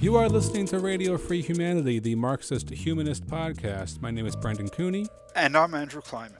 You 0.00 0.14
are 0.14 0.28
listening 0.28 0.66
to 0.66 0.78
Radio 0.78 1.18
Free 1.18 1.42
Humanity, 1.42 1.98
the 1.98 2.14
Marxist 2.14 2.70
Humanist 2.70 3.26
podcast. 3.26 4.00
My 4.00 4.12
name 4.12 4.26
is 4.26 4.36
Brendan 4.36 4.68
Cooney. 4.68 5.08
And 5.34 5.56
I'm 5.56 5.74
Andrew 5.74 6.00
Kliman. 6.00 6.38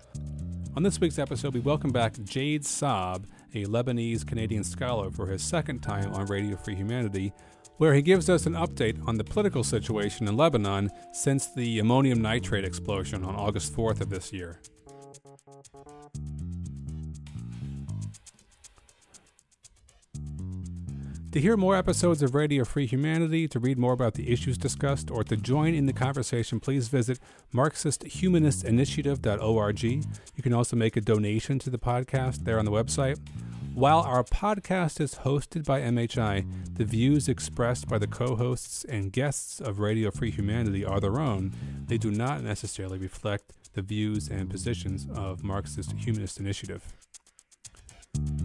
On 0.77 0.84
this 0.84 1.00
week's 1.00 1.19
episode, 1.19 1.54
we 1.54 1.61
welcome 1.61 1.91
back 1.91 2.14
Jade 2.23 2.62
Saab, 2.62 3.25
a 3.52 3.64
Lebanese 3.64 4.25
Canadian 4.25 4.62
scholar, 4.62 5.11
for 5.11 5.27
his 5.27 5.43
second 5.43 5.80
time 5.80 6.12
on 6.12 6.27
Radio 6.27 6.57
Free 6.57 6.77
Humanity, 6.77 7.32
where 7.79 7.95
he 7.95 8.02
gives 8.02 8.30
us 8.30 8.46
an 8.46 8.52
update 8.52 9.05
on 9.09 9.16
the 9.18 9.25
political 9.25 9.64
situation 9.64 10.29
in 10.29 10.36
Lebanon 10.36 10.88
since 11.12 11.52
the 11.52 11.80
ammonium 11.80 12.22
nitrate 12.22 12.64
explosion 12.64 13.25
on 13.25 13.34
August 13.34 13.75
4th 13.75 14.00
of 14.00 14.09
this 14.09 14.32
year. 14.32 14.61
To 21.32 21.40
hear 21.42 21.58
more 21.58 21.76
episodes 21.76 22.22
of 22.22 22.34
Radio 22.34 22.64
Free 22.64 22.87
Humanity, 22.87 23.46
to 23.48 23.59
read 23.59 23.78
more 23.78 23.92
about 23.92 24.14
the 24.14 24.32
issues 24.32 24.56
discussed, 24.56 25.10
or 25.10 25.23
to 25.24 25.36
join 25.36 25.74
in 25.74 25.84
the 25.84 25.92
conversation, 25.92 26.59
please 26.59 26.88
visit 26.88 27.20
MarxistHumanistinitiative.org. 27.52 29.83
You 29.83 30.42
can 30.42 30.55
also 30.55 30.74
make 30.74 30.96
a 30.96 31.02
donation 31.02 31.59
to 31.59 31.69
the 31.69 31.77
podcast 31.77 32.45
there 32.45 32.59
on 32.59 32.64
the 32.64 32.70
website. 32.70 33.19
While 33.74 34.00
our 34.00 34.24
podcast 34.24 35.02
is 35.02 35.16
hosted 35.16 35.66
by 35.66 35.83
MHI, 35.83 36.46
the 36.77 36.86
views 36.86 37.28
expressed 37.28 37.88
by 37.88 37.98
the 37.98 38.06
co 38.06 38.34
hosts 38.34 38.84
and 38.84 39.12
guests 39.12 39.60
of 39.60 39.80
Radio 39.80 40.10
Free 40.10 40.30
Humanity 40.30 40.83
are 40.83 40.98
their 40.98 41.20
own. 41.20 41.52
They 41.88 41.98
do 41.98 42.10
not 42.10 42.42
necessarily 42.42 42.97
reflect 42.97 43.52
the 43.74 43.83
views 43.83 44.28
and 44.28 44.48
positions 44.48 45.06
of 45.14 45.45
Marxist 45.45 45.92
Humanist 45.92 46.41
Initiative. 46.41 46.95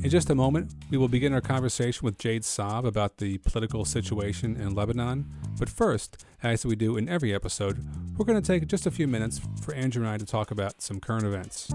In 0.03 0.09
just 0.09 0.29
a 0.29 0.35
moment, 0.35 0.73
we 0.89 0.97
will 0.97 1.07
begin 1.07 1.33
our 1.33 1.39
conversation 1.39 2.03
with 2.03 2.17
Jade 2.17 2.41
Saab 2.41 2.85
about 2.85 3.19
the 3.19 3.37
political 3.37 3.85
situation 3.85 4.57
in 4.57 4.75
Lebanon. 4.75 5.31
But 5.57 5.69
first, 5.69 6.25
as 6.43 6.65
we 6.65 6.75
do 6.75 6.97
in 6.97 7.07
every 7.07 7.33
episode, 7.33 7.85
we're 8.17 8.25
going 8.25 8.41
to 8.41 8.45
take 8.45 8.67
just 8.67 8.85
a 8.85 8.91
few 8.91 9.07
minutes 9.07 9.39
for 9.61 9.73
Andrew 9.73 10.03
and 10.03 10.11
I 10.11 10.17
to 10.17 10.25
talk 10.25 10.51
about 10.51 10.81
some 10.81 10.99
current 10.99 11.25
events. 11.25 11.71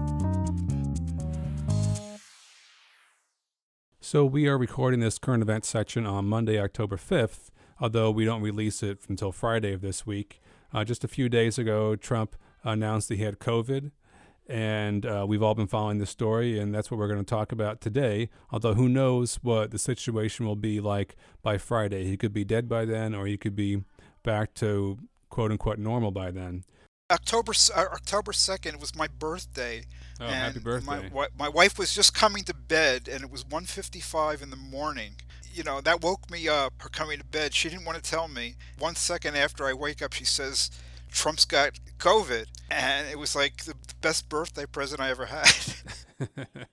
So, 3.99 4.25
we 4.25 4.47
are 4.47 4.59
recording 4.59 4.99
this 4.99 5.17
current 5.17 5.41
events 5.41 5.67
section 5.67 6.05
on 6.05 6.25
Monday, 6.25 6.59
October 6.59 6.97
5th, 6.97 7.49
although 7.79 8.11
we 8.11 8.25
don't 8.25 8.43
release 8.43 8.83
it 8.83 8.99
until 9.07 9.31
Friday 9.31 9.73
of 9.73 9.81
this 9.81 10.05
week. 10.05 10.39
Uh, 10.71 10.83
just 10.83 11.03
a 11.03 11.07
few 11.07 11.29
days 11.29 11.57
ago, 11.57 11.95
Trump 11.95 12.35
announced 12.63 13.09
that 13.09 13.15
he 13.15 13.23
had 13.23 13.39
COVID 13.39 13.89
and 14.49 15.05
uh, 15.05 15.25
we've 15.27 15.43
all 15.43 15.53
been 15.53 15.67
following 15.67 15.99
this 15.99 16.09
story, 16.09 16.59
and 16.59 16.73
that's 16.73 16.89
what 16.89 16.97
we're 16.97 17.07
going 17.07 17.23
to 17.23 17.29
talk 17.29 17.51
about 17.51 17.81
today. 17.81 18.29
Although, 18.51 18.73
who 18.73 18.89
knows 18.89 19.35
what 19.43 19.69
the 19.69 19.77
situation 19.77 20.45
will 20.45 20.55
be 20.55 20.81
like 20.81 21.15
by 21.43 21.59
Friday? 21.59 22.05
He 22.05 22.17
could 22.17 22.33
be 22.33 22.43
dead 22.43 22.67
by 22.67 22.85
then, 22.85 23.13
or 23.13 23.27
he 23.27 23.37
could 23.37 23.55
be 23.55 23.83
back 24.23 24.55
to 24.55 24.97
quote 25.29 25.51
unquote 25.51 25.77
normal 25.77 26.09
by 26.09 26.31
then. 26.31 26.63
October 27.11 27.53
uh, 27.75 27.85
October 27.93 28.33
second 28.33 28.79
was 28.79 28.95
my 28.95 29.07
birthday. 29.07 29.83
Oh, 30.19 30.25
and 30.25 30.33
happy 30.33 30.59
birthday! 30.59 31.09
My, 31.13 31.27
my 31.37 31.49
wife 31.49 31.77
was 31.77 31.93
just 31.93 32.15
coming 32.15 32.43
to 32.43 32.53
bed, 32.53 33.07
and 33.07 33.23
it 33.23 33.31
was 33.31 33.43
1.55 33.43 34.41
in 34.41 34.49
the 34.49 34.55
morning. 34.55 35.13
You 35.53 35.63
know 35.63 35.79
that 35.81 36.01
woke 36.01 36.29
me 36.31 36.47
up. 36.47 36.73
Her 36.79 36.89
coming 36.89 37.19
to 37.19 37.25
bed. 37.25 37.53
She 37.53 37.69
didn't 37.69 37.85
want 37.85 38.03
to 38.03 38.09
tell 38.09 38.27
me. 38.27 38.55
One 38.79 38.95
second 38.95 39.35
after 39.35 39.65
I 39.65 39.73
wake 39.73 40.01
up, 40.01 40.13
she 40.13 40.25
says, 40.25 40.71
"Trump's 41.11 41.45
got 41.45 41.79
COVID," 41.97 42.45
and 42.71 43.07
it 43.07 43.17
was 43.17 43.35
like 43.35 43.65
the 43.65 43.75
best 44.01 44.29
birthday 44.29 44.65
present 44.65 45.01
I 45.01 45.09
ever 45.09 45.25
had. 45.25 45.53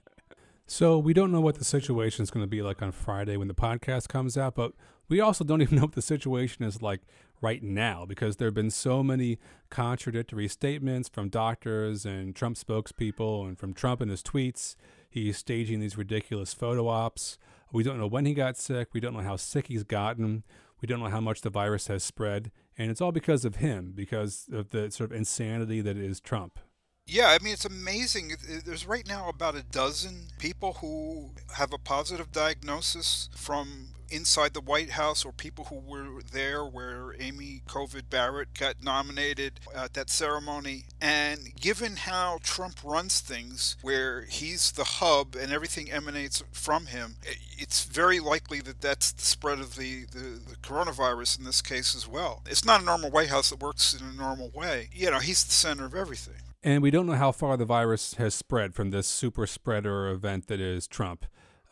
so 0.66 0.98
we 0.98 1.12
don't 1.12 1.32
know 1.32 1.40
what 1.40 1.56
the 1.56 1.64
situation 1.64 2.22
is 2.22 2.30
going 2.30 2.44
to 2.44 2.48
be 2.50 2.62
like 2.62 2.82
on 2.82 2.92
Friday 2.92 3.36
when 3.36 3.48
the 3.48 3.54
podcast 3.54 4.08
comes 4.08 4.36
out, 4.36 4.54
but 4.54 4.72
we 5.08 5.20
also 5.20 5.44
don't 5.44 5.62
even 5.62 5.76
know 5.76 5.84
what 5.84 5.92
the 5.92 6.02
situation 6.02 6.64
is 6.64 6.82
like 6.82 7.00
right 7.40 7.62
now 7.62 8.04
because 8.06 8.36
there 8.36 8.46
have 8.46 8.54
been 8.54 8.70
so 8.70 9.02
many 9.02 9.38
contradictory 9.70 10.48
statements 10.48 11.08
from 11.08 11.28
doctors 11.28 12.06
and 12.06 12.34
Trump 12.34 12.56
spokespeople 12.56 13.46
and 13.46 13.58
from 13.58 13.72
Trump 13.74 14.00
in 14.00 14.08
his 14.08 14.22
tweets. 14.22 14.76
He's 15.08 15.38
staging 15.38 15.80
these 15.80 15.96
ridiculous 15.96 16.54
photo 16.54 16.88
ops. 16.88 17.38
We 17.72 17.82
don't 17.82 17.98
know 17.98 18.06
when 18.06 18.26
he 18.26 18.34
got 18.34 18.56
sick. 18.56 18.88
We 18.92 19.00
don't 19.00 19.14
know 19.14 19.20
how 19.20 19.36
sick 19.36 19.68
he's 19.68 19.84
gotten. 19.84 20.44
We 20.80 20.86
don't 20.86 21.00
know 21.00 21.08
how 21.08 21.20
much 21.20 21.40
the 21.40 21.50
virus 21.50 21.88
has 21.88 22.04
spread. 22.04 22.50
And 22.78 22.90
it's 22.90 23.00
all 23.00 23.12
because 23.12 23.44
of 23.44 23.56
him, 23.56 23.92
because 23.94 24.48
of 24.52 24.70
the 24.70 24.90
sort 24.90 25.10
of 25.10 25.16
insanity 25.16 25.80
that 25.80 25.96
is 25.96 26.20
Trump. 26.20 26.58
Yeah, 27.06 27.28
I 27.28 27.42
mean, 27.42 27.52
it's 27.52 27.64
amazing. 27.64 28.32
There's 28.64 28.86
right 28.86 29.06
now 29.06 29.28
about 29.28 29.54
a 29.54 29.62
dozen 29.62 30.28
people 30.38 30.74
who 30.74 31.30
have 31.54 31.72
a 31.72 31.78
positive 31.78 32.32
diagnosis 32.32 33.30
from 33.36 33.94
inside 34.10 34.54
the 34.54 34.60
White 34.60 34.90
House 34.90 35.24
or 35.24 35.32
people 35.32 35.64
who 35.64 35.76
were 35.76 36.22
there 36.32 36.64
where 36.64 37.14
Amy 37.18 37.62
COVID 37.66 38.08
Barrett 38.10 38.54
got 38.54 38.82
nominated 38.82 39.60
at 39.74 39.94
that 39.94 40.10
ceremony. 40.10 40.84
And 41.00 41.54
given 41.60 41.96
how 41.96 42.38
Trump 42.42 42.78
runs 42.84 43.20
things, 43.20 43.76
where 43.82 44.22
he's 44.22 44.72
the 44.72 44.84
hub 44.84 45.36
and 45.36 45.52
everything 45.52 45.90
emanates 45.90 46.42
from 46.52 46.86
him, 46.86 47.16
it's 47.58 47.84
very 47.84 48.20
likely 48.20 48.60
that 48.60 48.80
that's 48.80 49.12
the 49.12 49.22
spread 49.22 49.58
of 49.58 49.76
the, 49.76 50.04
the, 50.06 50.40
the 50.48 50.56
coronavirus 50.62 51.38
in 51.38 51.44
this 51.44 51.62
case 51.62 51.94
as 51.94 52.06
well. 52.06 52.42
It's 52.46 52.64
not 52.64 52.82
a 52.82 52.84
normal 52.84 53.10
White 53.10 53.28
House 53.28 53.50
that 53.50 53.60
works 53.60 53.94
in 53.94 54.06
a 54.06 54.12
normal 54.12 54.50
way. 54.54 54.88
You 54.92 55.10
know, 55.10 55.18
he's 55.18 55.44
the 55.44 55.52
center 55.52 55.84
of 55.84 55.94
everything. 55.94 56.42
And 56.62 56.82
we 56.82 56.90
don't 56.90 57.06
know 57.06 57.12
how 57.12 57.30
far 57.30 57.56
the 57.56 57.64
virus 57.64 58.14
has 58.14 58.34
spread 58.34 58.74
from 58.74 58.90
this 58.90 59.06
super 59.06 59.46
spreader 59.46 60.08
event 60.08 60.48
that 60.48 60.60
is 60.60 60.88
Trump. 60.88 61.24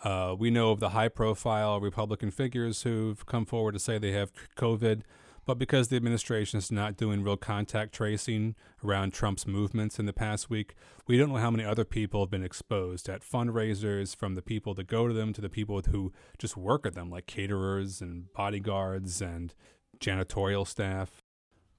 Uh, 0.05 0.37
we 0.39 0.51
know 0.51 0.71
of 0.71 0.81
the 0.81 0.91
high 0.91 1.09
profile 1.09 1.81
Republican 1.81 2.31
figures 2.31 2.83
who've 2.83 3.25
come 3.25 3.47
forward 3.47 3.73
to 3.73 3.79
say 3.79 3.97
they 3.97 4.13
have 4.13 4.31
COVID, 4.55 5.01
but 5.47 5.59
because 5.59 5.89
the 5.89 5.97
administration 5.97 6.59
is 6.59 6.71
not 6.71 6.97
doing 6.97 7.23
real 7.23 7.39
contact 7.39 7.95
tracing 7.95 8.55
around 8.85 9.15
Trump's 9.15 9.47
movements 9.47 9.99
in 9.99 10.05
the 10.05 10.13
past 10.13 10.51
week, 10.51 10.75
we 11.07 11.17
don't 11.17 11.31
know 11.31 11.39
how 11.39 11.51
many 11.51 11.65
other 11.65 11.85
people 11.87 12.21
have 12.21 12.31
been 12.31 12.45
exposed 12.45 13.09
at 13.09 13.23
fundraisers, 13.23 14.15
from 14.15 14.35
the 14.35 14.43
people 14.43 14.75
that 14.75 14.87
go 14.87 15.09
to 15.09 15.15
them 15.15 15.33
to 15.33 15.41
the 15.41 15.49
people 15.49 15.81
who 15.91 16.13
just 16.39 16.55
work 16.55 16.85
at 16.85 16.95
them, 16.95 17.09
like 17.09 17.27
caterers 17.27 18.03
and 18.03 18.31
bodyguards 18.35 19.23
and 19.23 19.55
janitorial 20.01 20.67
staff. 20.67 21.23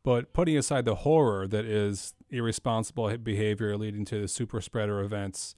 But 0.03 0.33
putting 0.33 0.57
aside 0.57 0.85
the 0.85 0.95
horror 0.95 1.47
that 1.47 1.65
is 1.65 2.13
irresponsible 2.31 3.15
behavior 3.17 3.77
leading 3.77 4.05
to 4.05 4.21
the 4.21 4.27
super 4.27 4.61
spreader 4.61 5.01
events, 5.01 5.55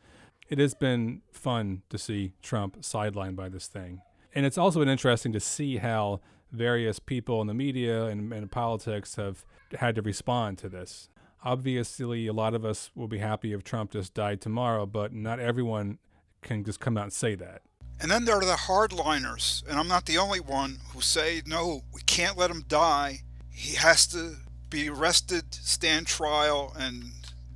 it 0.50 0.60
has 0.60 0.74
been 0.74 1.22
fun 1.32 1.82
to 1.90 1.98
see 1.98 2.34
Trump 2.42 2.82
sidelined 2.82 3.36
by 3.36 3.50
this 3.50 3.68
thing. 3.68 4.02
And 4.34 4.46
it's 4.46 4.58
also 4.58 4.80
been 4.80 4.90
interesting 4.90 5.34
to 5.34 5.40
see 5.40 5.78
how 5.78 6.22
various 6.52 7.00
people 7.00 7.42
in 7.42 7.48
the 7.48 7.54
media 7.54 8.06
and, 8.06 8.32
and 8.32 8.52
politics 8.52 9.16
have 9.16 9.46
had 9.80 9.96
to 9.96 10.02
respond 10.02 10.58
to 10.60 10.70
this. 10.70 11.10
Obviously, 11.44 12.28
a 12.28 12.34
lot 12.34 12.54
of 12.54 12.66
us 12.66 12.92
will 12.96 13.08
be 13.08 13.20
happy 13.20 13.54
if 13.54 13.64
Trump 13.64 13.92
just 13.92 14.14
died 14.14 14.42
tomorrow, 14.42 14.86
but 14.86 15.14
not 15.14 15.40
everyone 15.40 15.98
can 16.42 16.64
just 16.64 16.80
come 16.80 16.98
out 16.98 17.04
and 17.04 17.14
say 17.14 17.36
that. 17.36 17.62
And 18.00 18.12
then 18.12 18.26
there 18.26 18.36
are 18.36 18.46
the 18.46 18.54
hardliners, 18.54 19.68
and 19.68 19.80
I'm 19.80 19.88
not 19.88 20.06
the 20.06 20.20
only 20.20 20.40
one 20.40 20.78
who 20.94 21.02
say, 21.02 21.42
no, 21.46 21.82
we 21.94 22.02
can't 22.02 22.38
let 22.38 22.52
him 22.52 22.64
die. 22.68 23.22
He 23.50 23.76
has 23.76 24.06
to 24.08 24.36
be 24.70 24.90
arrested, 24.90 25.54
stand 25.54 26.06
trial, 26.06 26.74
and 26.78 27.04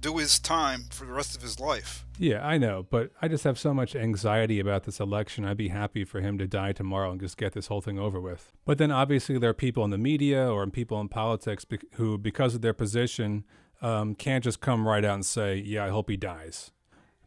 do 0.01 0.17
his 0.17 0.39
time 0.39 0.85
for 0.89 1.05
the 1.05 1.13
rest 1.13 1.35
of 1.35 1.41
his 1.41 1.59
life. 1.59 2.05
Yeah, 2.17 2.45
I 2.45 2.57
know, 2.57 2.85
but 2.89 3.11
I 3.21 3.27
just 3.27 3.43
have 3.43 3.57
so 3.57 3.73
much 3.73 3.95
anxiety 3.95 4.59
about 4.59 4.83
this 4.83 4.99
election. 4.99 5.45
I'd 5.45 5.57
be 5.57 5.69
happy 5.69 6.03
for 6.03 6.21
him 6.21 6.37
to 6.39 6.47
die 6.47 6.71
tomorrow 6.71 7.11
and 7.11 7.19
just 7.19 7.37
get 7.37 7.53
this 7.53 7.67
whole 7.67 7.81
thing 7.81 7.99
over 7.99 8.19
with. 8.19 8.51
But 8.65 8.77
then 8.77 8.91
obviously 8.91 9.37
there 9.37 9.51
are 9.51 9.55
people 9.55 9.83
in 9.85 9.91
the 9.91 9.97
media 9.97 10.51
or 10.51 10.65
people 10.67 10.99
in 10.99 11.07
politics 11.07 11.65
who, 11.93 12.17
because 12.17 12.55
of 12.55 12.61
their 12.61 12.73
position, 12.73 13.45
um, 13.81 14.15
can't 14.15 14.43
just 14.43 14.59
come 14.59 14.87
right 14.87 15.03
out 15.03 15.15
and 15.15 15.25
say, 15.25 15.55
"Yeah, 15.55 15.85
I 15.85 15.89
hope 15.89 16.09
he 16.09 16.17
dies." 16.17 16.71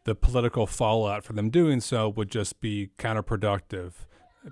The 0.03 0.15
political 0.15 0.67
fallout 0.67 1.23
for 1.23 1.33
them 1.33 1.49
doing 1.49 1.81
so 1.81 2.09
would 2.09 2.29
just 2.29 2.61
be 2.61 2.91
counterproductive. 2.97 3.93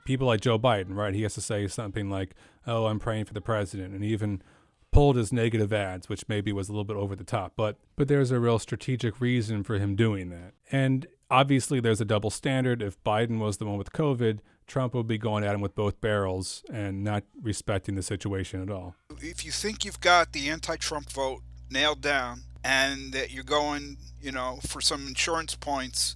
People 0.06 0.28
like 0.28 0.42
Joe 0.42 0.58
Biden, 0.58 0.96
right? 0.96 1.14
He 1.14 1.22
has 1.22 1.36
to 1.36 1.42
say 1.42 1.68
something 1.68 2.10
like, 2.10 2.36
"Oh, 2.66 2.88
I'm 2.88 3.00
praying 3.00 3.26
for 3.26 3.34
the 3.34 3.42
president," 3.42 3.94
and 3.94 4.04
even 4.04 4.42
pulled 4.94 5.16
his 5.16 5.34
negative 5.34 5.74
ads, 5.74 6.08
which 6.08 6.24
maybe 6.30 6.54
was 6.54 6.70
a 6.70 6.72
little 6.72 6.86
bit 6.86 6.96
over 6.96 7.16
the 7.16 7.24
top, 7.24 7.54
but 7.56 7.78
but 7.96 8.08
there's 8.08 8.32
a 8.32 8.40
real 8.40 8.60
strategic 8.60 9.20
reason 9.20 9.64
for 9.64 9.78
him 9.80 9.96
doing 9.96 10.30
that. 10.30 10.54
And 10.72 11.08
obviously 11.30 11.80
there's 11.80 12.00
a 12.00 12.06
double 12.06 12.30
standard. 12.30 12.82
If 12.82 13.04
Biden 13.04 13.40
was 13.40 13.58
the 13.58 13.66
one 13.66 13.78
with 13.78 13.92
COVID, 13.92 14.40
Trump 14.68 14.94
would 14.94 15.08
be 15.08 15.18
going 15.18 15.44
at 15.44 15.54
him 15.54 15.62
with 15.62 15.76
both 15.76 16.00
barrels 16.00 16.64
and 16.72 17.04
not 17.04 17.24
respecting 17.42 17.96
the 17.96 18.04
situation 18.04 18.62
at 18.62 18.70
all. 18.70 18.96
If 19.20 19.44
you 19.44 19.52
think 19.52 19.84
you've 19.84 20.00
got 20.00 20.32
the 20.32 20.50
anti-Trump 20.50 21.10
vote 21.12 21.42
nailed 21.70 22.02
down 22.02 22.44
and 22.64 23.12
that 23.14 23.32
you're 23.32 23.44
going, 23.44 23.98
you 24.22 24.32
know, 24.32 24.60
for 24.66 24.80
some 24.80 25.08
insurance 25.08 25.56
points, 25.56 26.16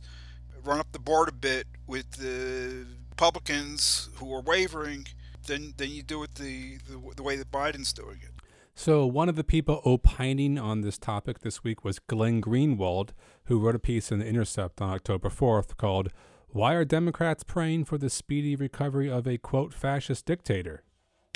run 0.64 0.80
up 0.80 0.92
the 0.92 1.00
board 1.00 1.28
a 1.30 1.34
bit 1.34 1.68
with 1.88 2.12
the 2.12 2.86
Republicans 3.10 4.10
who 4.16 4.34
are 4.34 4.42
wavering, 4.42 5.08
then 5.48 5.74
then 5.78 5.90
you 5.90 6.04
do 6.04 6.24
it 6.24 6.36
the, 6.36 6.78
the, 6.90 7.16
the 7.16 7.24
way 7.24 7.36
that 7.36 7.52
Biden's 7.52 7.92
doing 7.92 8.20
it. 8.22 8.32
So, 8.80 9.08
one 9.08 9.28
of 9.28 9.36
the 9.36 9.44
people 9.44 9.82
opining 9.86 10.60
on 10.60 10.82
this 10.82 11.00
topic 11.00 11.40
this 11.40 11.64
week 11.64 11.84
was 11.84 11.98
Glenn 11.98 12.44
Greenwald, 12.44 13.10
who 13.46 13.58
wrote 13.58 13.74
a 13.74 13.80
piece 13.80 14.12
in 14.12 14.20
The 14.20 14.28
Intercept 14.28 14.80
on 14.80 14.92
October 14.92 15.30
4th 15.30 15.78
called 15.78 16.10
Why 16.50 16.76
Are 16.76 16.86
Democrats 16.86 17.44
Praying 17.44 17.86
for 17.86 17.98
the 17.98 18.12
Speedy 18.12 18.56
Recovery 18.56 19.10
of 19.10 19.26
a 19.26 19.40
Quote 19.40 19.74
Fascist 19.74 20.28
Dictator? 20.28 20.84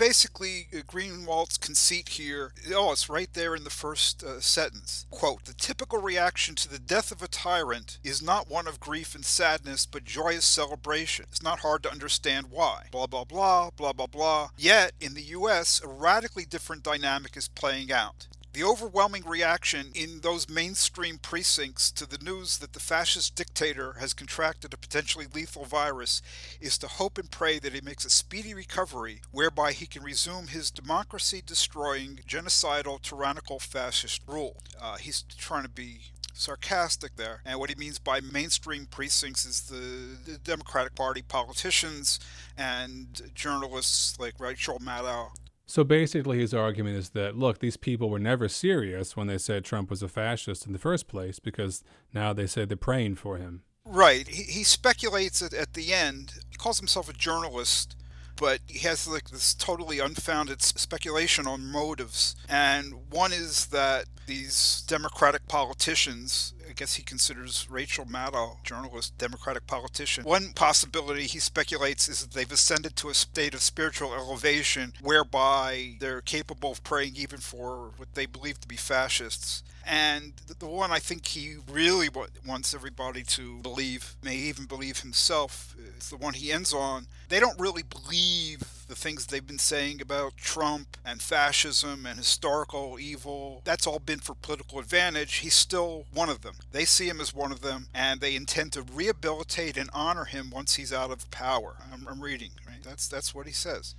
Basically, 0.01 0.67
uh, 0.75 0.81
Greenwald's 0.87 1.59
conceit 1.59 2.09
here, 2.09 2.53
oh, 2.73 2.91
it's 2.91 3.07
right 3.07 3.31
there 3.33 3.55
in 3.55 3.63
the 3.63 3.69
first 3.69 4.23
uh, 4.23 4.39
sentence. 4.39 5.05
Quote, 5.11 5.45
the 5.45 5.53
typical 5.53 6.01
reaction 6.01 6.55
to 6.55 6.67
the 6.67 6.79
death 6.79 7.11
of 7.11 7.21
a 7.21 7.27
tyrant 7.27 7.99
is 8.03 8.19
not 8.19 8.49
one 8.49 8.67
of 8.67 8.79
grief 8.79 9.13
and 9.13 9.23
sadness, 9.23 9.85
but 9.85 10.03
joyous 10.03 10.43
celebration. 10.43 11.25
It's 11.29 11.43
not 11.43 11.59
hard 11.59 11.83
to 11.83 11.91
understand 11.91 12.47
why. 12.49 12.87
Blah, 12.91 13.05
blah, 13.05 13.25
blah, 13.25 13.69
blah, 13.77 13.93
blah, 13.93 14.07
blah. 14.07 14.49
Yet, 14.57 14.93
in 14.99 15.13
the 15.13 15.21
U.S., 15.21 15.79
a 15.83 15.87
radically 15.87 16.45
different 16.45 16.81
dynamic 16.81 17.37
is 17.37 17.47
playing 17.47 17.91
out. 17.91 18.27
The 18.53 18.65
overwhelming 18.65 19.23
reaction 19.25 19.91
in 19.95 20.19
those 20.19 20.49
mainstream 20.49 21.19
precincts 21.19 21.89
to 21.91 22.05
the 22.05 22.17
news 22.17 22.57
that 22.57 22.73
the 22.73 22.81
fascist 22.81 23.33
dictator 23.33 23.93
has 23.93 24.13
contracted 24.13 24.73
a 24.73 24.77
potentially 24.77 25.25
lethal 25.33 25.63
virus 25.63 26.21
is 26.59 26.77
to 26.79 26.87
hope 26.87 27.17
and 27.17 27.31
pray 27.31 27.59
that 27.59 27.71
he 27.71 27.79
makes 27.79 28.03
a 28.03 28.09
speedy 28.09 28.53
recovery 28.53 29.21
whereby 29.31 29.71
he 29.71 29.85
can 29.85 30.03
resume 30.03 30.47
his 30.47 30.69
democracy 30.69 31.41
destroying, 31.45 32.19
genocidal, 32.27 33.01
tyrannical 33.01 33.57
fascist 33.57 34.21
rule. 34.27 34.57
Uh, 34.81 34.97
he's 34.97 35.23
trying 35.37 35.63
to 35.63 35.69
be 35.69 36.11
sarcastic 36.33 37.15
there. 37.15 37.41
And 37.45 37.57
what 37.57 37.69
he 37.69 37.75
means 37.75 37.99
by 37.99 38.19
mainstream 38.19 38.85
precincts 38.85 39.45
is 39.45 39.61
the, 39.61 40.29
the 40.29 40.37
Democratic 40.39 40.95
Party 40.95 41.21
politicians 41.21 42.19
and 42.57 43.31
journalists 43.33 44.19
like 44.19 44.39
Rachel 44.39 44.79
Maddow 44.79 45.29
so 45.71 45.85
basically, 45.85 46.37
his 46.37 46.53
argument 46.53 46.97
is 46.97 47.11
that 47.11 47.37
look, 47.37 47.59
these 47.59 47.77
people 47.77 48.09
were 48.09 48.19
never 48.19 48.49
serious 48.49 49.15
when 49.15 49.27
they 49.27 49.37
said 49.37 49.63
Trump 49.63 49.89
was 49.89 50.03
a 50.03 50.09
fascist 50.09 50.65
in 50.65 50.73
the 50.73 50.77
first 50.77 51.07
place 51.07 51.39
because 51.39 51.81
now 52.13 52.33
they 52.33 52.45
say 52.45 52.65
they're 52.65 52.75
praying 52.75 53.15
for 53.15 53.37
him. 53.37 53.63
Right. 53.85 54.27
He, 54.27 54.43
he 54.43 54.63
speculates 54.65 55.41
at, 55.41 55.53
at 55.53 55.73
the 55.73 55.93
end. 55.93 56.33
He 56.49 56.57
calls 56.57 56.77
himself 56.77 57.07
a 57.07 57.13
journalist, 57.13 57.95
but 58.41 58.59
he 58.65 58.79
has 58.79 59.07
like 59.07 59.29
this 59.29 59.53
totally 59.53 59.99
unfounded 59.99 60.63
speculation 60.63 61.45
on 61.45 61.71
motives. 61.71 62.35
And 62.49 62.95
one 63.11 63.31
is 63.31 63.67
that 63.67 64.05
these 64.25 64.83
Democratic 64.87 65.47
politicians, 65.47 66.55
I 66.67 66.73
guess 66.73 66.95
he 66.95 67.03
considers 67.03 67.67
Rachel 67.69 68.05
Maddow, 68.05 68.63
journalist, 68.63 69.15
Democratic 69.19 69.67
politician. 69.67 70.23
One 70.23 70.53
possibility 70.53 71.27
he 71.27 71.37
speculates 71.37 72.09
is 72.09 72.21
that 72.21 72.31
they've 72.31 72.51
ascended 72.51 72.95
to 72.95 73.09
a 73.09 73.13
state 73.13 73.53
of 73.53 73.61
spiritual 73.61 74.11
elevation 74.11 74.93
whereby 75.03 75.97
they're 75.99 76.21
capable 76.21 76.71
of 76.71 76.83
praying 76.83 77.13
even 77.15 77.39
for 77.39 77.91
what 77.97 78.15
they 78.15 78.25
believe 78.25 78.59
to 78.61 78.67
be 78.67 78.75
fascists. 78.75 79.61
And 79.85 80.33
the 80.59 80.67
one 80.67 80.91
I 80.91 80.99
think 80.99 81.25
he 81.27 81.55
really 81.69 82.09
wants 82.45 82.73
everybody 82.73 83.23
to 83.23 83.57
believe, 83.59 84.15
may 84.23 84.35
even 84.35 84.65
believe 84.65 84.99
himself, 84.99 85.75
is 85.97 86.09
the 86.09 86.17
one 86.17 86.33
he 86.33 86.51
ends 86.51 86.73
on. 86.73 87.07
They 87.29 87.39
don't 87.39 87.59
really 87.59 87.83
believe 87.83 88.61
the 88.87 88.95
things 88.95 89.25
they've 89.25 89.45
been 89.45 89.57
saying 89.57 90.01
about 90.01 90.35
Trump 90.35 90.97
and 91.05 91.21
fascism 91.21 92.05
and 92.05 92.17
historical 92.17 92.99
evil, 92.99 93.61
that's 93.63 93.87
all 93.87 93.99
been 93.99 94.19
for 94.19 94.35
political 94.35 94.79
advantage. 94.79 95.35
He's 95.35 95.53
still 95.53 96.05
one 96.13 96.27
of 96.29 96.41
them. 96.41 96.55
They 96.73 96.83
see 96.83 97.07
him 97.07 97.21
as 97.21 97.33
one 97.33 97.53
of 97.53 97.61
them, 97.61 97.87
and 97.93 98.19
they 98.19 98.35
intend 98.35 98.73
to 98.73 98.81
rehabilitate 98.81 99.77
and 99.77 99.89
honor 99.93 100.25
him 100.25 100.51
once 100.53 100.75
he's 100.75 100.91
out 100.91 101.09
of 101.09 101.31
power. 101.31 101.77
I'm, 101.91 102.05
I'm 102.07 102.21
reading, 102.21 102.51
right? 102.67 102.83
That's, 102.83 103.07
that's 103.07 103.33
what 103.33 103.47
he 103.47 103.53
says 103.53 103.95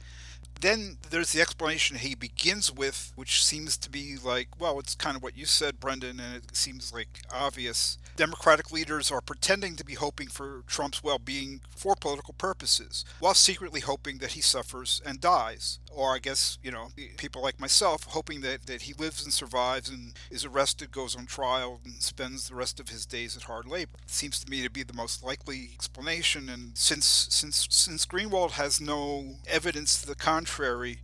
then 0.60 0.99
there's 1.10 1.32
the 1.32 1.40
explanation 1.40 1.96
he 1.96 2.14
begins 2.14 2.72
with, 2.72 3.12
which 3.16 3.44
seems 3.44 3.76
to 3.78 3.90
be 3.90 4.16
like, 4.22 4.49
well, 4.60 4.78
it's 4.78 4.94
kind 4.94 5.16
of 5.16 5.22
what 5.22 5.37
you 5.37 5.44
said, 5.44 5.81
Brendan, 5.81 6.20
and 6.20 6.37
it 6.37 6.56
seems 6.56 6.93
like 6.93 7.20
obvious. 7.32 7.99
Democratic 8.14 8.70
leaders 8.70 9.10
are 9.10 9.20
pretending 9.20 9.75
to 9.76 9.84
be 9.84 9.94
hoping 9.94 10.28
for 10.28 10.62
Trump's 10.66 11.02
well 11.02 11.19
being 11.19 11.60
for 11.75 11.94
political 11.96 12.34
purposes, 12.34 13.04
while 13.20 13.34
secretly 13.34 13.81
hoping 13.81 14.19
that 14.19 14.32
he 14.32 14.40
suffers 14.40 15.00
and 15.04 15.20
dies. 15.20 15.78
Or, 15.90 16.14
I 16.14 16.19
guess, 16.19 16.58
you 16.62 16.70
know, 16.70 16.88
people 17.16 17.43
like 17.43 17.60
myself 17.60 18.04
hoping 18.04 18.40
that, 18.43 18.66
that 18.66 18.82
he 18.82 18.94
lives 18.94 19.25
and 19.25 19.32
survives 19.32 19.90
and 19.90 20.14
is 20.31 20.44
arrested, 20.44 20.90
goes 20.90 21.16
on 21.16 21.26
trial, 21.26 21.81
and 21.84 22.02
spends 22.02 22.49
the 22.49 22.54
rest 22.54 22.81
of 22.81 22.88
his 22.88 23.04
days 23.04 23.37
at 23.37 23.43
hard 23.44 23.66
labor. 23.66 23.99
It 24.02 24.10
seems 24.10 24.38
to 24.40 24.50
me 24.50 24.62
to 24.62 24.70
be 24.70 24.82
the 24.82 24.94
most 24.94 25.22
likely 25.22 25.70
explanation. 25.75 26.49
And 26.49 26.76
since, 26.78 27.26
since, 27.31 27.66
since 27.70 28.06
Greenwald 28.06 28.52
has 28.52 28.81
no 28.81 29.37
evidence 29.46 30.00
to 30.00 30.06
the 30.06 30.14
contrary, 30.14 30.41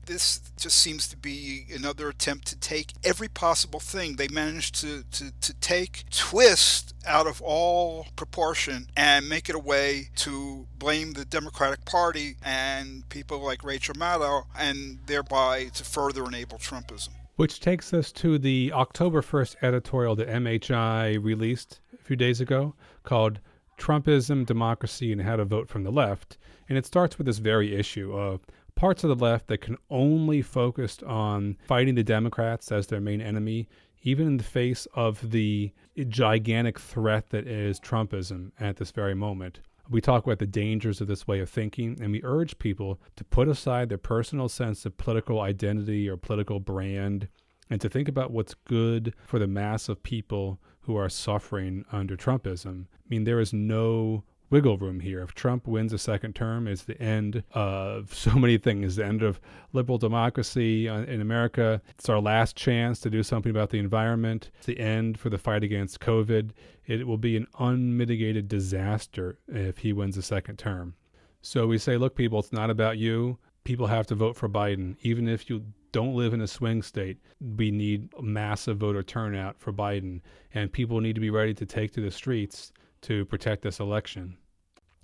this 0.06 0.40
just 0.56 0.79
seems 0.79 1.08
to 1.08 1.17
be 1.17 1.67
another 1.75 2.08
attempt 2.08 2.46
to 2.49 2.56
take 2.58 2.93
every 3.05 3.29
possible 3.29 3.81
thing 3.81 4.17
they 4.17 4.29
managed 4.29 4.75
to, 4.76 5.05
to, 5.12 5.32
to 5.40 5.55
take, 5.55 6.05
twist, 6.11 6.94
out 7.06 7.26
of 7.26 7.40
all 7.43 8.06
proportion 8.17 8.87
and 8.96 9.29
make 9.29 9.49
it 9.49 9.55
a 9.55 9.58
way 9.58 10.08
to 10.14 10.67
blame 10.79 11.12
the 11.12 11.25
Democratic 11.25 11.85
Party 11.85 12.37
and 12.44 13.08
people 13.08 13.40
like 13.40 13.64
Rachel 13.64 13.94
Maddow 13.94 14.44
and 14.56 14.99
thereby 15.06 15.64
to 15.75 15.85
further 15.85 16.25
enable 16.25 16.58
Trumpism. 16.58 17.11
Which 17.37 17.61
takes 17.61 17.94
us 17.94 18.12
to 18.12 18.38
the 18.38 18.73
October 18.75 19.23
1st 19.23 19.56
editorial 19.62 20.17
that 20.17 20.29
MHI 20.29 21.23
released 21.23 21.81
a 21.94 22.02
few 22.02 22.17
days 22.17 22.40
ago 22.40 22.75
called 23.05 23.40
Trumpism, 23.79 24.44
Democracy, 24.44 25.12
and 25.12 25.23
How 25.23 25.37
to 25.37 25.44
Vote 25.44 25.69
from 25.69 25.85
the 25.85 25.93
Left. 25.93 26.37
And 26.69 26.76
it 26.76 26.85
starts 26.85 27.17
with 27.17 27.26
this 27.26 27.38
very 27.38 27.75
issue 27.75 28.12
of 28.12 28.40
parts 28.79 29.03
of 29.03 29.09
the 29.09 29.25
left 29.25 29.49
that 29.49 29.61
can 29.61 29.77
only 29.91 30.41
focus 30.41 30.99
on 31.05 31.57
fighting 31.67 31.97
the 31.97 32.05
Democrats 32.05 32.71
as 32.71 32.87
their 32.87 33.01
main 33.01 33.21
enemy 33.21 33.69
even 34.03 34.29
in 34.29 34.37
the 34.37 34.45
face 34.45 34.87
of 34.95 35.33
the 35.33 35.73
gigantic 36.09 36.79
threat 36.79 37.31
that 37.31 37.49
is 37.49 37.81
Trumpism 37.81 38.53
at 38.61 38.77
this 38.77 38.93
very 38.93 39.15
moment. 39.15 39.59
We 39.91 40.01
talk 40.01 40.25
about 40.25 40.39
the 40.39 40.47
dangers 40.47 41.01
of 41.01 41.09
this 41.09 41.27
way 41.27 41.41
of 41.41 41.51
thinking, 41.51 41.99
and 42.01 42.13
we 42.13 42.23
urge 42.23 42.61
people 42.61 43.01
to 43.17 43.25
put 43.25 43.49
aside 43.49 43.89
their 43.89 43.99
personal 43.99 44.49
sense 44.49 44.87
of 44.87 44.97
political 44.97 45.41
identity 45.41 46.09
or 46.09 46.17
political 46.17 46.61
brand 46.61 47.27
and 47.69 47.81
to 47.81 47.89
think 47.89 48.07
about 48.07 48.31
what's 48.31 48.55
good 48.55 49.13
for 49.27 49.41
the 49.41 49.49
mass 49.49 49.89
of 49.89 50.05
people 50.05 50.61
who 50.83 50.97
are 50.97 51.09
suffering 51.09 51.85
under 51.91 52.17
Trumpism. 52.17 52.85
I 52.85 53.09
mean, 53.09 53.25
there 53.25 53.41
is 53.41 53.53
no 53.53 54.23
wiggle 54.50 54.79
room 54.79 55.00
here. 55.00 55.21
If 55.23 55.35
Trump 55.35 55.67
wins 55.67 55.93
a 55.93 55.99
second 55.99 56.35
term, 56.35 56.67
it's 56.67 56.85
the 56.85 57.00
end 57.00 57.43
of 57.53 58.15
so 58.15 58.33
many 58.33 58.59
things. 58.59 58.97
The 58.97 59.05
end 59.05 59.23
of 59.23 59.41
liberal 59.73 59.99
democracy 59.99 60.89
uh, 60.89 61.03
in 61.03 61.21
America. 61.21 61.83
It's 61.91 62.09
our 62.09 62.21
last 62.21 62.56
chance 62.56 63.00
to 63.00 63.11
do 63.11 63.23
something 63.23 63.50
about 63.50 63.71
the 63.71 63.79
environment. 63.79 64.50
It's 64.56 64.67
the 64.67 64.81
end 64.81 65.19
for 65.19 65.31
the 65.31 65.39
fight 65.39 65.62
against 65.62 66.00
COVID. 66.00 66.50
It 66.87 67.06
will 67.06 67.19
be 67.19 67.37
an 67.37 67.47
unmitigated 67.59 68.49
disaster 68.49 69.39
if 69.49 69.79
he 69.79 69.93
wins 69.93 70.17
a 70.17 70.23
second 70.23 70.59
term. 70.59 70.95
So 71.43 71.67
we 71.67 71.79
say, 71.79 71.97
look, 71.97 72.17
people, 72.17 72.39
it's 72.39 72.53
not 72.53 72.71
about 72.71 72.99
you. 72.99 73.39
People 73.65 73.87
have 73.87 74.06
to 74.06 74.15
vote 74.15 74.37
for 74.37 74.49
Biden, 74.49 74.97
even 75.02 75.28
if 75.28 75.50
you 75.50 75.64
don't 75.93 76.14
live 76.14 76.33
in 76.33 76.40
a 76.40 76.47
swing 76.47 76.83
state. 76.83 77.19
We 77.40 77.71
need 77.71 78.09
massive 78.21 78.78
voter 78.78 79.02
turnout 79.02 79.59
for 79.59 79.73
Biden, 79.73 80.21
and 80.55 80.73
people 80.73 81.00
need 81.00 81.14
to 81.14 81.21
be 81.21 81.31
ready 81.31 81.55
to 81.55 81.67
take 81.67 81.93
to 81.93 82.00
the 82.00 82.11
streets 82.11 82.73
to 83.02 83.25
protect 83.25 83.62
this 83.62 83.81
election. 83.81 84.37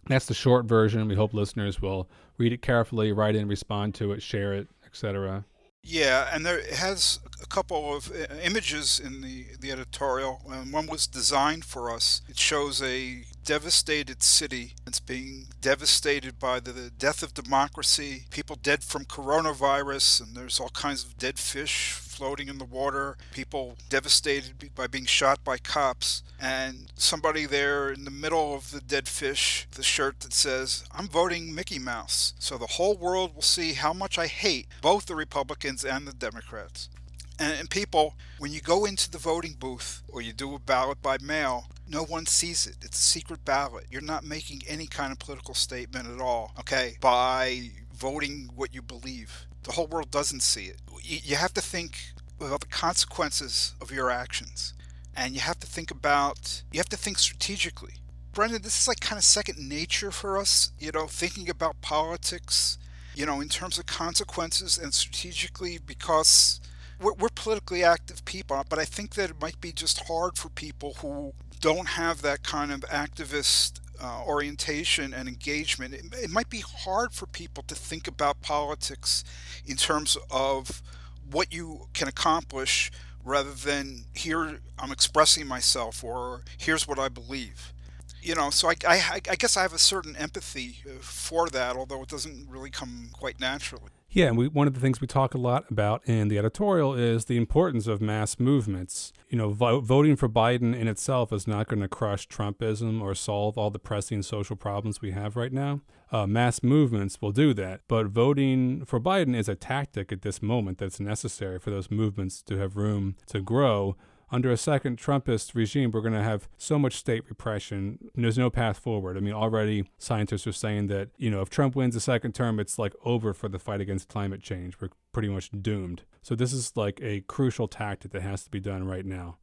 That's 0.07 0.27
the 0.27 0.35
short 0.35 0.67
version. 0.67 1.09
We 1.09 1.15
hope 1.15 1.33
listeners 1.33 1.81
will 1.81 2.09
read 2.37 2.53
it 2.53 2.63
carefully, 2.63 3.13
write 3.13 3.37
in, 3.37 3.49
respond 3.49 3.95
to 3.97 4.13
it, 4.13 4.23
share 4.23 4.53
it, 4.53 4.69
etc. 4.87 5.45
Yeah, 5.87 6.31
and 6.33 6.47
there 6.47 6.63
has 6.75 7.21
a 7.43 7.47
couple 7.47 7.95
of 7.95 8.11
uh, 8.11 8.35
images 8.43 8.99
in 8.99 9.21
the, 9.21 9.45
the 9.61 9.71
editorial. 9.71 10.41
Um, 10.51 10.73
one 10.73 10.87
was 10.87 11.07
designed 11.07 11.67
for 11.67 11.93
us. 11.93 12.23
It 12.27 12.39
shows 12.39 12.83
a 12.83 13.25
devastated 13.45 14.23
city. 14.23 14.73
It's 14.87 15.01
being 15.01 15.49
devastated 15.61 16.39
by 16.39 16.61
the, 16.61 16.73
the 16.73 16.91
death 16.91 17.23
of 17.23 17.35
democracy, 17.35 18.25
people 18.31 18.57
dead 18.57 18.83
from 18.83 19.05
coronavirus, 19.05 20.23
and 20.23 20.35
there's 20.35 20.59
all 20.59 20.71
kinds 20.71 21.05
of 21.05 21.19
dead 21.19 21.39
fish 21.39 22.01
floating 22.15 22.49
in 22.49 22.59
the 22.59 22.65
water, 22.65 23.17
people 23.33 23.77
devastated 23.89 24.71
by 24.75 24.87
being 24.87 25.07
shot 25.07 25.43
by 25.45 25.59
cops, 25.59 26.23
and 26.41 26.93
somebody 26.95 27.47
there 27.47 27.91
in 27.91 28.05
the 28.05 28.11
middle 28.11 28.55
of 28.55 28.71
the 28.71 28.81
dead 28.81 29.09
fish, 29.09 29.67
the 29.73 29.83
shirt 29.83 30.21
that 30.21 30.33
says, 30.33 30.85
I'm 30.93 31.09
voting 31.09 31.55
Mickey 31.55 31.79
Mouse. 31.79 32.35
So 32.39 32.57
the 32.57 32.67
whole 32.67 32.97
world 32.97 33.35
will 33.35 33.43
see 33.43 33.73
how 33.73 33.93
much 33.93 34.19
I 34.19 34.27
hate 34.27 34.69
both 34.81 35.07
the 35.07 35.15
Republicans 35.15 35.85
and 35.85 36.07
the 36.07 36.13
Democrats. 36.13 36.89
And, 37.37 37.69
people, 37.69 38.15
when 38.39 38.53
you 38.53 38.61
go 38.61 38.85
into 38.85 39.11
the 39.11 39.19
voting 39.19 39.57
booth 39.59 40.03
or 40.07 40.23
you 40.23 40.33
do 40.33 40.55
a 40.55 40.61
ballot 40.61 41.03
by 41.03 41.17
mail, 41.21 41.67
no 41.89 42.05
one 42.05 42.27
sees 42.27 42.65
it. 42.65 42.77
It's 42.83 42.99
a 42.99 43.03
secret 43.03 43.45
ballot. 43.45 43.87
You're 43.91 44.03
not 44.03 44.23
making 44.23 44.63
any 44.69 44.87
kind 44.87 45.11
of 45.11 45.19
political 45.19 45.55
statement 45.55 46.07
at 46.09 46.21
all, 46.21 46.53
okay, 46.61 46.97
by 47.01 47.71
voting 47.93 48.51
what 48.55 48.73
you 48.73 48.83
believe. 48.83 49.47
The 49.65 49.73
whole 49.73 49.89
world 49.89 50.13
doesn't 50.13 50.43
see 50.43 50.67
it. 50.67 50.77
You 51.07 51.37
have 51.37 51.53
to 51.55 51.61
think 51.61 51.99
about 52.41 52.61
the 52.61 52.67
consequences 52.67 53.75
of 53.81 53.91
your 53.91 54.11
actions. 54.11 54.73
And 55.17 55.35
you 55.35 55.41
have 55.41 55.61
to 55.61 55.67
think 55.67 55.91
about, 55.91 56.63
you 56.73 56.79
have 56.79 56.89
to 56.89 56.97
think 56.97 57.19
strategically. 57.19 57.95
Brendan, 58.33 58.63
this 58.63 58.83
is 58.83 58.89
like 58.89 59.01
kind 59.01 59.19
of 59.19 59.25
second 59.25 59.59
nature 59.69 60.11
for 60.11 60.37
us, 60.37 60.73
you 60.79 60.91
know, 60.91 61.07
thinking 61.07 61.49
about 61.49 61.81
politics, 61.83 62.79
you 63.15 63.25
know, 63.27 63.41
in 63.41 63.49
terms 63.49 63.79
of 63.79 63.87
consequences 63.87 64.77
and 64.77 64.93
strategically 64.93 65.79
because 65.79 66.61
we're, 67.01 67.13
we're 67.15 67.29
politically 67.29 67.85
active 67.85 68.25
people, 68.25 68.65
but 68.69 68.79
I 68.81 68.85
think 68.85 69.15
that 69.15 69.31
it 69.31 69.41
might 69.41 69.61
be 69.61 69.73
just 69.73 70.09
hard 70.09 70.37
for 70.37 70.49
people 70.49 70.95
who 70.95 71.33
don't 71.61 71.91
have 71.91 72.23
that 72.23 72.43
kind 72.43 72.73
of 72.73 72.81
activist 72.81 73.81
uh, 74.01 74.23
orientation 74.27 75.15
and 75.15 75.29
engagement, 75.29 75.95
it, 75.95 76.05
it 76.13 76.31
might 76.31 76.51
be 76.51 76.61
hard 76.61 77.13
for 77.13 77.27
people 77.27 77.63
to 77.65 77.75
think 77.75 78.09
about 78.09 78.41
politics 78.41 79.25
in 79.67 79.77
terms 79.77 80.17
of 80.31 80.83
what 81.31 81.53
you 81.53 81.89
can 81.95 82.09
accomplish 82.09 82.91
rather 83.25 83.53
than 83.53 84.05
here 84.15 84.61
I'm 84.79 84.93
expressing 84.93 85.47
myself 85.47 86.05
or 86.05 86.43
here's 86.59 86.87
what 86.87 86.99
I 86.99 87.09
believe. 87.09 87.73
You 88.21 88.35
know, 88.35 88.51
so 88.51 88.69
I, 88.69 88.75
I, 88.87 89.21
I 89.31 89.37
guess 89.37 89.57
I 89.57 89.63
have 89.63 89.75
a 89.75 89.79
certain 89.79 90.17
empathy 90.17 90.79
uh, 90.87 90.99
for 91.01 91.49
that, 91.51 91.77
although 91.77 92.03
it 92.03 92.09
doesn't 92.09 92.49
really 92.49 92.71
come 92.71 93.11
quite 93.13 93.39
naturally. 93.39 93.91
Yeah, 94.15 94.27
and 94.27 94.39
we, 94.39 94.47
one 94.47 94.69
of 94.69 94.75
the 94.75 94.81
things 94.81 95.01
we 95.01 95.09
talk 95.09 95.35
a 95.35 95.39
lot 95.39 95.69
about 95.69 96.01
in 96.07 96.29
the 96.29 96.39
editorial 96.39 96.95
is 96.95 97.25
the 97.25 97.37
importance 97.37 97.89
of 97.89 98.01
mass 98.01 98.39
movements. 98.39 99.13
You 99.29 99.37
know, 99.37 99.51
vo- 99.51 99.81
voting 99.81 100.15
for 100.15 100.29
Biden 100.29 100.73
in 100.73 100.87
itself 100.87 101.33
is 101.33 101.49
not 101.49 101.67
going 101.67 101.83
to 101.83 101.89
crush 101.89 102.29
Trumpism 102.29 103.03
or 103.03 103.17
solve 103.17 103.59
all 103.59 103.71
the 103.71 103.81
pressing 103.81 104.23
social 104.23 104.55
problems 104.55 105.03
we 105.03 105.11
have 105.11 105.35
right 105.35 105.53
now. 105.53 105.81
Uh, 106.13 106.29
mass 106.29 106.63
movements 106.63 107.21
will 107.21 107.33
do 107.33 107.53
that, 107.55 107.81
but 107.89 108.07
voting 108.07 108.85
for 108.85 109.01
Biden 109.01 109.35
is 109.37 109.49
a 109.49 109.57
tactic 109.57 110.13
at 110.13 110.23
this 110.23 110.41
moment 110.41 110.79
that's 110.79 111.01
necessary 111.01 111.59
for 111.59 111.71
those 111.71 111.91
movements 111.91 112.41
to 112.43 112.57
have 112.57 112.77
room 112.77 113.17
to 113.27 113.41
grow 113.41 113.97
under 114.35 114.51
a 114.51 114.57
second 114.57 114.99
Trumpist 114.99 115.55
regime, 115.55 115.93
we're 115.93 116.01
going 116.01 116.13
to 116.13 116.21
have 116.21 116.49
so 116.59 116.77
much 116.77 116.97
state 116.97 117.23
repression. 117.29 118.11
There's 118.17 118.37
no 118.37 118.51
path 118.51 118.81
forward. 118.81 119.17
I 119.17 119.21
mean, 119.21 119.33
already 119.33 119.85
scientists 119.97 120.45
are 120.49 120.53
saying 120.53 120.89
that, 120.89 121.11
you 121.17 121.31
know, 121.31 121.41
if 121.41 121.51
Trump 121.51 121.77
wins 121.77 121.95
a 121.95 122.01
second 122.01 122.35
term, 122.35 122.59
it's 122.59 122.77
like 122.77 122.95
over 123.05 123.33
for 123.33 123.49
the 123.49 123.61
fight 123.61 123.81
against 123.81 124.09
climate 124.09 124.43
change. 124.43 124.75
We're 124.81 124.89
pretty 125.13 125.29
much 125.29 125.51
doomed. 125.63 126.03
So 126.21 126.35
this 126.35 126.53
is 126.53 126.77
like 126.77 126.99
a 127.01 127.21
crucial 127.21 127.69
tactic 127.69 128.11
that 128.11 128.23
has 128.23 128.43
to 128.43 128.51
be 128.51 128.59
done 128.59 128.89
right 128.89 129.07
now. 129.07 129.37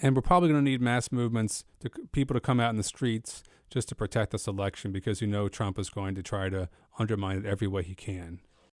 And 0.00 0.14
we're 0.14 0.22
probably 0.22 0.50
going 0.50 0.64
to 0.64 0.70
need 0.70 0.80
mass 0.80 1.10
movements 1.10 1.64
to 1.80 1.90
people 2.12 2.34
to 2.34 2.40
come 2.40 2.60
out 2.60 2.70
in 2.70 2.76
the 2.76 2.84
streets 2.84 3.42
just 3.68 3.88
to 3.88 3.96
protect 3.96 4.30
this 4.30 4.46
election 4.46 4.92
because 4.92 5.20
you 5.20 5.26
know 5.26 5.48
Trump 5.48 5.76
is 5.76 5.90
going 5.90 6.14
to 6.14 6.22
try 6.22 6.48
to 6.50 6.68
undermine 7.00 7.38
it 7.38 7.46
every 7.46 7.66
way 7.66 7.82
he 7.82 7.96
can. 7.96 8.38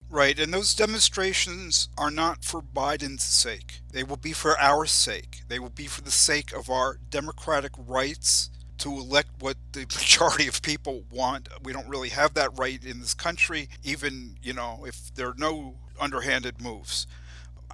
Right, 0.08 0.38
and 0.38 0.54
those 0.54 0.72
demonstrations 0.74 1.88
are 1.98 2.10
not 2.10 2.44
for 2.44 2.62
Biden's 2.62 3.24
sake. 3.24 3.80
They 3.92 4.04
will 4.04 4.16
be 4.16 4.32
for 4.32 4.58
our 4.58 4.86
sake. 4.86 5.42
They 5.48 5.58
will 5.58 5.70
be 5.70 5.86
for 5.86 6.00
the 6.00 6.12
sake 6.12 6.52
of 6.52 6.70
our 6.70 6.98
democratic 7.10 7.72
rights 7.76 8.50
to 8.78 8.90
elect 8.90 9.30
what 9.40 9.56
the 9.72 9.80
majority 9.94 10.46
of 10.46 10.62
people 10.62 11.04
want. 11.10 11.48
We 11.62 11.72
don't 11.72 11.88
really 11.88 12.10
have 12.10 12.34
that 12.34 12.56
right 12.56 12.82
in 12.84 13.00
this 13.00 13.14
country, 13.14 13.68
even, 13.82 14.36
you 14.42 14.52
know, 14.52 14.84
if 14.86 15.14
there 15.14 15.28
are 15.28 15.36
no 15.36 15.76
underhanded 16.00 16.60
moves. 16.60 17.06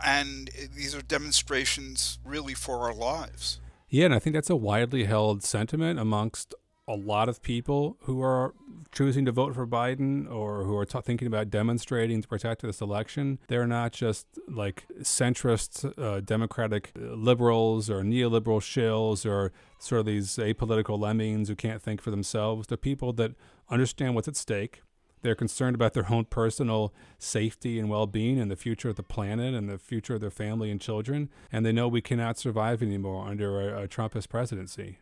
And 0.05 0.51
these 0.75 0.95
are 0.95 1.03
demonstrations 1.03 2.19
really 2.25 2.55
for 2.55 2.81
our 2.81 2.95
lives. 2.95 3.61
Yeah, 3.89 4.07
and 4.07 4.15
I 4.15 4.19
think 4.19 4.35
that's 4.35 4.49
a 4.49 4.57
widely 4.57 5.05
held 5.05 5.43
sentiment 5.43 6.01
amongst 6.01 6.55
a 6.93 6.97
lot 6.97 7.27
of 7.29 7.41
people 7.41 7.97
who 8.03 8.21
are 8.21 8.53
choosing 8.93 9.25
to 9.25 9.33
vote 9.33 9.55
for 9.55 9.67
Biden 9.67 10.31
or 10.31 10.65
who 10.65 10.77
are 10.77 10.85
t- 10.85 11.01
thinking 11.01 11.27
about 11.27 11.49
demonstrating 11.49 12.21
to 12.21 12.29
protect 12.29 12.61
this 12.61 12.83
election, 12.83 13.39
they're 13.49 13.67
not 13.67 13.93
just 13.93 14.27
like 14.47 14.85
centrist 15.01 15.99
uh, 15.99 16.21
Democratic 16.21 16.93
liberals 16.95 17.89
or 17.89 18.03
neoliberal 18.03 18.61
shills 18.61 19.25
or 19.25 19.53
sort 19.79 20.01
of 20.01 20.07
these 20.07 20.37
apolitical 20.37 20.99
lemmings 20.99 21.49
who 21.49 21.57
can't 21.57 21.81
think 21.81 22.03
for 22.03 22.11
themselves. 22.11 22.67
They're 22.67 22.77
people 22.77 23.15
that 23.15 23.33
understand 23.71 24.15
what's 24.15 24.29
at 24.29 24.37
stake. 24.37 24.83
They're 25.23 25.35
concerned 25.35 25.75
about 25.75 25.95
their 25.95 26.13
own 26.13 26.27
personal 26.27 26.93
safety 27.19 27.79
and 27.79 27.89
well 27.89 28.07
being 28.07 28.39
and 28.39 28.51
the 28.51 28.57
future 28.57 28.91
of 28.91 28.97
the 28.97 29.03
planet 29.03 29.55
and 29.55 29.67
the 29.67 29.79
future 29.79 30.15
of 30.15 30.21
their 30.21 30.31
family 30.31 30.71
and 30.71 30.79
children. 30.81 31.31
And 31.51 31.65
they 31.65 31.73
know 31.73 31.89
we 31.89 32.03
cannot 32.03 32.37
survive 32.37 32.83
anymore 32.83 33.27
under 33.27 33.61
a, 33.61 33.85
a 33.85 33.89
Trumpist 33.89 34.29
presidency. 34.29 34.99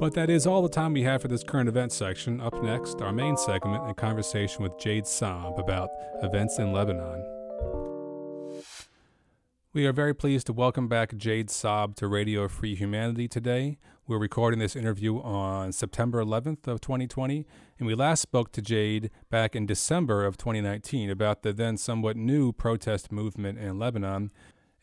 But 0.00 0.14
that 0.14 0.30
is 0.30 0.46
all 0.46 0.62
the 0.62 0.68
time 0.68 0.92
we 0.92 1.02
have 1.02 1.22
for 1.22 1.26
this 1.26 1.42
current 1.42 1.68
events 1.68 1.96
section. 1.96 2.40
Up 2.40 2.62
next, 2.62 3.02
our 3.02 3.12
main 3.12 3.36
segment 3.36 3.82
and 3.82 3.96
conversation 3.96 4.62
with 4.62 4.78
Jade 4.78 5.02
Saab 5.02 5.58
about 5.58 5.90
events 6.22 6.60
in 6.60 6.72
Lebanon. 6.72 7.20
We 9.72 9.86
are 9.86 9.92
very 9.92 10.14
pleased 10.14 10.46
to 10.46 10.52
welcome 10.52 10.86
back 10.86 11.16
Jade 11.16 11.48
Saab 11.48 11.96
to 11.96 12.06
Radio 12.06 12.46
Free 12.46 12.76
Humanity 12.76 13.26
today. 13.26 13.76
We're 14.06 14.20
recording 14.20 14.60
this 14.60 14.76
interview 14.76 15.18
on 15.18 15.72
September 15.72 16.22
11th 16.24 16.68
of 16.68 16.80
2020, 16.80 17.44
and 17.80 17.86
we 17.88 17.96
last 17.96 18.22
spoke 18.22 18.52
to 18.52 18.62
Jade 18.62 19.10
back 19.30 19.56
in 19.56 19.66
December 19.66 20.24
of 20.24 20.36
2019 20.36 21.10
about 21.10 21.42
the 21.42 21.52
then 21.52 21.76
somewhat 21.76 22.16
new 22.16 22.52
protest 22.52 23.10
movement 23.10 23.58
in 23.58 23.80
Lebanon 23.80 24.30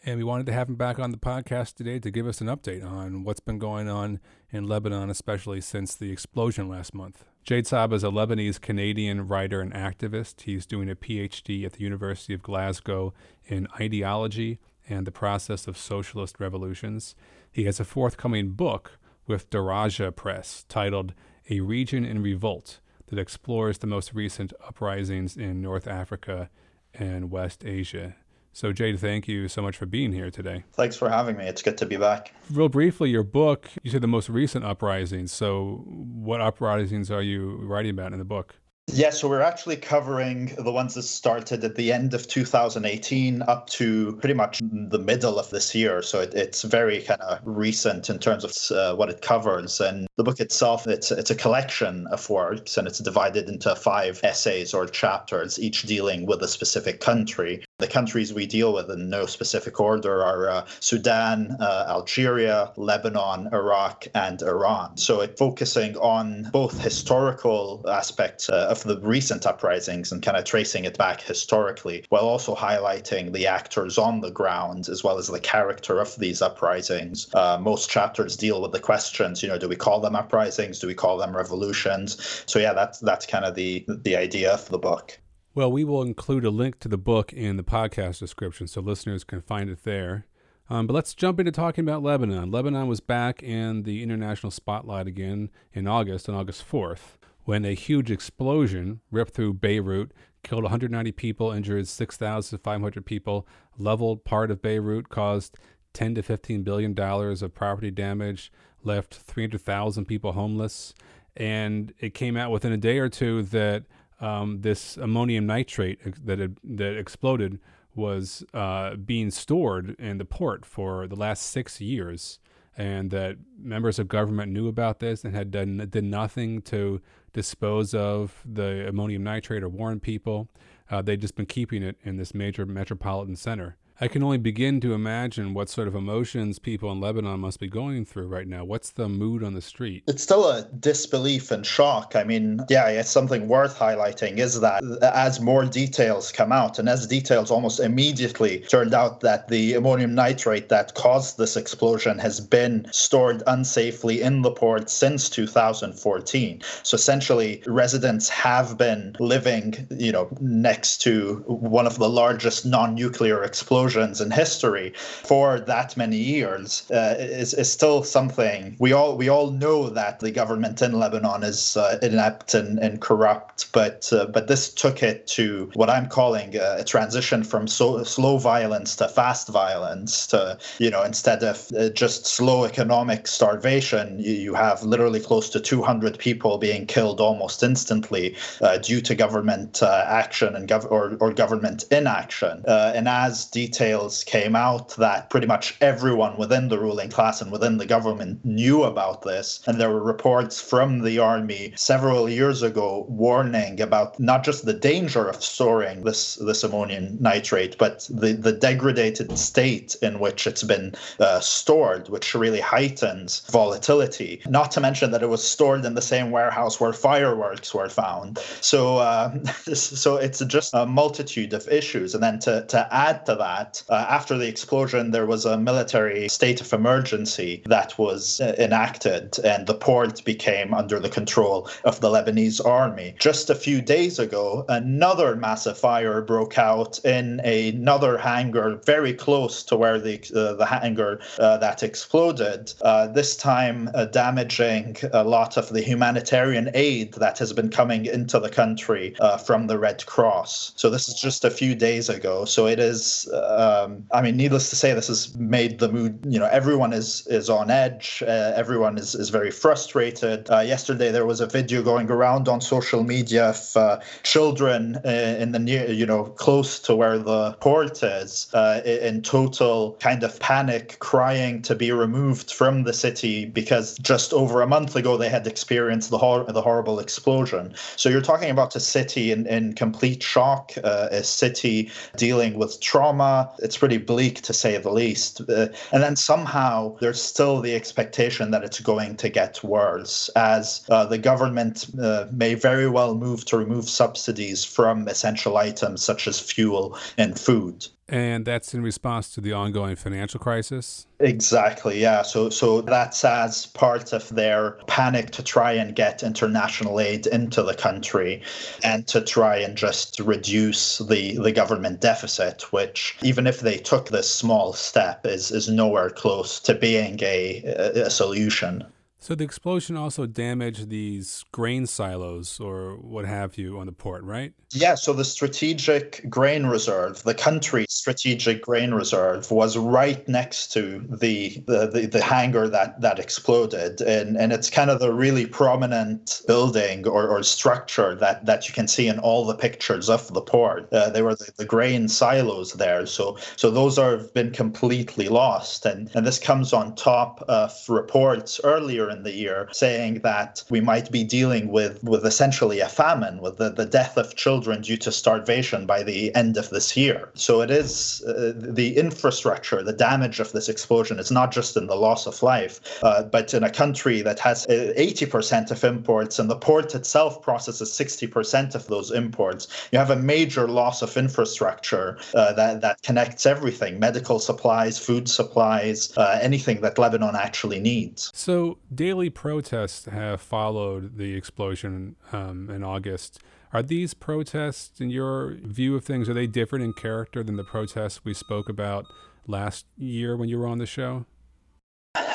and 0.05 0.17
we 0.19 0.24
wanted 0.24 0.45
to 0.45 0.53
have 0.53 0.69
him 0.69 0.75
back 0.75 1.00
on 1.00 1.09
the 1.09 1.17
podcast 1.17 1.74
today 1.74 1.97
to 1.97 2.12
give 2.12 2.27
us 2.27 2.39
an 2.39 2.45
update 2.45 2.85
on 2.85 3.24
what's 3.24 3.39
been 3.39 3.57
going 3.57 3.89
on 3.89 4.19
in 4.51 4.67
Lebanon, 4.67 5.09
especially 5.09 5.59
since 5.59 5.95
the 5.95 6.12
explosion 6.12 6.69
last 6.69 6.93
month. 6.93 7.25
Jade 7.43 7.65
Saab 7.65 7.91
is 7.91 8.03
a 8.03 8.09
Lebanese 8.09 8.62
Canadian 8.62 9.27
writer 9.27 9.62
and 9.62 9.74
activist. 9.74 10.41
He's 10.41 10.67
doing 10.67 10.91
a 10.91 10.95
PhD 10.95 11.65
at 11.65 11.74
the 11.74 11.83
University 11.83 12.35
of 12.35 12.43
Glasgow 12.43 13.15
in 13.47 13.67
ideology 13.79 14.59
and 14.88 15.07
the 15.07 15.12
process 15.12 15.67
of 15.67 15.75
socialist 15.75 16.39
revolutions. 16.39 17.15
He 17.51 17.63
has 17.63 17.79
a 17.79 17.85
forthcoming 17.85 18.51
book 18.51 19.00
with 19.25 19.50
Daraja 19.50 20.15
Press 20.15 20.65
titled 20.69 21.15
A 21.50 21.62
Region 21.62 22.05
in 22.05 22.21
Revolt 22.21 22.79
that 23.07 23.17
explores 23.17 23.79
the 23.79 23.88
most 23.88 24.13
recent 24.13 24.53
uprisings 24.63 25.35
in 25.35 25.62
North 25.62 25.88
Africa 25.88 26.51
and 26.93 27.31
West 27.31 27.65
Asia. 27.65 28.15
So, 28.55 28.71
Jade, 28.71 29.01
thank 29.01 29.27
you 29.27 29.50
so 29.50 29.62
much 29.62 29.75
for 29.75 29.85
being 29.85 30.13
here 30.13 30.31
today. 30.31 30.63
Thanks 30.75 30.95
for 30.95 31.09
having 31.09 31.35
me. 31.35 31.43
It's 31.43 31.62
good 31.62 31.77
to 31.79 31.85
be 31.85 31.97
back. 31.97 32.31
Real 32.50 32.69
briefly, 32.69 33.09
your 33.09 33.21
book, 33.21 33.67
you 33.83 33.91
said 33.91 34.00
the 34.00 34.07
most 34.07 34.29
recent 34.29 34.63
uprisings. 34.63 35.33
So, 35.33 35.83
what 35.85 36.39
uprisings 36.39 37.12
are 37.12 37.21
you 37.21 37.57
writing 37.57 37.91
about 37.91 38.13
in 38.13 38.19
the 38.19 38.24
book? 38.24 38.55
Yeah, 38.88 39.09
so 39.09 39.27
we're 39.27 39.41
actually 39.41 39.77
covering 39.77 40.53
the 40.59 40.71
ones 40.71 40.93
that 40.93 41.03
started 41.03 41.63
at 41.63 41.75
the 41.75 41.91
end 41.91 42.13
of 42.13 42.27
2018 42.27 43.41
up 43.41 43.67
to 43.71 44.15
pretty 44.17 44.35
much 44.35 44.62
the 44.62 45.00
middle 45.00 45.39
of 45.39 45.50
this 45.50 45.74
year. 45.74 46.03
So 46.03 46.21
it, 46.21 46.33
it's 46.35 46.62
very 46.62 47.01
kind 47.01 47.19
of 47.21 47.39
recent 47.43 48.09
in 48.12 48.19
terms 48.19 48.43
of 48.43 48.77
uh, 48.77 48.95
what 48.95 49.09
it 49.09 49.21
covers. 49.24 49.81
And 49.81 50.07
the 50.17 50.24
book 50.24 50.39
itself, 50.39 50.85
it's 50.88 51.12
it's 51.12 51.31
a 51.31 51.35
collection 51.35 52.05
of 52.12 52.29
works, 52.29 52.77
and 52.77 52.88
it's 52.88 53.00
divided 53.00 53.50
into 53.50 53.75
five 53.75 54.21
essays 54.24 54.71
or 54.74 54.85
chapters, 54.85 55.59
each 55.59 55.81
dealing 55.83 56.27
with 56.27 56.43
a 56.43 56.47
specific 56.47 57.01
country. 57.01 57.65
The 57.77 57.88
countries 57.88 58.34
we 58.34 58.46
deal 58.46 58.74
with 58.74 58.89
in 58.89 59.10
no 59.10 59.25
specific 59.25 59.82
order 59.82 60.24
are 60.24 60.50
uh, 60.50 60.65
Sudan, 60.79 61.58
uh, 61.60 61.88
Algeria, 61.89 62.72
Lebanon, 62.77 63.50
Iraq, 63.51 64.08
and 64.15 64.41
Iran. 64.41 64.96
So 64.96 65.20
it's 65.20 65.38
focusing 65.38 65.98
on 65.98 66.44
both 66.53 66.79
historical 66.79 67.84
aspects 67.89 68.48
uh, 68.50 68.67
of 68.70 68.82
the 68.84 68.98
recent 69.01 69.46
uprisings 69.46 70.13
and 70.13 70.24
kind 70.24 70.38
of 70.38 70.46
tracing 70.46 70.86
it 70.86 70.98
back 70.98 71.20
historically, 71.20 72.05
while 72.08 72.24
also 72.24 72.55
highlighting 72.55 73.34
the 73.34 73.46
actors 73.46 73.98
on 73.98 74.22
the 74.22 74.32
ground 74.32 74.88
as 74.88 75.03
well 75.03 75.17
as 75.17 75.27
the 75.27 75.41
character 75.41 76.00
of 76.00 76.15
these 76.15 76.41
uprisings. 76.41 77.27
Uh, 77.34 77.58
most 77.60 77.89
chapters 77.89 78.38
deal 78.38 78.62
with 78.62 78.72
the 78.72 78.79
questions, 78.79 79.44
you 79.44 79.50
know, 79.50 79.58
do 79.58 79.67
we 79.67 79.75
call 79.75 80.00
them 80.00 80.15
uprisings? 80.15 80.79
Do 80.79 80.88
we 80.88 80.94
call 80.94 81.17
them 81.17 81.36
revolutions? 81.36 82.41
So 82.46 82.58
yeah, 82.58 82.72
that's 82.72 83.00
that's 83.00 83.25
kind 83.25 83.44
of 83.44 83.55
the 83.55 83.84
the 83.86 84.15
idea 84.15 84.53
of 84.53 84.70
the 84.70 84.77
book. 84.77 85.20
Well, 85.55 85.71
we 85.71 85.85
will 85.85 86.01
include 86.01 86.43
a 86.43 86.50
link 86.50 86.79
to 86.81 86.89
the 86.89 86.97
book 86.97 87.31
in 87.31 87.55
the 87.55 87.63
podcast 87.63 88.19
description 88.19 88.67
so 88.67 88.81
listeners 88.81 89.24
can 89.24 89.39
find 89.39 89.69
it 89.69 89.85
there. 89.85 90.25
Um, 90.69 90.85
but 90.85 90.93
let's 90.93 91.15
jump 91.15 91.39
into 91.39 91.53
talking 91.53 91.85
about 91.85 92.03
Lebanon. 92.03 92.51
Lebanon 92.51 92.88
was 92.88 93.00
back 93.00 93.41
in 93.41 93.83
the 93.83 94.03
international 94.03 94.51
spotlight 94.51 95.07
again 95.07 95.50
in 95.71 95.88
August, 95.88 96.27
on 96.27 96.35
August 96.35 96.69
4th, 96.69 97.15
when 97.45 97.63
a 97.63 97.74
huge 97.74 98.12
explosion 98.12 99.00
ripped 99.12 99.33
through 99.33 99.53
Beirut, 99.53 100.12
killed 100.43 100.63
190 100.63 101.13
people, 101.13 101.51
injured 101.53 101.88
6,500 101.88 103.05
people, 103.05 103.47
leveled 103.77 104.25
part 104.25 104.51
of 104.51 104.62
Beirut, 104.62 105.07
caused 105.07 105.57
10 105.93 106.15
to 106.15 106.21
15 106.21 106.63
billion 106.63 106.93
dollars 106.93 107.41
of 107.41 107.53
property 107.55 107.91
damage, 107.91 108.51
left 108.83 109.13
300,000 109.13 110.03
people 110.03 110.33
homeless, 110.33 110.93
and 111.38 111.93
it 112.00 112.13
came 112.13 112.35
out 112.35 112.51
within 112.51 112.74
a 112.74 112.77
day 112.77 113.00
or 113.00 113.07
two 113.07 113.41
that 113.41 113.85
um, 114.22 114.62
this 114.62 114.98
ammonium 114.98 115.45
nitrate 115.45 116.00
that 116.25 116.39
had, 116.39 116.57
that 116.63 116.98
exploded 116.98 117.60
was 117.95 118.43
uh, 118.53 118.95
being 118.95 119.31
stored 119.31 119.95
in 120.00 120.17
the 120.17 120.25
port 120.25 120.65
for 120.65 121.07
the 121.07 121.15
last 121.15 121.43
six 121.43 121.79
years, 121.79 122.39
and 122.77 123.10
that 123.12 123.38
members 123.57 124.00
of 124.00 124.07
government 124.07 124.51
knew 124.51 124.67
about 124.67 125.00
this 125.00 125.24
and 125.24 125.34
had 125.34 125.50
done 125.50 125.88
did 125.89 126.03
nothing 126.03 126.62
to 126.62 127.01
dispose 127.31 127.93
of 127.93 128.41
the 128.45 128.88
ammonium 128.88 129.24
nitrate 129.24 129.63
or 129.63 129.69
warn 129.69 130.00
people. 130.00 130.50
Uh, 130.89 131.01
they'd 131.01 131.22
just 131.22 131.36
been 131.36 131.45
keeping 131.45 131.81
it 131.81 131.98
in 132.03 132.17
this 132.17 132.34
major 132.34 132.65
metropolitan 132.65 133.36
center. 133.36 133.77
I 134.01 134.09
can 134.09 134.23
only 134.23 134.37
begin 134.37 134.81
to 134.81 134.93
imagine 134.93 135.53
what 135.53 135.69
sort 135.69 135.87
of 135.87 135.95
emotions 135.95 136.59
people 136.59 136.91
in 136.91 136.99
Lebanon 136.99 137.39
must 137.39 137.61
be 137.61 137.69
going 137.69 138.03
through 138.03 138.27
right 138.27 138.45
now. 138.45 138.65
What's 138.65 138.89
the 138.89 139.07
mood 139.07 139.41
on 139.41 139.53
the 139.53 139.61
street? 139.61 140.03
It's 140.05 140.21
still 140.21 140.49
a 140.49 140.67
disbelief 140.81 141.49
and 141.49 141.65
shock. 141.65 142.13
I 142.13 142.25
mean, 142.25 142.59
yeah, 142.69 142.89
it's 142.89 143.09
something 143.09 143.47
worth 143.47 143.79
highlighting 143.79 144.37
is 144.37 144.59
that 144.59 144.83
as 145.01 145.39
more 145.39 145.63
details 145.63 146.33
come 146.33 146.51
out, 146.51 146.77
and 146.77 146.89
as 146.89 147.07
details 147.07 147.49
almost 147.49 147.79
immediately 147.79 148.59
turned 148.59 148.93
out 148.93 149.21
that 149.21 149.47
the 149.47 149.75
ammonium 149.75 150.13
nitrate 150.13 150.67
that 150.67 150.93
caused 150.95 151.37
this 151.37 151.55
explosion 151.55 152.19
has 152.19 152.41
been 152.41 152.85
stored 152.91 153.43
unsafely 153.47 154.19
in 154.19 154.41
the 154.41 154.51
port 154.51 154.89
since 154.89 155.29
2014. 155.29 156.61
So 156.83 156.95
essentially, 156.95 157.63
residents 157.65 158.27
have 158.27 158.77
been 158.77 159.15
living, 159.21 159.87
you 159.89 160.11
know, 160.11 160.27
next 160.41 160.97
to 161.03 161.35
one 161.47 161.87
of 161.87 161.97
the 161.97 162.09
largest 162.09 162.65
non-nuclear 162.65 163.41
explosions 163.41 163.84
explosions 163.85 164.21
in 164.21 164.31
history 164.31 164.93
for 164.95 165.59
that 165.59 165.95
many 165.97 166.17
years 166.17 166.89
uh, 166.91 167.15
is, 167.17 167.53
is 167.53 167.71
still 167.71 168.03
something 168.03 168.75
we 168.79 168.91
all 168.91 169.17
we 169.17 169.29
all 169.29 169.51
know 169.51 169.89
that 169.89 170.19
the 170.19 170.31
government 170.31 170.81
in 170.81 170.93
Lebanon 170.93 171.43
is 171.43 171.77
uh, 171.77 171.97
inept 172.01 172.53
and, 172.53 172.79
and 172.79 173.01
corrupt, 173.01 173.71
but 173.71 174.11
uh, 174.11 174.25
but 174.25 174.47
this 174.47 174.73
took 174.73 175.03
it 175.03 175.27
to 175.27 175.69
what 175.75 175.89
I'm 175.89 176.07
calling 176.07 176.55
a, 176.55 176.77
a 176.79 176.83
transition 176.83 177.43
from 177.43 177.67
so, 177.67 178.03
slow 178.03 178.37
violence 178.37 178.95
to 178.97 179.07
fast 179.07 179.47
violence. 179.49 180.27
To 180.27 180.57
you 180.79 180.89
know 180.89 181.03
instead 181.03 181.43
of 181.43 181.71
uh, 181.77 181.89
just 181.89 182.25
slow 182.25 182.65
economic 182.65 183.27
starvation, 183.27 184.19
you, 184.19 184.33
you 184.33 184.53
have 184.55 184.83
literally 184.83 185.19
close 185.19 185.49
to 185.51 185.59
200 185.59 186.17
people 186.17 186.57
being 186.57 186.85
killed 186.85 187.21
almost 187.21 187.63
instantly 187.63 188.35
uh, 188.61 188.77
due 188.77 189.01
to 189.01 189.15
government 189.15 189.83
uh, 189.83 190.05
action 190.07 190.55
and 190.55 190.67
gov- 190.67 190.89
or, 190.91 191.17
or 191.19 191.33
government 191.33 191.85
inaction. 191.91 192.63
and 192.67 193.07
as 193.07 193.45
detailed 193.45 193.75
details 193.75 194.24
came 194.24 194.55
out 194.55 194.96
that 194.96 195.29
pretty 195.29 195.48
much 195.48 195.75
everyone 195.82 196.38
within 196.38 196.70
the 196.70 196.79
ruling 196.79 197.10
class 197.10 197.41
and 197.41 197.51
within 197.51 197.77
the 197.77 197.86
government 197.86 198.39
knew 198.46 198.84
about 198.84 199.24
this. 199.24 199.60
And 199.67 199.79
there 199.79 199.89
were 199.89 200.01
reports 200.01 200.62
from 200.62 201.01
the 201.01 201.20
army 201.20 201.74
several 201.75 202.29
years 202.29 202.62
ago 202.62 203.05
warning 203.10 203.82
about 203.82 204.17
not 204.17 204.46
just 204.46 204.65
the 204.65 204.74
danger 204.74 205.27
of 205.27 205.44
storing 205.44 206.03
this, 206.03 206.36
this 206.36 206.63
ammonium 206.63 207.17
nitrate, 207.20 207.77
but 207.77 208.08
the, 208.10 208.32
the 208.32 208.53
degraded 208.53 209.38
state 209.38 209.98
in 210.01 210.20
which 210.20 210.48
it's 210.48 210.63
been 210.63 210.96
uh, 211.20 211.41
stored, 211.41 212.08
which 212.08 212.34
really 212.34 212.62
heightens 212.62 213.41
volatility. 213.51 214.41
Not 214.48 214.72
to 214.72 214.79
mention 214.79 215.12
that 215.12 215.24
it 215.24 215.29
was 215.29 215.44
stored 215.44 215.84
in 215.84 215.96
the 215.96 216.01
same 216.01 216.32
warehouse 216.32 216.79
where 216.79 216.94
fireworks 216.94 217.74
were 217.74 217.89
found. 217.89 218.38
So, 218.62 219.00
uh, 219.00 219.38
so 219.74 220.15
it's 220.15 220.39
just 220.46 220.74
a 220.74 220.86
multitude 220.86 221.51
of 221.51 221.67
issues. 221.67 222.13
And 222.13 222.24
then 222.24 222.39
to, 222.39 222.65
to 222.67 222.88
add 222.94 223.25
to 223.25 223.36
that, 223.36 223.64
that 223.65 223.84
uh, 223.89 224.05
after 224.10 224.38
the 224.38 224.48
explosion, 224.48 225.12
there 225.12 225.25
was 225.25 225.45
a 225.45 225.57
military 225.57 226.27
state 226.29 226.62
of 226.62 226.74
emergency 226.74 227.63
that 227.65 227.98
was 227.98 228.41
uh, 228.41 228.55
enacted, 228.57 229.38
and 229.43 229.65
the 229.67 229.74
port 229.74 230.24
became 230.24 230.74
under 230.74 231.00
the 231.00 231.10
control 231.10 231.69
of 231.84 232.00
the 232.01 232.10
Lebanese 232.10 232.63
army. 232.65 233.15
Just 233.19 233.50
a 233.50 233.55
few 233.55 233.81
days 233.81 234.19
ago, 234.19 234.65
another 234.69 235.36
massive 235.36 235.77
fire 235.77 236.22
broke 236.22 236.57
out 236.57 237.03
in 237.05 237.39
another 237.41 238.17
hangar 238.17 238.81
very 238.86 239.13
close 239.13 239.63
to 239.63 239.75
where 239.75 240.00
the 240.00 240.15
uh, 240.36 240.53
the 240.53 240.65
hangar 240.65 241.19
uh, 241.39 241.57
that 241.57 241.84
exploded. 241.84 242.74
Uh, 242.81 243.07
this 243.07 243.36
time, 243.36 243.89
uh, 243.93 244.05
damaging 244.05 244.95
a 245.13 245.24
lot 245.24 245.57
of 245.57 245.69
the 245.69 245.81
humanitarian 245.81 246.69
aid 246.74 247.13
that 247.15 247.38
has 247.39 247.51
been 247.53 247.69
coming 247.69 248.05
into 248.05 248.39
the 248.39 248.50
country 248.50 249.15
from 249.45 249.67
the 249.67 249.77
Red 249.77 250.05
Cross. 250.05 250.74
So 250.75 250.89
this 250.89 251.07
is 251.07 251.15
just 251.15 251.45
a 251.45 251.50
few 251.50 251.75
days 251.75 252.10
ago. 252.10 252.45
So 252.45 252.67
it 252.67 252.79
is 252.79 253.27
um, 253.55 254.05
I 254.12 254.21
mean, 254.21 254.38
needless 254.38 254.69
to 254.69 254.75
say, 254.75 254.93
this 254.93 255.07
has 255.07 255.35
made 255.35 255.79
the 255.79 255.91
mood. 255.91 256.19
You 256.27 256.39
know, 256.39 256.47
everyone 256.47 256.93
is 256.93 257.25
is 257.27 257.50
on 257.50 257.69
edge. 257.69 258.24
Uh, 258.25 258.53
everyone 258.55 258.97
is 258.97 259.15
is 259.15 259.29
very 259.29 259.51
frustrated. 259.51 260.50
Uh, 260.50 260.59
yesterday, 260.59 261.12
there 261.12 261.25
was 261.25 261.39
a 261.41 261.47
video 261.47 261.81
going 261.81 262.09
around 262.12 262.47
on 262.47 262.62
social 262.62 263.03
media 263.03 263.50
of 263.50 263.77
uh, 263.77 264.00
children 264.24 264.97
uh, 265.05 265.38
in 265.39 265.51
the 265.51 265.59
near, 265.59 265.89
you 265.89 266.05
know, 266.05 266.25
close 266.25 266.79
to 266.79 266.95
where 266.95 267.17
the 267.17 267.53
port 267.62 268.03
is, 268.03 268.47
uh, 268.53 268.81
in 268.85 269.21
total 269.21 269.97
kind 270.00 270.24
of 270.24 270.39
panic, 270.39 270.97
crying 271.00 271.62
to 271.62 271.75
be 271.75 271.91
removed 271.91 272.51
from 272.51 272.83
the 272.83 272.93
city 272.93 273.45
because 273.45 273.97
just 274.00 274.33
over 274.33 274.62
a 274.62 274.67
month 274.67 274.95
ago 274.95 275.17
they 275.17 275.29
had 275.29 275.47
experienced 275.47 276.09
the 276.09 276.17
hor- 276.17 276.45
the 276.45 276.62
horrible 276.62 277.00
explosion. 277.00 277.74
So 277.95 278.09
you're 278.09 278.21
talking 278.21 278.50
about 278.50 278.75
a 278.75 278.79
city 278.79 279.31
in 279.31 279.47
in 279.47 279.74
complete 279.74 280.24
shock, 280.24 280.74
uh, 280.83 281.07
a 281.12 281.24
city 281.24 281.91
dealing 282.18 282.55
with 282.55 282.79
trauma 282.81 283.45
it's 283.60 283.77
pretty 283.77 283.98
bleak 283.98 284.42
to 284.42 284.53
say 284.53 284.77
the 284.77 284.92
least. 284.92 285.42
Uh, 285.50 285.68
and 285.92 286.03
then 286.03 286.16
somehow 286.16 286.96
there's 287.00 287.22
still 287.22 287.62
the 287.62 287.75
expectation 287.75 288.51
that 288.51 288.64
it's 288.64 288.79
going 288.79 289.16
to 289.18 289.29
get 289.29 289.64
worse 289.64 290.29
as 290.36 290.86
uh, 290.90 291.05
the 291.05 291.18
government 291.18 291.88
uh, 292.01 292.25
may 292.31 292.53
very 292.53 292.90
well 292.90 293.16
move 293.16 293.46
to 293.46 293.58
remove 293.58 293.90
subsidies 293.90 294.64
from 294.64 295.08
essential 295.08 295.58
items 295.58 296.03
such 296.03 296.27
as 296.27 296.40
fuel 296.40 296.98
and 297.18 297.40
food. 297.40 297.88
And 298.07 298.46
that's 298.46 298.75
in 298.75 298.83
response 298.83 299.33
to 299.33 299.41
the 299.41 299.53
ongoing 299.53 299.96
financial 299.96 300.39
crisis? 300.39 301.07
Exactly, 301.20 302.00
yeah. 302.00 302.22
So 302.22 302.50
so 302.50 302.81
that's 302.81 303.25
as 303.25 303.65
part 303.65 304.13
of 304.13 304.29
their 304.29 304.77
panic 304.85 305.31
to 305.31 305.44
try 305.44 305.72
and 305.72 305.96
get 305.96 306.22
international 306.22 307.00
aid 307.00 307.25
into 307.25 307.63
the 307.63 307.74
country 307.74 308.44
and 308.83 309.07
to 309.07 309.22
try 309.22 309.57
and 309.57 309.75
just 309.75 310.20
reduce 310.20 311.00
the, 311.00 311.37
the 311.37 311.51
government 311.51 312.00
deficit, 312.00 312.72
which 312.72 313.18
even 313.24 313.48
if 313.48 313.61
they 313.61 313.77
took 313.77 314.09
this 314.09 314.29
small 314.29 314.74
step 314.74 315.25
is, 315.25 315.50
is 315.50 315.68
nowhere 315.68 316.11
close 316.11 316.59
to 316.59 316.75
being 316.75 317.18
a, 317.24 317.63
a 318.05 318.09
solution. 318.11 318.85
So 319.25 319.33
the 319.33 319.44
explosion 319.44 319.98
also 319.98 320.27
damaged 320.27 320.90
these 320.90 321.46
grain 321.51 321.88
silos 321.88 322.59
or 322.59 322.98
what 322.98 323.25
have 323.25 323.57
you 323.57 323.79
on 323.79 323.88
the 323.88 323.92
port, 323.92 324.24
right? 324.24 324.53
Yeah, 324.72 324.94
so 324.94 325.14
the 325.14 325.25
strategic 325.25 326.29
grain 326.29 326.68
reserve, 326.68 327.24
the 327.24 327.33
country's 327.33 327.88
strategic 327.90 328.61
grain 328.61 328.94
reserve 328.94 329.50
was 329.50 329.77
right 329.77 330.27
next 330.27 330.72
to 330.74 331.00
the 331.09 331.64
the, 331.66 331.88
the, 331.92 332.07
the 332.11 332.22
hangar 332.22 332.68
that, 332.70 333.01
that 333.01 333.18
exploded. 333.18 334.00
And, 334.01 334.38
and 334.38 334.53
it's 334.53 334.70
kind 334.70 334.92
of 334.92 335.00
the 335.00 335.11
really 335.11 335.48
prominent 335.48 336.44
building 336.46 337.07
or, 337.07 337.27
or 337.27 337.42
structure 337.42 338.14
that, 338.14 338.46
that 338.46 338.68
you 338.68 338.75
can 338.75 338.88
see 338.88 339.07
in 339.07 339.18
all 339.18 339.44
the 339.44 339.55
pictures 339.55 340.07
of 340.07 340.31
the 340.35 340.42
port. 340.42 340.88
Uh, 340.94 341.09
they 341.09 341.24
were 341.24 341.33
the, 341.33 341.51
the 341.57 341.66
grain 341.66 342.09
silos 342.09 342.74
there. 342.74 343.07
So 343.07 343.40
so 343.55 343.72
those 343.72 343.98
have 343.98 344.31
been 344.35 344.51
completely 344.51 345.29
lost. 345.29 345.83
And, 345.88 346.11
and 346.14 346.27
this 346.27 346.38
comes 346.38 346.74
on 346.74 346.94
top 346.94 347.42
of 347.48 347.74
reports 347.90 348.61
earlier 348.64 349.14
in 349.15 349.23
the 349.23 349.33
year, 349.33 349.69
saying 349.71 350.19
that 350.19 350.63
we 350.69 350.81
might 350.81 351.11
be 351.11 351.23
dealing 351.23 351.69
with, 351.69 352.03
with 352.03 352.25
essentially 352.25 352.79
a 352.79 352.89
famine, 352.89 353.39
with 353.39 353.57
the, 353.57 353.69
the 353.69 353.85
death 353.85 354.17
of 354.17 354.35
children 354.35 354.81
due 354.81 354.97
to 354.97 355.11
starvation 355.11 355.85
by 355.85 356.03
the 356.03 356.33
end 356.35 356.57
of 356.57 356.69
this 356.69 356.95
year. 356.97 357.29
So 357.33 357.61
it 357.61 357.71
is 357.71 358.23
uh, 358.27 358.53
the 358.55 358.97
infrastructure, 358.97 359.81
the 359.83 359.93
damage 359.93 360.39
of 360.39 360.51
this 360.51 360.69
explosion 360.69 361.19
It's 361.19 361.31
not 361.31 361.51
just 361.51 361.77
in 361.77 361.87
the 361.87 361.95
loss 361.95 362.27
of 362.27 362.41
life, 362.43 362.79
uh, 363.03 363.23
but 363.23 363.53
in 363.53 363.63
a 363.63 363.69
country 363.69 364.21
that 364.21 364.39
has 364.39 364.65
80% 364.67 365.71
uh, 365.71 365.73
of 365.73 365.83
imports 365.83 366.39
and 366.39 366.49
the 366.49 366.55
port 366.55 366.95
itself 366.95 367.41
processes 367.41 367.89
60% 367.91 368.75
of 368.75 368.87
those 368.87 369.11
imports. 369.11 369.67
You 369.91 369.99
have 369.99 370.09
a 370.09 370.15
major 370.15 370.67
loss 370.67 371.01
of 371.01 371.15
infrastructure 371.17 372.17
uh, 372.33 372.53
that, 372.53 372.81
that 372.81 373.01
connects 373.01 373.45
everything 373.45 373.99
medical 373.99 374.39
supplies, 374.39 374.99
food 374.99 375.29
supplies, 375.29 376.15
uh, 376.17 376.39
anything 376.41 376.81
that 376.81 376.97
Lebanon 376.97 377.35
actually 377.35 377.79
needs. 377.79 378.31
So, 378.33 378.77
daily 379.05 379.29
protests 379.29 380.05
have 380.05 380.41
followed 380.41 381.15
the 381.15 381.35
explosion 381.35 382.15
um, 382.31 382.72
in 382.72 382.83
August. 382.83 383.39
Are 383.72 383.83
these 383.83 384.15
protests, 384.15 385.00
in 385.00 385.11
your 385.11 385.57
view 385.61 385.94
of 385.96 386.03
things, 386.03 386.27
are 386.27 386.33
they 386.33 386.48
different 386.48 386.83
in 386.83 386.91
character 386.94 387.44
than 387.44 387.55
the 387.55 387.63
protests 387.63 388.25
we 388.25 388.33
spoke 388.33 388.68
about 388.68 389.05
last 389.46 389.85
year 389.96 390.35
when 390.35 390.50
you 390.50 390.57
were 390.57 390.65
on 390.65 390.79
the 390.79 390.87
show? 390.87 391.27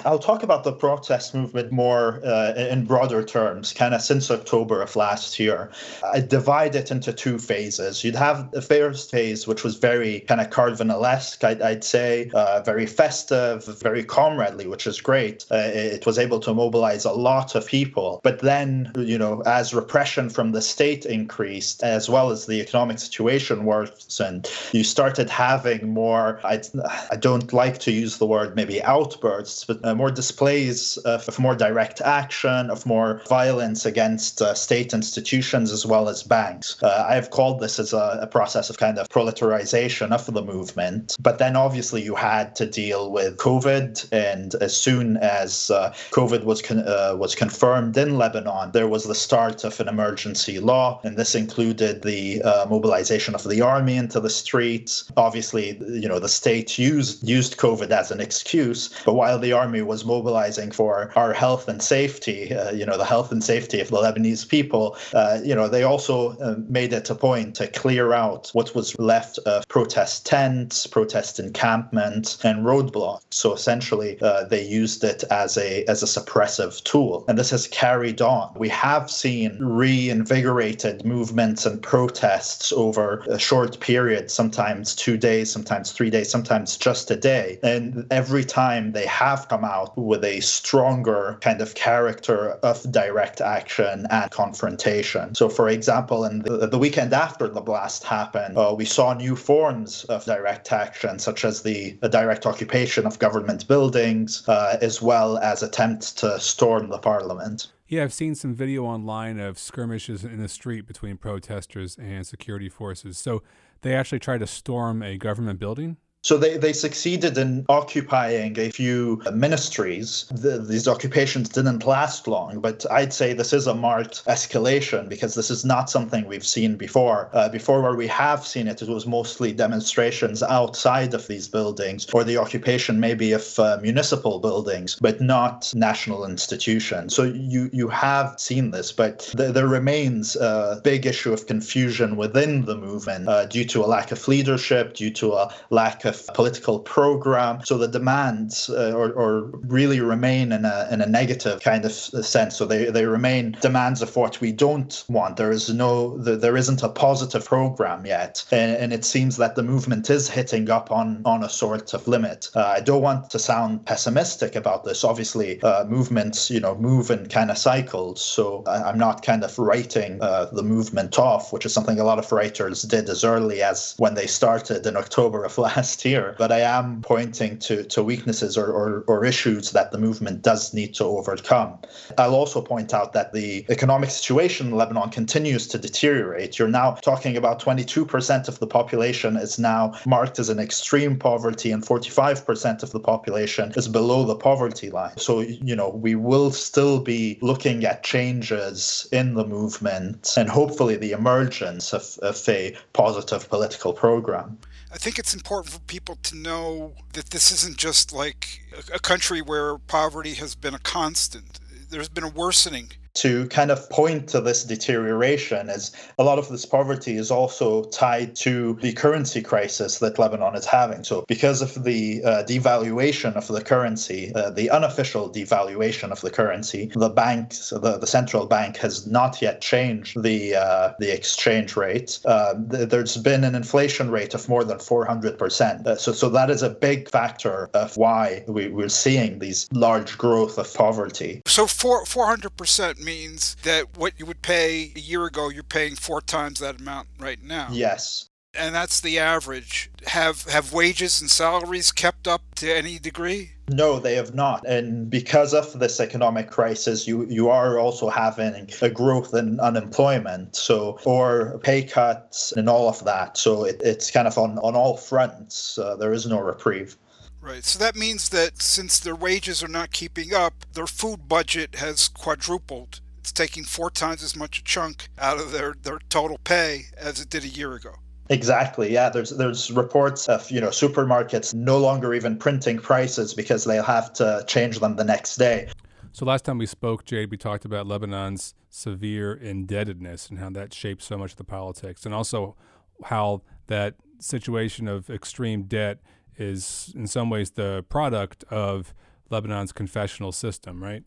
I'll 0.05 0.19
talk 0.19 0.43
about 0.43 0.65
the 0.65 0.73
protest 0.73 1.35
movement 1.35 1.73
more 1.73 2.21
uh, 2.25 2.55
in 2.55 2.85
broader 2.85 3.23
terms, 3.23 3.73
kind 3.73 3.95
of 3.95 4.03
since 4.03 4.31
October 4.31 4.83
of 4.83 4.97
last 4.97 5.39
year. 5.39 5.71
I 6.13 6.21
divide 6.21 6.75
it 6.75 6.91
into 6.91 7.13
two 7.13 7.39
phases. 7.39 8.05
You'd 8.05 8.15
have 8.15 8.51
the 8.51 8.63
first 8.63 9.11
phase, 9.11 9.47
which 9.47 9.65
was 9.65 9.77
very 9.77 10.21
kind 10.21 10.41
of 10.41 10.51
Carnivalesque, 10.51 11.45
I'd, 11.45 11.63
I'd 11.63 11.85
say, 11.85 12.31
uh, 12.35 12.63
very 12.63 12.87
festive, 12.87 13.65
very 13.81 14.05
comradely, 14.05 14.67
which 14.67 14.87
is 14.87 15.01
great. 15.01 15.45
Uh, 15.51 15.57
it 15.73 16.07
was 16.07 16.19
able 16.19 16.41
to 16.41 16.55
mobilize 16.55 17.05
a 17.05 17.13
lot 17.13 17.55
of 17.55 17.67
people. 17.67 18.21
But 18.23 18.41
then, 18.41 18.93
you 18.97 19.19
know, 19.19 19.43
as 19.43 19.75
repression 19.75 20.31
from 20.31 20.53
the 20.53 20.63
state 20.63 21.07
increased, 21.07 21.83
as 21.83 22.09
well 22.09 22.31
as 22.31 22.47
the 22.47 22.61
economic 22.61 22.99
situation 22.99 23.65
worsened, 23.65 24.51
you 24.73 24.85
started 24.85 25.29
having 25.31 25.93
more, 25.93 26.41
I, 26.45 26.63
I 27.11 27.17
don't 27.17 27.53
like 27.53 27.79
to 27.81 27.93
use 27.93 28.19
the 28.19 28.27
word 28.27 28.57
maybe 28.57 28.83
outbursts, 28.83 29.65
but 29.71 29.89
uh, 29.89 29.95
more 29.95 30.11
displays 30.11 30.97
of, 30.99 31.29
of, 31.29 31.39
more 31.39 31.55
direct 31.55 32.01
action, 32.01 32.71
of 32.71 32.85
more 32.87 33.23
violence 33.29 33.87
against 33.87 34.43
uh, 34.43 34.53
state 34.53 34.93
institutions 34.93 35.71
as 35.71 35.87
well 35.87 36.09
as 36.09 36.25
banks. 36.25 36.77
Uh, 36.83 37.07
I 37.09 37.15
have 37.15 37.31
called 37.31 37.61
this 37.61 37.79
as 37.79 37.93
a, 37.93 38.19
a, 38.21 38.27
process 38.27 38.69
of 38.69 38.79
kind 38.79 38.99
of 38.99 39.09
proletarization 39.09 40.11
of 40.11 40.27
the 40.27 40.43
movement. 40.43 41.17
But 41.21 41.39
then 41.39 41.55
obviously 41.55 42.03
you 42.03 42.17
had 42.17 42.57
to 42.57 42.67
deal 42.67 43.13
with 43.13 43.37
COVID, 43.37 44.09
and 44.11 44.57
as 44.57 44.77
soon 44.77 45.19
as 45.19 45.71
uh, 45.71 45.95
COVID 46.11 46.43
was 46.43 46.63
con- 46.63 46.87
uh, 46.87 47.15
was 47.17 47.37
confirmed 47.37 47.97
in 47.97 48.19
Lebanon, 48.19 48.73
there 48.73 48.89
was 48.89 49.05
the 49.05 49.15
start 49.15 49.63
of 49.63 49.79
an 49.79 49.87
emergency 49.87 50.59
law, 50.59 51.01
and 51.05 51.17
this 51.17 51.37
included 51.37 52.03
the 52.03 52.43
mobilization 52.69 53.37
of 53.37 53.45
the 53.45 53.61
army 53.61 53.97
into 53.97 54.19
the 54.19 54.31
streets. 54.31 55.05
Obviously, 55.17 55.79
you 56.03 56.09
know 56.09 56.19
the 56.19 56.29
state 56.29 56.77
used 56.77 57.29
used 57.29 57.57
COVID 57.57 57.91
as 57.91 58.11
an 58.11 58.21
excuse, 58.21 58.91
but 59.05 59.15
while 59.15 59.39
the 59.39 59.60
army 59.61 59.83
was 59.83 60.05
mobilizing 60.05 60.71
for 60.71 60.93
our 61.17 61.33
health 61.33 61.69
and 61.69 61.81
safety, 61.83 62.41
uh, 62.55 62.73
you 62.79 62.87
know, 62.87 62.97
the 62.97 63.11
health 63.15 63.31
and 63.33 63.43
safety 63.45 63.79
of 63.81 63.89
the 63.89 63.97
Lebanese 63.97 64.49
people, 64.49 64.97
uh, 65.21 65.39
you 65.49 65.55
know, 65.55 65.69
they 65.69 65.83
also 65.83 66.17
uh, 66.39 66.57
made 66.79 66.93
it 66.93 67.11
a 67.11 67.15
point 67.15 67.55
to 67.57 67.67
clear 67.69 68.13
out 68.13 68.51
what 68.55 68.75
was 68.75 68.99
left 68.99 69.39
of 69.53 69.67
protest 69.69 70.27
tents, 70.27 70.87
protest 70.87 71.39
encampments, 71.39 72.29
and 72.45 72.65
roadblocks. 72.65 73.23
So 73.31 73.53
essentially, 73.53 74.13
uh, 74.23 74.45
they 74.45 74.65
used 74.83 75.05
it 75.05 75.25
as 75.31 75.57
a 75.59 75.85
as 75.93 76.03
a 76.03 76.07
suppressive 76.07 76.83
tool, 76.91 77.25
and 77.29 77.39
this 77.39 77.51
has 77.51 77.67
carried 77.69 78.21
on. 78.23 78.47
We 78.57 78.71
have 78.71 79.11
seen 79.11 79.59
reinvigorated 79.61 81.05
movements 81.05 81.67
and 81.67 81.83
protests 81.83 82.73
over 82.73 83.07
a 83.29 83.39
short 83.39 83.81
period, 83.81 84.31
sometimes 84.31 84.95
two 84.95 85.17
days, 85.17 85.51
sometimes 85.51 85.93
three 85.93 86.11
days, 86.11 86.31
sometimes 86.31 86.77
just 86.77 87.11
a 87.11 87.17
day, 87.17 87.59
and 87.63 88.07
every 88.11 88.45
time 88.45 88.93
they 88.93 89.07
have 89.07 89.50
come 89.51 89.65
out 89.65 89.99
with 89.99 90.25
a 90.25 90.39
stronger 90.39 91.37
kind 91.41 91.61
of 91.61 91.75
character 91.75 92.51
of 92.63 92.77
direct 92.93 93.41
action 93.41 94.07
and 94.09 94.31
confrontation. 94.31 95.35
So, 95.35 95.49
for 95.49 95.69
example, 95.69 96.25
in 96.25 96.43
the, 96.43 96.69
the 96.69 96.79
weekend 96.79 97.13
after 97.13 97.49
the 97.49 97.61
blast 97.61 98.05
happened, 98.05 98.57
uh, 98.57 98.73
we 98.79 98.85
saw 98.85 99.13
new 99.13 99.35
forms 99.35 100.05
of 100.05 100.25
direct 100.25 100.71
action, 100.73 101.19
such 101.19 101.45
as 101.45 101.63
the, 101.63 101.99
the 102.01 102.09
direct 102.09 102.47
occupation 102.47 103.07
of 103.07 103.19
government 103.19 103.67
buildings, 103.67 104.49
uh, 104.49 104.79
as 104.81 105.03
well 105.03 105.37
as 105.39 105.65
attempts 105.65 106.13
to 106.13 106.39
storm 106.39 106.89
the 106.89 106.99
parliament. 106.99 107.73
Yeah, 107.89 108.05
I've 108.05 108.13
seen 108.13 108.37
some 108.37 108.55
video 108.55 108.85
online 108.85 109.41
of 109.41 109.59
skirmishes 109.59 110.25
in 110.25 110.41
the 110.41 110.49
street 110.49 110.87
between 110.87 111.17
protesters 111.17 111.97
and 111.99 112.25
security 112.25 112.69
forces. 112.69 113.19
So 113.19 113.43
they 113.83 113.95
actually 113.95 114.21
tried 114.21 114.39
to 114.39 114.47
storm 114.47 115.03
a 115.03 115.17
government 115.17 115.59
building? 115.59 115.97
So 116.23 116.37
they, 116.37 116.59
they 116.59 116.75
succeeded 116.75 117.39
in 117.39 117.65
occupying 117.69 118.59
a 118.59 118.71
few 118.71 119.23
ministries. 119.33 120.27
The, 120.31 120.59
these 120.59 120.87
occupations 120.87 121.49
didn't 121.49 121.87
last 121.87 122.29
long, 122.29 122.61
but 122.61 122.85
I'd 122.91 123.13
say 123.13 123.33
this 123.33 123.55
is 123.55 123.67
a 123.67 123.75
marked 123.75 124.25
escalation 124.27 125.09
because 125.09 125.35
this 125.35 125.51
is 125.51 125.65
not 125.65 125.89
something 125.89 126.27
we've 126.27 126.47
seen 126.47 126.77
before. 126.77 127.31
Uh, 127.33 127.49
before, 127.49 127.81
where 127.81 127.97
we 127.97 128.07
have 128.09 128.47
seen 128.47 128.69
it, 128.69 128.83
it 128.83 128.89
was 128.89 129.07
mostly 129.07 129.53
demonstrations 129.53 130.43
outside 130.43 131.15
of 131.15 131.27
these 131.27 131.49
buildings 131.49 132.07
or 132.13 132.23
the 132.23 132.37
occupation 132.37 133.01
maybe 133.01 133.33
of 133.33 133.59
uh, 133.59 133.79
municipal 133.81 134.41
buildings, 134.41 134.99
but 135.01 135.23
not 135.23 135.73
national 135.75 136.27
institutions. 136.27 137.15
So 137.15 137.25
you, 137.25 137.71
you 137.73 137.89
have 137.89 138.39
seen 138.39 138.73
this, 138.73 138.93
but 138.93 139.21
th- 139.37 139.55
there 139.55 139.69
remains 139.69 140.37
a 140.37 140.81
big 140.85 141.07
issue 141.07 141.33
of 141.33 141.47
confusion 141.47 142.17
within 142.17 142.67
the 142.67 142.77
movement 142.77 143.27
uh, 143.27 143.47
due 143.47 143.65
to 143.65 143.83
a 143.83 143.87
lack 143.87 144.13
of 144.13 144.29
leadership, 144.29 144.95
due 144.95 145.11
to 145.13 145.33
a 145.33 145.55
lack 145.71 146.05
of 146.05 146.10
political 146.13 146.81
program. 146.81 147.61
So 147.65 147.79
the 147.79 147.89
demands 147.89 148.69
uh, 148.71 148.93
or, 148.95 149.13
or 149.13 149.51
really 149.67 150.01
remain 150.01 150.53
in 150.53 150.65
a, 150.65 150.89
in 150.91 151.01
a 151.01 151.07
negative 151.07 151.61
kind 151.61 151.85
of 151.85 151.93
sense. 151.93 152.57
So 152.57 152.65
they, 152.67 152.91
they 152.91 153.07
remain 153.07 153.57
demands 153.61 154.03
of 154.03 154.15
what 154.17 154.41
we 154.41 154.53
don't 154.53 155.05
want. 155.09 155.37
There 155.37 155.53
is 155.53 155.73
no, 155.73 156.17
there 156.19 156.57
isn't 156.57 156.83
a 156.83 156.89
positive 156.89 157.45
program 157.45 158.07
yet. 158.07 158.45
And, 158.51 158.77
and 158.77 158.93
it 158.93 159.05
seems 159.05 159.37
that 159.37 159.55
the 159.55 159.63
movement 159.63 160.11
is 160.11 160.29
hitting 160.29 160.71
up 160.71 160.91
on, 160.91 161.23
on 161.25 161.43
a 161.43 161.49
sort 161.49 161.95
of 161.95 162.07
limit. 162.07 162.51
Uh, 162.55 162.75
I 162.77 162.81
don't 162.81 163.03
want 163.03 163.31
to 163.31 163.39
sound 163.39 163.87
pessimistic 163.87 164.57
about 164.57 164.85
this. 164.85 165.05
Obviously, 165.05 165.61
uh, 165.63 165.85
movements, 165.85 166.51
you 166.51 166.61
know, 166.61 166.75
move 166.77 167.11
in 167.11 167.27
kind 167.29 167.51
of 167.51 167.59
cycles. 167.59 168.23
So 168.23 168.63
I, 168.67 168.91
am 168.91 168.99
not 168.99 169.23
kind 169.23 169.45
of 169.45 169.59
writing 169.59 170.19
uh, 170.21 170.47
the 170.53 170.63
movement 170.63 171.19
off, 171.19 171.53
which 171.53 171.67
is 171.67 171.73
something 171.73 171.99
a 171.99 172.05
lot 172.05 172.19
of 172.19 172.31
writers 172.33 172.83
did 172.83 173.09
as 173.09 173.25
early 173.25 173.63
as 173.63 173.95
when 173.99 174.15
they 174.15 174.27
started 174.27 174.87
in 174.87 174.97
October 174.97 175.45
of 175.45 175.59
last 175.67 176.00
here, 176.01 176.35
but 176.39 176.51
I 176.53 176.61
am 176.61 177.03
pointing 177.03 177.59
to, 177.61 177.85
to 177.85 178.03
weaknesses 178.03 178.57
or, 178.57 178.67
or, 178.67 179.05
or 179.07 179.25
issues 179.25 179.73
that 179.73 179.93
the 179.93 179.99
movement 179.99 180.43
does 180.43 180.73
need 180.75 180.95
to 180.95 181.05
overcome. 181.05 181.79
I'll 182.19 182.35
also 182.35 182.61
point 182.61 182.95
out 182.95 183.13
that 183.13 183.33
the 183.33 183.65
economic 183.69 184.11
situation 184.11 184.69
in 184.69 184.77
Lebanon 184.77 185.11
continues 185.11 185.67
to 185.69 185.79
deteriorate. 185.79 186.59
You're 186.59 186.69
now 186.69 186.93
talking 186.93 187.37
about 187.37 187.61
22% 187.61 188.49
of 188.49 188.59
the 188.59 188.67
population 188.67 189.37
is 189.37 189.59
now 189.59 189.93
marked 190.07 190.39
as 190.39 190.49
an 190.49 190.59
extreme 190.59 191.19
poverty, 191.19 191.71
and 191.73 191.83
45% 191.83 192.83
of 192.83 192.91
the 192.91 193.01
population 193.01 193.73
is 193.77 193.89
below 193.89 194.25
the 194.25 194.37
poverty 194.37 194.91
line. 194.91 195.17
So, 195.17 195.41
you 195.41 195.77
know, 195.77 195.91
we 195.91 196.15
will 196.15 196.51
still 196.51 197.01
be 197.01 197.39
looking 197.43 197.85
at 197.85 198.03
changes 198.03 199.09
in 199.13 199.35
the 199.35 199.47
movement 199.47 200.35
and 200.37 200.49
hopefully 200.49 200.97
the 200.97 201.13
emergence 201.13 201.93
of, 201.93 202.19
of 202.23 202.49
a 202.49 202.77
positive 202.93 203.49
political 203.49 203.93
program. 203.93 204.59
I 204.93 204.99
think 204.99 205.19
it's 205.19 205.35
important 205.35 205.73
for 205.73 205.81
people 205.81 206.17
to 206.17 206.37
know 206.37 206.95
that 207.13 207.31
this 207.31 207.53
isn't 207.53 207.77
just 207.77 208.13
like 208.13 208.63
a 208.93 208.99
country 208.99 209.41
where 209.41 209.79
poverty 209.79 210.35
has 210.35 210.55
been 210.55 210.75
a 210.75 210.81
constant. 210.81 211.61
There's 211.91 212.09
been 212.09 212.25
a 212.25 212.29
worsening 212.29 212.91
to 213.15 213.47
kind 213.49 213.71
of 213.71 213.89
point 213.91 214.29
to 214.29 214.41
this 214.41 214.65
deterioration 214.65 215.69
is 215.69 215.93
a 216.19 216.25
lot 216.25 216.39
of 216.39 216.49
this 216.49 216.65
poverty 216.65 217.17
is 217.17 217.31
also 217.31 217.85
tied 217.85 218.37
to 218.37 218.79
the 218.81 218.93
currency 218.93 219.43
crisis 219.43 219.99
that 219.99 220.19
Lebanon 220.19 220.55
is 220.55 220.67
having. 220.67 221.05
So, 221.05 221.25
because 221.27 221.63
of 221.63 221.85
the 221.85 222.23
uh, 222.25 222.45
devaluation 222.45 223.35
of 223.37 223.49
the 223.49 223.63
currency, 223.63 224.33
uh, 224.35 224.51
the 224.51 224.71
unofficial 224.71 225.31
devaluation 225.31 226.11
of 226.11 226.21
the 226.21 226.31
currency, 226.31 226.91
the 226.95 227.09
bank, 227.09 227.51
the, 227.71 227.99
the 227.99 228.07
central 228.07 228.47
bank, 228.47 228.77
has 228.79 229.07
not 229.07 229.43
yet 229.43 229.61
changed 229.61 230.23
the 230.23 230.55
uh, 230.55 230.93
the 230.99 231.13
exchange 231.13 231.77
rate. 231.77 232.21
Uh, 232.25 232.55
th- 232.71 232.89
there's 232.89 233.17
been 233.17 233.45
an 233.45 233.55
inflation 233.55 234.11
rate 234.11 234.35
of 234.35 234.49
more 234.49 234.65
than 234.65 234.79
400 234.79 235.39
percent. 235.39 235.87
Uh, 235.87 235.97
so, 235.97 236.13
so 236.13 236.29
that 236.29 236.51
is 236.51 236.63
a 236.63 236.71
big 236.71 237.11
factor 237.11 237.71
of 237.75 237.97
why 237.97 238.45
we, 238.47 238.69
we're 238.69 238.89
seeing 238.89 239.39
these 239.39 239.69
large 239.73 240.17
growth 240.19 240.59
of 240.59 240.73
poverty. 240.75 241.43
So, 241.47 241.67
four, 241.67 242.05
400 242.07 242.57
percent 242.57 243.00
means 243.01 243.57
that 243.63 243.97
what 243.97 244.15
you 244.19 244.27
would 244.27 244.43
pay 244.43 244.93
a 244.95 244.99
year 244.99 245.25
ago, 245.27 245.49
you're 245.49 245.63
paying 245.63 245.97
four 245.97 246.21
times 246.21 246.61
that 246.61 246.81
amount 246.81 247.09
right 247.19 247.43
now. 247.43 247.69
Yes. 247.71 248.27
And 248.53 248.75
that's 248.75 249.01
the 249.01 249.19
average. 249.19 249.91
Have 250.07 250.43
have 250.45 250.73
wages 250.73 251.21
and 251.21 251.31
salaries 251.31 251.93
kept 251.93 252.27
up 252.27 252.43
to 252.57 252.77
any 252.77 252.99
degree? 252.99 253.53
No, 253.69 254.01
they 254.01 254.17
have 254.17 254.35
not. 254.35 254.67
And 254.67 255.09
because 255.09 255.55
of 255.55 255.79
this 255.79 256.01
economic 256.01 256.51
crisis, 256.51 257.07
you, 257.07 257.25
you 257.27 257.49
are 257.49 257.79
also 257.79 258.09
having 258.09 258.69
a 258.83 258.91
growth 258.91 259.33
in 259.35 259.61
unemployment. 259.61 260.57
So, 260.57 260.99
or 261.05 261.61
pay 261.63 261.85
cuts 261.85 262.51
and 262.51 262.69
all 262.69 262.89
of 262.89 263.05
that. 263.05 263.39
So 263.39 263.65
it, 263.65 263.81
it's 263.85 264.11
kind 264.11 264.27
of 264.27 264.37
on, 264.37 264.59
on 264.59 264.75
all 264.75 264.97
fronts. 264.97 265.79
Uh, 265.79 265.95
there 265.95 266.13
is 266.13 266.27
no 266.27 266.41
reprieve. 266.41 266.97
Right. 267.41 267.65
So 267.65 267.79
that 267.79 267.97
means 267.97 268.29
that 268.31 268.61
since 268.61 268.99
their 268.99 269.15
wages 269.15 269.63
are 269.63 269.69
not 269.69 269.93
keeping 269.93 270.35
up, 270.35 270.53
their 270.75 270.87
food 270.87 271.29
budget 271.29 271.77
has 271.77 272.09
quadrupled. 272.09 273.01
It's 273.19 273.33
taking 273.33 273.65
four 273.65 273.91
times 273.91 274.23
as 274.23 274.37
much 274.37 274.61
a 274.61 274.65
chunk 274.65 275.09
out 275.19 275.39
of 275.39 275.53
their, 275.53 275.75
their 275.83 275.99
total 276.11 276.39
pay 276.45 276.87
as 276.97 277.21
it 277.21 277.31
did 277.31 277.45
a 277.45 277.49
year 277.49 277.75
ago. 277.75 277.95
Exactly. 278.29 278.93
Yeah. 278.93 279.09
There's 279.09 279.31
there's 279.31 279.73
reports 279.73 280.29
of 280.29 280.49
you 280.51 280.61
know 280.61 280.69
supermarkets 280.69 281.53
no 281.53 281.79
longer 281.79 282.15
even 282.15 282.39
printing 282.39 282.79
prices 282.79 283.35
because 283.35 283.65
they'll 283.65 283.83
have 283.83 284.13
to 284.15 284.45
change 284.47 284.79
them 284.79 284.95
the 284.95 285.05
next 285.05 285.37
day. 285.37 285.69
So 286.13 286.25
last 286.25 286.45
time 286.45 286.59
we 286.59 286.67
spoke, 286.67 287.05
Jade, 287.05 287.31
we 287.31 287.37
talked 287.37 287.65
about 287.65 287.87
Lebanon's 287.87 288.55
severe 288.69 289.35
indebtedness 289.35 290.29
and 290.29 290.39
how 290.39 290.51
that 290.51 290.73
shapes 290.73 291.05
so 291.07 291.19
much 291.19 291.33
of 291.33 291.37
the 291.39 291.45
politics, 291.45 292.07
and 292.07 292.15
also 292.15 292.57
how 293.05 293.43
that 293.67 293.95
situation 294.21 294.87
of 294.87 295.11
extreme 295.11 295.65
debt 295.65 295.99
is 296.41 296.93
in 296.97 297.07
some 297.07 297.31
ways 297.31 297.53
the 297.53 297.85
product 297.89 298.45
of 298.51 298.95
Lebanon's 299.31 299.73
confessional 299.73 300.33
system, 300.33 300.83
right? 300.83 301.05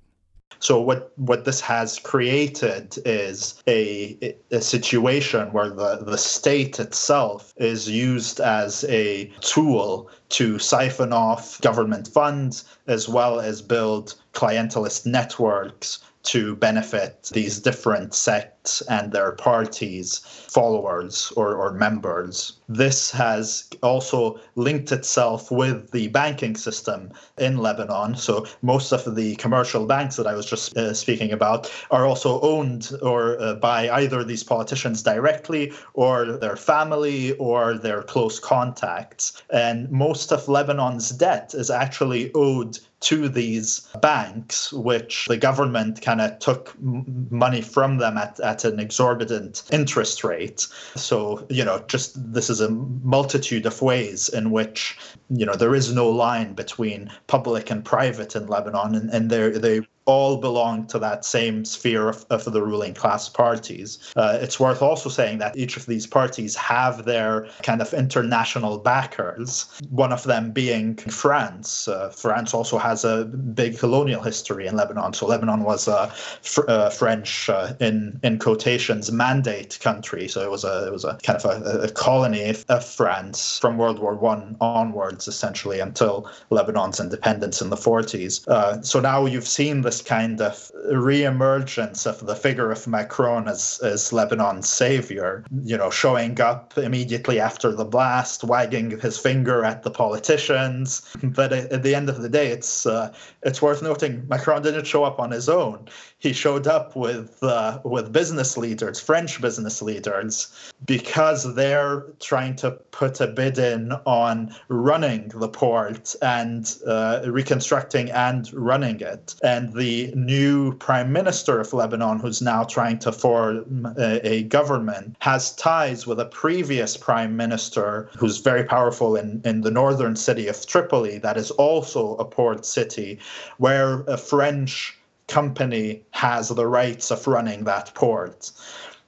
So 0.60 0.80
what 0.80 1.12
what 1.18 1.46
this 1.46 1.60
has 1.62 2.00
created 2.00 2.98
is 3.06 3.62
a 3.68 4.38
a 4.52 4.62
situation 4.62 5.52
where 5.52 5.70
the, 5.70 5.98
the 6.06 6.18
state 6.18 6.80
itself 6.80 7.54
is 7.58 7.90
used 7.90 8.40
as 8.40 8.84
a 8.86 9.26
tool 9.42 10.10
to 10.30 10.60
siphon 10.60 11.12
off 11.12 11.60
government 11.62 12.08
funds 12.08 12.64
as 12.88 13.10
well 13.10 13.40
as 13.40 13.62
build 13.62 14.16
clientelist 14.34 15.06
networks 15.06 16.00
to 16.24 16.56
benefit 16.56 17.30
these 17.34 17.60
different 17.60 18.14
sects 18.14 18.82
and 18.90 19.12
their 19.12 19.34
parties, 19.34 20.20
followers 20.20 21.34
or, 21.36 21.56
or 21.56 21.74
members. 21.74 22.60
This 22.70 23.12
has 23.12 23.70
also 23.84 24.40
linked 24.56 24.92
itself 24.92 25.52
with 25.52 25.92
the 25.92 26.08
banking 26.08 26.56
system 26.56 27.12
in 27.38 27.58
Lebanon. 27.58 28.16
So 28.16 28.46
most 28.62 28.92
of 28.94 29.16
the 29.16 29.36
commercial 29.36 29.86
banks 29.86 30.16
that 30.16 30.28
I 30.28 30.34
was 30.34 30.46
just 30.46 30.76
uh, 30.78 30.94
speaking 30.94 31.32
about 31.34 31.72
are 31.92 32.06
also 32.06 32.40
owned 32.42 32.92
or 33.02 33.40
uh, 33.42 33.56
by 33.56 33.90
either 33.90 34.24
these 34.24 34.44
politicians 34.44 35.04
directly 35.04 35.74
or 35.94 36.38
their 36.38 36.56
family 36.56 37.34
or 37.34 37.78
their 37.78 38.02
close 38.02 38.40
contacts. 38.40 39.44
And 39.50 39.92
most 39.92 40.32
of 40.32 40.48
Lebanon's 40.48 41.10
debt 41.10 41.54
is 41.54 41.70
actually 41.70 42.32
owed 42.34 42.80
to 43.04 43.30
these 43.30 43.88
banks, 44.02 44.72
which 44.74 45.26
the 45.28 45.38
government 45.38 46.02
kind 46.02 46.22
of 46.22 46.40
took 46.40 46.76
money 46.82 47.62
from 47.62 47.98
them 47.98 48.18
at, 48.18 48.40
at 48.40 48.66
an 48.66 48.80
exorbitant 48.80 49.64
interest 49.72 50.24
rate. 50.24 50.68
So, 50.96 51.46
you 51.50 51.66
know, 51.66 51.84
just 51.88 52.34
this 52.34 52.50
is 52.50 52.62
a 52.62 52.70
multitude 52.70 53.66
of 53.66 53.82
ways 53.82 54.30
in 54.30 54.52
which, 54.52 54.98
you 55.30 55.46
know, 55.46 55.56
there 55.56 55.76
is 55.76 55.94
no 55.94 56.10
line 56.10 56.54
between 56.54 57.12
public 57.28 57.70
and 57.70 57.84
private 57.84 58.36
in 58.36 58.48
Lebanon, 58.48 58.96
and, 58.96 59.10
and 59.10 59.30
they 59.30 59.82
all 60.06 60.38
belong 60.38 60.86
to 60.88 61.00
that 61.00 61.26
same 61.26 61.64
sphere 61.66 62.10
of, 62.10 62.26
of 62.30 62.44
the 62.46 62.62
ruling 62.62 62.94
class 62.94 63.30
parties. 63.30 64.00
Uh, 64.16 64.38
it's 64.42 64.60
worth 64.60 64.82
also 64.82 65.10
saying 65.10 65.38
that 65.38 65.58
each 65.58 65.78
of 65.78 65.86
these 65.86 66.06
parties 66.06 66.56
have 66.56 67.06
their 67.06 67.48
kind 67.64 67.82
of 67.82 67.94
international 67.94 68.78
backers, 68.78 69.66
one 69.90 70.12
of 70.12 70.24
them 70.24 70.52
being 70.52 70.96
France. 70.96 71.88
Uh, 71.88 72.10
France 72.10 72.54
also 72.54 72.78
has 72.78 73.06
a 73.06 73.26
big 73.26 73.78
colonial 73.78 74.22
history 74.22 74.68
in 74.68 74.76
Lebanon. 74.76 75.14
So 75.14 75.26
Lebanon 75.26 75.64
was 75.64 75.88
a 75.88 76.08
fr- 76.42 76.70
uh, 76.70 76.90
French, 76.90 77.50
uh, 77.50 77.74
in 77.80 78.20
in 78.24 78.40
quotations, 78.40 79.12
mandate 79.12 79.80
country. 79.82 80.28
So 80.28 80.42
it 80.42 80.52
was 80.52 80.64
a 80.64 80.88
it 80.88 80.92
was 80.92 81.06
a 81.06 81.18
kind 81.24 81.40
of 81.40 81.46
a, 81.46 81.84
a 81.84 81.92
colony 81.92 82.54
of, 82.70 82.84
France 82.84 83.60
from 83.60 83.78
World 83.78 84.00
War 84.00 84.16
One 84.16 84.58
onwards, 84.60 85.28
essentially 85.28 85.80
until 85.80 86.30
Lebanon's 86.50 87.00
independence 87.00 87.62
in 87.62 87.70
the 87.70 87.78
40s. 87.78 88.46
Uh, 88.48 88.82
so 88.82 89.00
now 89.00 89.26
you've 89.26 89.48
seen 89.48 89.82
the 89.82 89.92
this 89.94 90.02
kind 90.02 90.42
of 90.42 90.72
re-emergence 90.92 92.08
of 92.08 92.26
the 92.26 92.36
figure 92.36 92.72
of 92.72 92.88
Macron 92.88 93.48
as, 93.48 93.80
as 93.84 94.12
Lebanon's 94.12 94.68
savior, 94.68 95.46
you 95.64 95.78
know, 95.78 95.92
showing 95.92 96.42
up 96.42 96.76
immediately 96.78 97.40
after 97.40 97.72
the 97.72 97.86
blast, 97.86 98.44
wagging 98.44 99.00
his 99.00 99.20
finger 99.20 99.64
at 99.64 99.84
the 99.84 99.92
politicians. 99.92 101.02
But 101.22 101.54
at 101.54 101.84
the 101.84 101.94
end 101.94 102.10
of 102.10 102.24
the 102.24 102.30
day, 102.30 102.48
it's 102.48 102.88
uh, 102.88 103.14
it's 103.44 103.62
worth 103.62 103.84
noting 103.84 104.26
Macron 104.28 104.64
didn't 104.64 104.88
show 104.88 105.04
up 105.04 105.20
on 105.20 105.30
his 105.30 105.48
own 105.48 105.88
he 106.24 106.32
showed 106.32 106.68
up 106.68 106.96
with 106.96 107.44
uh, 107.44 107.80
with 107.84 108.14
business 108.14 108.56
leaders, 108.56 108.98
French 108.98 109.42
business 109.42 109.82
leaders, 109.82 110.48
because 110.86 111.54
they're 111.54 112.06
trying 112.22 112.56
to 112.56 112.72
put 112.72 113.20
a 113.20 113.28
bid 113.28 113.58
in 113.58 113.92
on 114.06 114.56
running 114.70 115.28
the 115.36 115.50
port 115.50 116.16
and 116.22 116.78
uh, 116.88 117.22
reconstructing 117.26 118.10
and 118.12 118.54
running 118.54 119.02
it. 119.02 119.36
And 119.44 119.74
the 119.74 120.14
new 120.16 120.78
prime 120.78 121.12
minister 121.12 121.60
of 121.60 121.74
Lebanon, 121.74 122.20
who's 122.20 122.42
now 122.42 122.64
trying 122.64 123.00
to 123.00 123.12
form 123.12 123.94
a, 124.00 124.26
a 124.26 124.44
government, 124.44 125.18
has 125.20 125.54
ties 125.58 126.08
with 126.08 126.22
a 126.22 126.26
previous 126.26 126.96
prime 126.96 127.36
minister 127.36 128.10
who's 128.18 128.38
very 128.38 128.64
powerful 128.64 129.18
in, 129.18 129.42
in 129.44 129.60
the 129.60 129.72
northern 129.72 130.16
city 130.16 130.48
of 130.48 130.66
Tripoli, 130.66 131.18
that 131.18 131.36
is 131.36 131.52
also 131.52 132.16
a 132.16 132.24
port 132.24 132.66
city, 132.66 133.20
where 133.58 134.04
a 134.04 134.16
French 134.16 134.98
company 135.28 136.04
has 136.12 136.50
the 136.50 136.68
rights 136.68 137.12
of 137.12 137.26
running 137.28 137.64
that 137.66 137.94
port. 137.94 138.52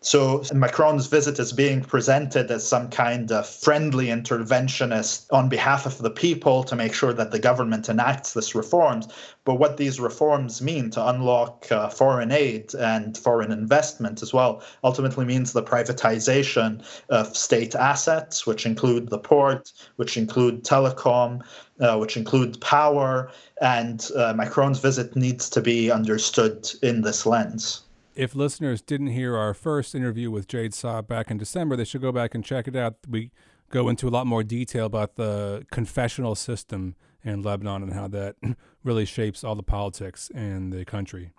So 0.06 0.44
Macron's 0.54 1.08
visit 1.08 1.40
is 1.40 1.52
being 1.52 1.82
presented 1.82 2.52
as 2.52 2.68
some 2.68 2.92
kind 2.92 3.32
of 3.32 3.50
friendly 3.50 4.10
interventionist 4.10 5.26
on 5.34 5.50
behalf 5.50 5.88
of 5.88 5.98
the 5.98 6.12
people 6.12 6.64
to 6.66 6.76
make 6.76 6.94
sure 6.94 7.12
that 7.12 7.32
the 7.32 7.40
government 7.40 7.90
enacts 7.90 8.34
this 8.34 8.54
reforms. 8.54 9.08
But 9.46 9.56
what 9.56 9.78
these 9.78 10.00
reforms 10.00 10.62
mean 10.62 10.92
to 10.92 11.08
unlock 11.08 11.72
uh, 11.72 11.90
foreign 11.90 12.32
aid 12.32 12.76
and 12.76 13.18
foreign 13.18 13.52
investment 13.52 14.22
as 14.22 14.32
well 14.32 14.62
ultimately 14.84 15.26
means 15.26 15.54
the 15.54 15.64
privatization 15.64 16.86
of 17.10 17.36
state 17.36 17.74
assets, 17.74 18.46
which 18.46 18.68
include 18.68 19.10
the 19.10 19.18
port, 19.18 19.74
which 19.96 20.18
include 20.18 20.64
telecom, 20.64 21.44
uh, 21.80 21.98
which 21.98 22.16
include 22.16 22.62
power. 22.62 23.32
And 23.60 24.08
uh, 24.16 24.34
Macron's 24.38 24.78
visit 24.78 25.16
needs 25.16 25.50
to 25.50 25.62
be 25.62 25.90
understood 25.90 26.70
in 26.84 27.02
this 27.02 27.26
lens 27.26 27.85
if 28.16 28.36
listeners 28.36 28.82
didn't 28.82 29.08
hear 29.08 29.36
our 29.36 29.54
first 29.54 29.94
interview 29.94 30.32
with 30.32 30.48
Jade 30.48 30.72
Saab 30.72 31.08
back 31.08 31.30
in 31.30 31.38
December, 31.38 31.76
they 31.76 31.84
should 31.84 32.02
go 32.02 32.12
back 32.12 32.34
and 32.34 32.44
check 32.44 32.68
it 32.68 32.76
out. 32.76 32.96
We 33.08 33.32
go 33.70 33.90
into 33.90 34.08
a 34.08 34.10
lot 34.10 34.28
more 34.28 34.44
detail 34.44 34.86
about 34.86 35.16
the 35.16 35.66
confessional 35.72 36.36
system 36.36 36.96
in 37.24 37.42
Lebanon 37.42 37.84
and 37.84 37.94
how 37.94 38.08
that 38.08 38.36
really 38.84 39.06
shapes 39.06 39.44
all 39.44 39.56
the 39.56 39.64
politics 39.64 40.30
in 40.30 40.70
the 40.70 40.86
country. 40.86 41.32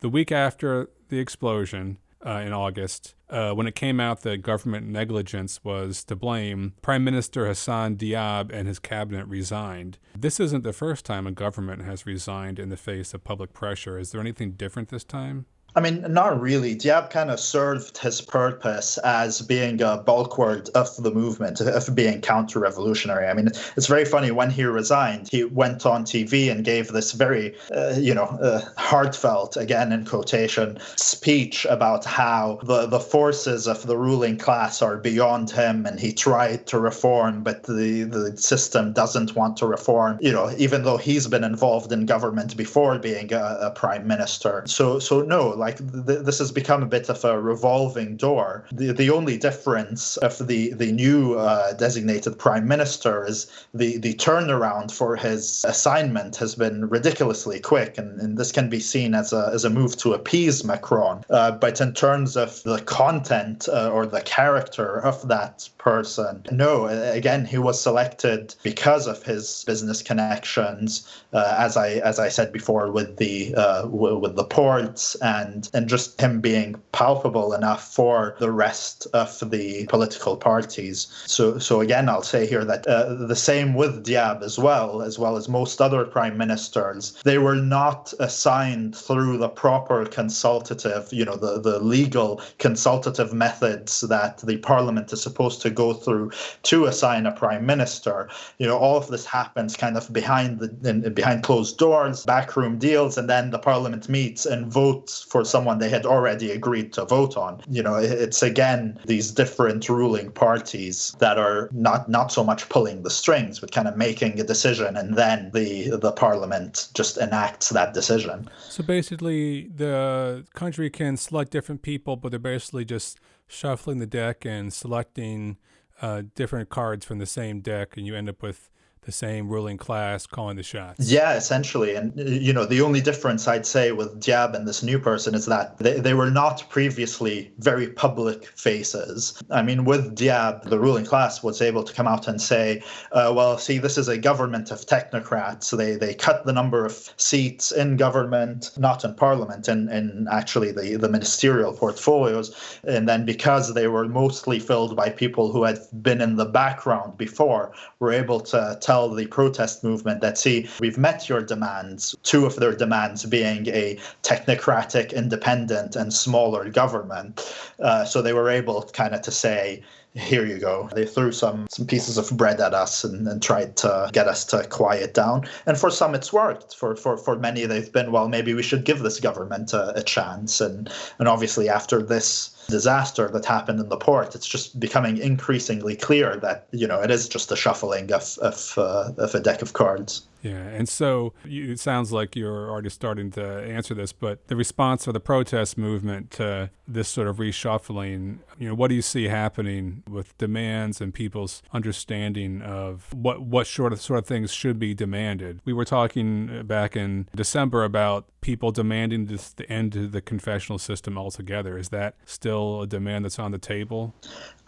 The 0.00 0.08
week 0.08 0.32
after 0.32 0.90
the 1.08 1.18
explosion 1.18 1.98
uh, 2.24 2.42
in 2.44 2.52
August, 2.52 3.14
uh, 3.30 3.52
when 3.52 3.66
it 3.66 3.74
came 3.74 4.00
out 4.00 4.22
that 4.22 4.42
government 4.42 4.86
negligence 4.88 5.62
was 5.62 6.02
to 6.04 6.16
blame, 6.16 6.74
Prime 6.82 7.04
Minister 7.04 7.46
Hassan 7.46 7.96
Diab 7.96 8.50
and 8.52 8.66
his 8.66 8.78
cabinet 8.78 9.26
resigned. 9.26 9.98
This 10.16 10.40
isn't 10.40 10.64
the 10.64 10.72
first 10.72 11.04
time 11.04 11.26
a 11.26 11.32
government 11.32 11.82
has 11.82 12.06
resigned 12.06 12.58
in 12.58 12.70
the 12.70 12.76
face 12.76 13.14
of 13.14 13.22
public 13.22 13.52
pressure. 13.52 13.98
Is 13.98 14.10
there 14.10 14.20
anything 14.20 14.52
different 14.52 14.88
this 14.88 15.04
time? 15.04 15.46
I 15.76 15.80
mean, 15.80 16.04
not 16.08 16.40
really. 16.40 16.74
Diab 16.74 17.10
kind 17.10 17.30
of 17.30 17.38
served 17.38 17.98
his 17.98 18.20
purpose 18.20 18.98
as 18.98 19.42
being 19.42 19.82
a 19.82 19.98
bulwark 19.98 20.68
of 20.74 20.96
the 20.96 21.10
movement, 21.10 21.60
of 21.60 21.94
being 21.94 22.20
counter 22.20 22.58
revolutionary. 22.60 23.28
I 23.28 23.34
mean, 23.34 23.48
it's 23.76 23.86
very 23.86 24.04
funny 24.04 24.30
when 24.30 24.50
he 24.50 24.64
resigned, 24.64 25.28
he 25.30 25.44
went 25.44 25.84
on 25.84 26.04
TV 26.04 26.50
and 26.50 26.64
gave 26.64 26.88
this 26.88 27.12
very, 27.12 27.54
uh, 27.70 27.94
you 27.98 28.14
know, 28.14 28.24
uh, 28.24 28.62
heartfelt, 28.76 29.56
again 29.56 29.92
in 29.92 30.04
quotation, 30.04 30.78
speech 30.96 31.66
about 31.66 32.04
how 32.04 32.58
the, 32.64 32.86
the 32.86 33.00
forces 33.00 33.68
of 33.68 33.86
the 33.86 33.96
ruling 33.96 34.38
class 34.38 34.80
are 34.80 34.96
beyond 34.96 35.50
him 35.50 35.84
and 35.84 36.00
he 36.00 36.12
tried 36.12 36.66
to 36.68 36.78
reform, 36.78 37.42
but 37.42 37.64
the, 37.64 38.04
the 38.04 38.36
system 38.36 38.92
doesn't 38.94 39.36
want 39.36 39.56
to 39.58 39.66
reform, 39.66 40.18
you 40.20 40.32
know, 40.32 40.50
even 40.56 40.82
though 40.82 40.96
he's 40.96 41.26
been 41.26 41.44
involved 41.44 41.92
in 41.92 42.06
government 42.06 42.56
before 42.56 42.98
being 42.98 43.32
a, 43.32 43.58
a 43.60 43.70
prime 43.70 44.06
minister. 44.06 44.64
So, 44.66 44.98
so 44.98 45.22
no, 45.22 45.57
like 45.58 45.78
th- 46.06 46.20
this 46.24 46.38
has 46.38 46.52
become 46.52 46.82
a 46.82 46.86
bit 46.86 47.08
of 47.08 47.24
a 47.24 47.40
revolving 47.40 48.16
door. 48.16 48.64
The 48.72 48.92
the 48.92 49.10
only 49.10 49.36
difference 49.36 50.16
of 50.18 50.46
the 50.46 50.72
the 50.74 50.92
new 50.92 51.34
uh, 51.34 51.72
designated 51.74 52.38
prime 52.38 52.66
minister 52.66 53.26
is 53.26 53.46
the 53.74 53.98
the 53.98 54.14
turnaround 54.14 54.90
for 54.90 55.16
his 55.16 55.64
assignment 55.66 56.36
has 56.36 56.54
been 56.54 56.88
ridiculously 56.88 57.60
quick, 57.60 57.98
and, 57.98 58.20
and 58.20 58.38
this 58.38 58.52
can 58.52 58.68
be 58.68 58.80
seen 58.80 59.14
as 59.14 59.32
a 59.32 59.50
as 59.52 59.64
a 59.64 59.70
move 59.70 59.96
to 59.98 60.14
appease 60.14 60.64
Macron. 60.64 61.24
Uh, 61.30 61.50
but 61.50 61.80
in 61.80 61.92
terms 61.92 62.36
of 62.36 62.62
the 62.62 62.80
content 62.82 63.68
uh, 63.68 63.90
or 63.90 64.06
the 64.06 64.22
character 64.22 65.00
of 65.00 65.26
that 65.28 65.68
person, 65.88 66.42
no. 66.52 66.86
Again, 66.86 67.46
he 67.46 67.56
was 67.56 67.80
selected 67.80 68.54
because 68.62 69.06
of 69.06 69.22
his 69.22 69.64
business 69.66 70.02
connections, 70.02 70.90
uh, 71.32 71.54
as 71.58 71.78
I 71.78 71.88
as 72.10 72.18
I 72.18 72.28
said 72.28 72.52
before, 72.52 72.90
with 72.98 73.16
the 73.16 73.54
uh, 73.56 73.82
w- 73.82 74.18
with 74.18 74.36
the 74.36 74.44
ports 74.44 75.16
and 75.22 75.70
and 75.72 75.88
just 75.88 76.20
him 76.20 76.42
being 76.42 76.70
palpable 76.92 77.54
enough 77.54 77.84
for 77.98 78.36
the 78.38 78.52
rest 78.66 79.06
of 79.14 79.30
the 79.50 79.86
political 79.86 80.36
parties. 80.36 80.98
So 81.26 81.58
so 81.58 81.80
again, 81.80 82.06
I'll 82.10 82.30
say 82.34 82.46
here 82.46 82.66
that 82.66 82.86
uh, 82.86 83.14
the 83.32 83.42
same 83.50 83.72
with 83.72 84.04
Diab 84.04 84.42
as 84.42 84.58
well, 84.58 85.00
as 85.00 85.18
well 85.18 85.36
as 85.38 85.48
most 85.48 85.80
other 85.80 86.04
prime 86.04 86.36
ministers, 86.36 87.02
they 87.24 87.38
were 87.38 87.60
not 87.78 88.12
assigned 88.20 88.94
through 88.94 89.38
the 89.38 89.48
proper 89.48 90.04
consultative, 90.04 91.08
you 91.12 91.24
know, 91.24 91.36
the 91.36 91.60
the 91.60 91.78
legal 91.80 92.42
consultative 92.58 93.32
methods 93.32 94.02
that 94.02 94.34
the 94.50 94.58
parliament 94.58 95.12
is 95.14 95.22
supposed 95.22 95.62
to 95.62 95.77
go 95.78 95.94
through 95.94 96.32
to 96.64 96.86
assign 96.86 97.24
a 97.24 97.32
prime 97.32 97.64
minister. 97.64 98.28
You 98.58 98.66
know, 98.66 98.76
all 98.76 98.96
of 98.96 99.06
this 99.08 99.24
happens 99.24 99.76
kind 99.84 99.96
of 99.96 100.12
behind 100.12 100.58
the 100.60 100.68
in, 100.90 100.96
behind 101.14 101.38
closed 101.48 101.78
doors, 101.78 102.24
backroom 102.24 102.78
deals, 102.78 103.16
and 103.18 103.26
then 103.30 103.50
the 103.50 103.62
parliament 103.70 104.08
meets 104.08 104.42
and 104.52 104.60
votes 104.80 105.12
for 105.30 105.44
someone 105.44 105.78
they 105.78 105.94
had 105.98 106.04
already 106.04 106.50
agreed 106.50 106.92
to 106.94 107.04
vote 107.04 107.36
on. 107.36 107.62
You 107.68 107.82
know, 107.86 107.96
it's 107.96 108.42
again 108.42 108.98
these 109.06 109.30
different 109.30 109.88
ruling 109.88 110.30
parties 110.32 111.14
that 111.20 111.38
are 111.38 111.70
not 111.72 112.08
not 112.08 112.32
so 112.32 112.42
much 112.50 112.68
pulling 112.68 113.02
the 113.02 113.14
strings, 113.22 113.60
but 113.60 113.70
kind 113.78 113.88
of 113.88 113.96
making 113.96 114.40
a 114.40 114.44
decision, 114.44 114.96
and 114.96 115.16
then 115.22 115.50
the 115.54 115.70
the 116.04 116.12
parliament 116.12 116.88
just 116.94 117.18
enacts 117.18 117.68
that 117.70 117.94
decision. 117.94 118.50
So 118.68 118.82
basically, 118.82 119.68
the 119.84 120.44
country 120.54 120.90
can 120.90 121.16
select 121.16 121.50
different 121.56 121.82
people, 121.82 122.16
but 122.16 122.30
they're 122.30 122.48
basically 122.54 122.84
just 122.84 123.18
shuffling 123.48 123.98
the 123.98 124.06
deck 124.06 124.44
and 124.44 124.72
selecting 124.72 125.56
uh, 126.00 126.22
different 126.34 126.68
cards 126.68 127.04
from 127.04 127.18
the 127.18 127.26
same 127.26 127.60
deck, 127.60 127.96
and 127.96 128.06
you 128.06 128.14
end 128.14 128.28
up 128.28 128.42
with 128.42 128.70
the 129.08 129.12
same 129.12 129.48
ruling 129.48 129.78
class 129.78 130.26
calling 130.26 130.58
the 130.58 130.62
shots. 130.62 131.10
Yeah, 131.10 131.32
essentially. 131.32 131.94
And, 131.94 132.12
you 132.14 132.52
know, 132.52 132.66
the 132.66 132.82
only 132.82 133.00
difference 133.00 133.48
I'd 133.48 133.64
say 133.64 133.90
with 133.90 134.20
Diab 134.20 134.54
and 134.54 134.68
this 134.68 134.82
new 134.82 134.98
person 134.98 135.34
is 135.34 135.46
that 135.46 135.78
they, 135.78 135.98
they 135.98 136.12
were 136.12 136.30
not 136.30 136.68
previously 136.68 137.50
very 137.56 137.88
public 137.88 138.44
faces. 138.48 139.42
I 139.50 139.62
mean, 139.62 139.86
with 139.86 140.14
Diab, 140.14 140.64
the 140.64 140.78
ruling 140.78 141.06
class 141.06 141.42
was 141.42 141.62
able 141.62 141.84
to 141.84 141.94
come 141.94 142.06
out 142.06 142.28
and 142.28 142.38
say, 142.38 142.82
uh, 143.12 143.32
well, 143.34 143.56
see, 143.56 143.78
this 143.78 143.96
is 143.96 144.08
a 144.08 144.18
government 144.18 144.70
of 144.70 144.80
technocrats. 144.80 145.74
They, 145.74 145.96
they 145.96 146.12
cut 146.12 146.44
the 146.44 146.52
number 146.52 146.84
of 146.84 147.14
seats 147.16 147.72
in 147.72 147.96
government, 147.96 148.72
not 148.76 149.06
in 149.06 149.14
parliament, 149.14 149.68
and 149.68 149.88
in, 149.88 150.18
in 150.18 150.28
actually 150.30 150.70
the, 150.70 150.98
the 150.98 151.08
ministerial 151.08 151.72
portfolios. 151.72 152.78
And 152.84 153.08
then 153.08 153.24
because 153.24 153.72
they 153.72 153.88
were 153.88 154.06
mostly 154.06 154.60
filled 154.60 154.94
by 154.94 155.08
people 155.08 155.50
who 155.50 155.64
had 155.64 155.78
been 156.02 156.20
in 156.20 156.36
the 156.36 156.44
background 156.44 157.16
before, 157.16 157.72
were 158.00 158.12
able 158.12 158.40
to 158.40 158.76
tell 158.82 158.97
the 159.06 159.26
protest 159.26 159.84
movement 159.84 160.20
that, 160.22 160.38
see, 160.38 160.68
we've 160.80 160.98
met 160.98 161.28
your 161.28 161.42
demands, 161.42 162.16
two 162.22 162.46
of 162.46 162.56
their 162.56 162.74
demands 162.74 163.24
being 163.26 163.68
a 163.68 163.98
technocratic, 164.22 165.12
independent, 165.12 165.94
and 165.94 166.12
smaller 166.12 166.68
government. 166.70 167.30
Uh, 167.78 168.04
so 168.04 168.22
they 168.22 168.32
were 168.32 168.50
able 168.50 168.82
kind 168.94 169.14
of 169.14 169.22
to 169.22 169.30
say, 169.30 169.82
here 170.14 170.46
you 170.46 170.58
go. 170.58 170.88
They 170.94 171.06
threw 171.06 171.32
some 171.32 171.66
some 171.70 171.86
pieces 171.86 172.18
of 172.18 172.36
bread 172.36 172.60
at 172.60 172.74
us 172.74 173.04
and, 173.04 173.28
and 173.28 173.42
tried 173.42 173.76
to 173.76 174.10
get 174.12 174.26
us 174.26 174.44
to 174.46 174.66
quiet 174.66 175.14
down. 175.14 175.46
And 175.66 175.78
for 175.78 175.90
some, 175.90 176.14
it's 176.14 176.32
worked. 176.32 176.74
For 176.74 176.96
for 176.96 177.16
for 177.16 177.38
many, 177.38 177.66
they've 177.66 177.92
been 177.92 178.10
well. 178.10 178.28
Maybe 178.28 178.54
we 178.54 178.62
should 178.62 178.84
give 178.84 179.00
this 179.00 179.20
government 179.20 179.72
a, 179.72 179.96
a 179.96 180.02
chance. 180.02 180.60
And 180.60 180.90
and 181.18 181.28
obviously, 181.28 181.68
after 181.68 182.02
this 182.02 182.50
disaster 182.68 183.28
that 183.28 183.44
happened 183.44 183.80
in 183.80 183.88
the 183.88 183.96
port, 183.96 184.34
it's 184.34 184.46
just 184.46 184.78
becoming 184.78 185.18
increasingly 185.18 185.96
clear 185.96 186.36
that 186.36 186.66
you 186.70 186.86
know 186.86 187.00
it 187.00 187.10
is 187.10 187.28
just 187.28 187.50
a 187.50 187.56
shuffling 187.56 188.12
of 188.12 188.38
of, 188.40 188.74
uh, 188.76 189.10
of 189.18 189.34
a 189.34 189.40
deck 189.40 189.62
of 189.62 189.72
cards. 189.72 190.22
Yeah, 190.42 190.58
and 190.58 190.88
so 190.88 191.32
you, 191.44 191.72
it 191.72 191.80
sounds 191.80 192.12
like 192.12 192.36
you're 192.36 192.70
already 192.70 192.90
starting 192.90 193.30
to 193.32 193.44
answer 193.44 193.94
this, 193.94 194.12
but 194.12 194.46
the 194.48 194.56
response 194.56 195.06
of 195.06 195.14
the 195.14 195.20
protest 195.20 195.76
movement 195.76 196.30
to 196.32 196.70
this 196.86 197.08
sort 197.08 197.26
of 197.26 197.36
reshuffling, 197.36 198.38
you 198.58 198.68
know, 198.68 198.74
what 198.74 198.88
do 198.88 198.94
you 198.94 199.02
see 199.02 199.24
happening 199.24 200.02
with 200.08 200.36
demands 200.38 201.00
and 201.00 201.12
people's 201.12 201.62
understanding 201.72 202.62
of 202.62 203.12
what 203.12 203.42
what 203.42 203.66
sort 203.66 203.92
of 203.92 204.00
sort 204.00 204.18
of 204.20 204.26
things 204.26 204.52
should 204.52 204.78
be 204.78 204.94
demanded? 204.94 205.60
We 205.64 205.72
were 205.72 205.84
talking 205.84 206.50
uh, 206.50 206.62
back 206.62 206.96
in 206.96 207.28
December 207.34 207.84
about 207.84 208.26
people 208.40 208.70
demanding 208.70 209.26
this, 209.26 209.50
the 209.50 209.70
end 209.70 209.92
to 209.92 210.06
the 210.06 210.20
confessional 210.20 210.78
system 210.78 211.18
altogether. 211.18 211.76
Is 211.76 211.88
that 211.88 212.14
still 212.24 212.82
a 212.82 212.86
demand 212.86 213.24
that's 213.24 213.38
on 213.38 213.50
the 213.50 213.58
table? 213.58 214.14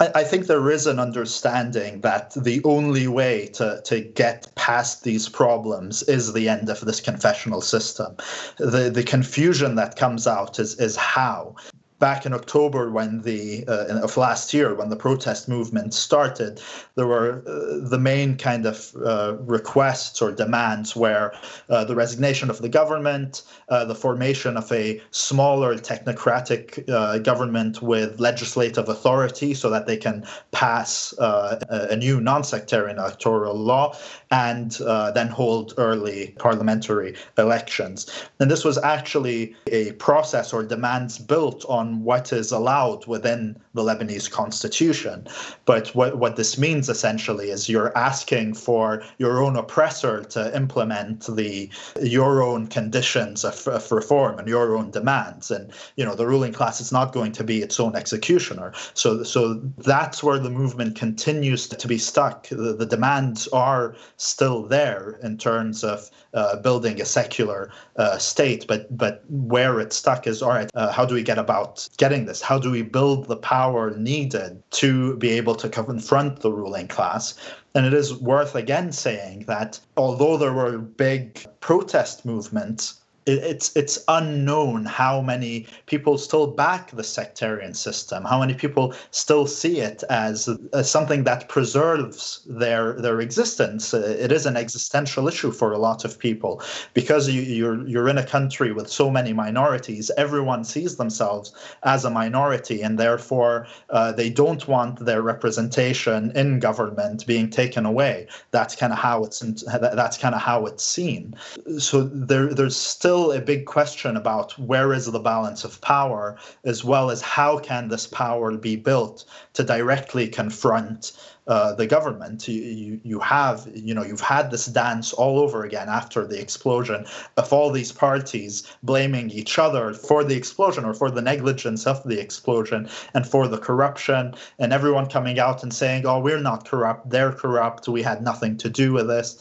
I, 0.00 0.11
I 0.16 0.24
think 0.24 0.46
there 0.46 0.70
is 0.70 0.87
an 0.87 0.98
understanding 0.98 2.00
that 2.00 2.33
the 2.35 2.61
only 2.64 3.06
way 3.06 3.46
to, 3.54 3.80
to 3.85 4.00
get 4.00 4.52
past 4.56 5.04
these 5.04 5.28
problems 5.28 5.60
is 6.03 6.33
the 6.33 6.49
end 6.49 6.68
of 6.68 6.81
this 6.81 7.01
confessional 7.01 7.61
system. 7.61 8.16
The 8.59 8.90
the 8.90 9.03
confusion 9.03 9.75
that 9.77 9.96
comes 9.96 10.27
out 10.27 10.59
is 10.59 10.75
is 10.77 10.96
how 10.96 11.57
back 12.00 12.26
in 12.26 12.32
October 12.32 12.90
when 12.90 13.20
the 13.22 13.64
uh, 13.68 14.00
of 14.02 14.16
last 14.16 14.52
year 14.52 14.74
when 14.74 14.88
the 14.88 14.96
protest 14.96 15.48
movement 15.48 15.94
started, 15.94 16.60
there 16.96 17.06
were 17.06 17.44
uh, 17.46 17.88
the 17.88 17.98
main 17.98 18.36
kind 18.36 18.66
of 18.66 18.92
uh, 19.04 19.36
requests 19.40 20.20
or 20.20 20.32
demands 20.32 20.96
were 20.96 21.32
uh, 21.68 21.84
the 21.84 21.94
resignation 21.94 22.50
of 22.50 22.58
the 22.62 22.68
government, 22.68 23.42
uh, 23.68 23.84
the 23.84 23.94
formation 23.94 24.56
of 24.56 24.72
a 24.72 25.00
smaller 25.10 25.76
technocratic 25.76 26.88
uh, 26.88 27.18
government 27.18 27.82
with 27.82 28.18
legislative 28.18 28.88
authority 28.88 29.54
so 29.54 29.68
that 29.70 29.86
they 29.86 29.96
can 29.96 30.24
pass 30.50 31.14
a 31.20 31.96
new 31.96 32.20
non-sectarian 32.20 32.98
electoral 32.98 33.54
law, 33.54 33.94
and 34.30 34.72
then 35.14 35.28
hold 35.28 35.74
early 35.76 36.34
parliamentary 36.38 37.14
elections. 37.36 37.98
And 38.38 38.50
this 38.50 38.64
was 38.64 38.78
actually 38.78 39.54
a 39.66 39.92
process 39.92 40.52
or 40.52 40.64
demands 40.64 41.18
built 41.18 41.64
what 41.98 42.33
is 42.33 42.53
allowed 42.53 43.07
within 43.07 43.61
the 43.74 43.83
Lebanese 43.83 44.31
constitution. 44.31 45.26
But 45.64 45.88
what, 45.88 46.18
what 46.18 46.37
this 46.37 46.57
means 46.57 46.88
essentially 46.88 47.50
is 47.50 47.68
you're 47.68 47.96
asking 47.96 48.55
for 48.55 49.03
your 49.18 49.42
own 49.42 49.57
oppressor 49.57 50.22
to 50.24 50.55
implement 50.57 51.26
the 51.26 51.68
your 52.00 52.42
own 52.42 52.66
conditions 52.68 53.44
of, 53.44 53.66
of 53.68 53.90
reform 53.90 54.38
and 54.38 54.48
your 54.48 54.76
own 54.76 54.90
demands. 54.90 55.50
And 55.50 55.72
you 55.96 56.05
know 56.05 56.14
the 56.14 56.26
ruling 56.26 56.53
class 56.53 56.81
is 56.81 56.92
not 56.92 57.12
going 57.12 57.33
to 57.33 57.44
be 57.44 57.62
its 57.62 57.81
own 57.81 57.96
executioner. 57.96 58.72
So 58.94 59.22
so 59.22 59.55
that's 59.79 60.22
where 60.22 60.38
the 60.38 60.50
movement 60.50 60.96
continues 60.96 61.68
to 61.68 61.88
be 61.88 61.98
stuck. 61.98 62.48
The, 62.48 62.74
the 62.74 62.87
demands 62.87 63.48
are 63.48 63.96
still 64.16 64.62
there 64.62 65.18
in 65.22 65.38
terms 65.38 65.85
of 65.85 66.11
uh, 66.35 66.57
building 66.57 67.01
a 67.01 67.05
secular 67.05 67.71
uh, 67.97 68.19
state, 68.19 68.66
but 68.69 68.97
but 68.97 69.25
where 69.29 69.81
it's 69.81 69.97
stuck 69.97 70.27
is 70.27 70.43
all 70.43 70.51
right. 70.51 70.71
Uh, 70.75 70.93
how 70.93 71.05
do 71.05 71.14
we 71.14 71.23
get 71.23 71.38
about 71.38 71.88
getting 71.97 72.27
this? 72.27 72.40
How 72.40 72.59
do 72.59 72.71
we 72.71 72.83
build 72.83 73.27
the 73.27 73.37
power 73.37 73.90
needed 73.97 74.62
to 74.73 75.16
be 75.16 75.31
able 75.31 75.55
to 75.57 75.69
confront 75.69 76.40
the 76.40 76.53
ruling 76.53 76.88
class? 76.88 77.35
And 77.75 77.87
it 77.87 77.95
is 77.95 78.14
worth 78.14 78.55
again 78.55 78.93
saying 78.93 79.45
that 79.47 79.79
although 79.97 80.37
there 80.37 80.53
were 80.53 80.79
big 80.79 81.47
protest 81.61 82.25
movements 82.25 82.99
it's 83.26 83.76
it's 83.76 84.02
unknown 84.09 84.85
how 84.85 85.20
many 85.20 85.66
people 85.87 86.16
still 86.16 86.46
back 86.46 86.90
the 86.90 87.04
sectarian 87.04 87.74
system, 87.74 88.24
how 88.24 88.40
many 88.40 88.54
people 88.54 88.94
still 89.11 89.46
see 89.46 89.80
it 89.80 90.02
as, 90.09 90.48
as 90.72 90.90
something 90.90 91.24
that 91.24 91.48
preserves 91.48 92.42
their 92.46 92.94
their 92.94 93.20
existence. 93.20 93.92
Uh, 93.92 94.16
it 94.18 94.33
is 94.33 94.46
an 94.46 94.56
existential 94.56 95.28
issue 95.28 95.52
for 95.52 95.72
a 95.72 95.78
lot 95.78 96.04
of 96.04 96.18
people 96.18 96.62
because 96.94 97.28
you, 97.28 97.42
you're 97.42 97.87
you're 97.87 98.09
in 98.09 98.18
a 98.18 98.26
country 98.26 98.72
with 98.72 98.88
so 98.88 99.11
many 99.11 99.33
minorities. 99.33 100.11
Everyone 100.16 100.64
sees 100.64 100.96
themselves 100.96 101.52
as 101.83 102.04
a 102.04 102.11
minority, 102.11 102.83
and 102.83 102.98
therefore 102.98 103.66
uh, 103.90 104.12
they 104.12 104.30
don't 104.30 104.66
want 104.66 105.04
their 105.04 105.22
representation 105.22 106.33
in 106.35 106.59
government 106.59 107.26
being 107.26 107.50
taken 107.50 107.85
away. 107.85 108.26
That's 108.50 108.74
kind 108.74 108.92
of 108.92 108.98
how 108.98 109.24
it's 109.24 109.40
that's 109.40 110.16
kind 110.16 110.35
of 110.35 110.40
how 110.40 110.66
it's 110.66 110.85
seen. 110.85 111.35
So 111.78 112.04
there 112.04 112.52
there's 112.54 112.76
still 112.76 113.19
still 113.20 113.33
a 113.33 113.40
big 113.40 113.66
question 113.66 114.16
about 114.16 114.59
where 114.59 114.94
is 114.94 115.04
the 115.04 115.18
balance 115.18 115.62
of 115.62 115.78
power, 115.83 116.38
as 116.64 116.83
well 116.83 117.11
as 117.11 117.20
how 117.20 117.59
can 117.59 117.88
this 117.88 118.06
power 118.06 118.56
be 118.56 118.76
built 118.76 119.26
to 119.52 119.62
directly 119.62 120.26
confront 120.26 121.12
uh, 121.46 121.74
the 121.74 121.87
government. 121.87 122.48
You, 122.48 122.62
you, 122.62 123.00
you 123.04 123.20
have, 123.20 123.68
you 123.74 123.92
know, 123.92 124.02
you've 124.02 124.22
had 124.22 124.50
this 124.50 124.64
dance 124.64 125.12
all 125.12 125.38
over 125.38 125.64
again 125.64 125.90
after 125.90 126.26
the 126.26 126.40
explosion 126.40 127.04
of 127.37 127.52
all 127.52 127.70
these 127.70 127.92
parties 127.92 128.66
blaming 128.83 129.28
each 129.28 129.59
other 129.59 129.92
for 129.92 130.24
the 130.24 130.37
explosion 130.37 130.87
or 130.87 130.94
for 130.94 131.11
the 131.11 131.20
negligence 131.20 131.87
of 131.87 132.02
the 132.04 132.18
explosion 132.18 132.88
and 133.12 133.26
for 133.26 133.48
the 133.48 133.59
corruption, 133.59 134.35
and 134.59 134.72
everyone 134.72 135.06
coming 135.06 135.38
out 135.38 135.62
and 135.62 135.74
saying, 135.74 136.06
"Oh, 136.06 136.20
we're 136.20 136.40
not 136.40 136.66
corrupt; 136.66 137.11
they're 137.11 137.33
corrupt. 137.33 137.87
We 137.87 138.02
had 138.02 138.22
nothing 138.22 138.56
to 138.59 138.70
do 138.70 138.94
with 138.94 139.09
this." 139.09 139.37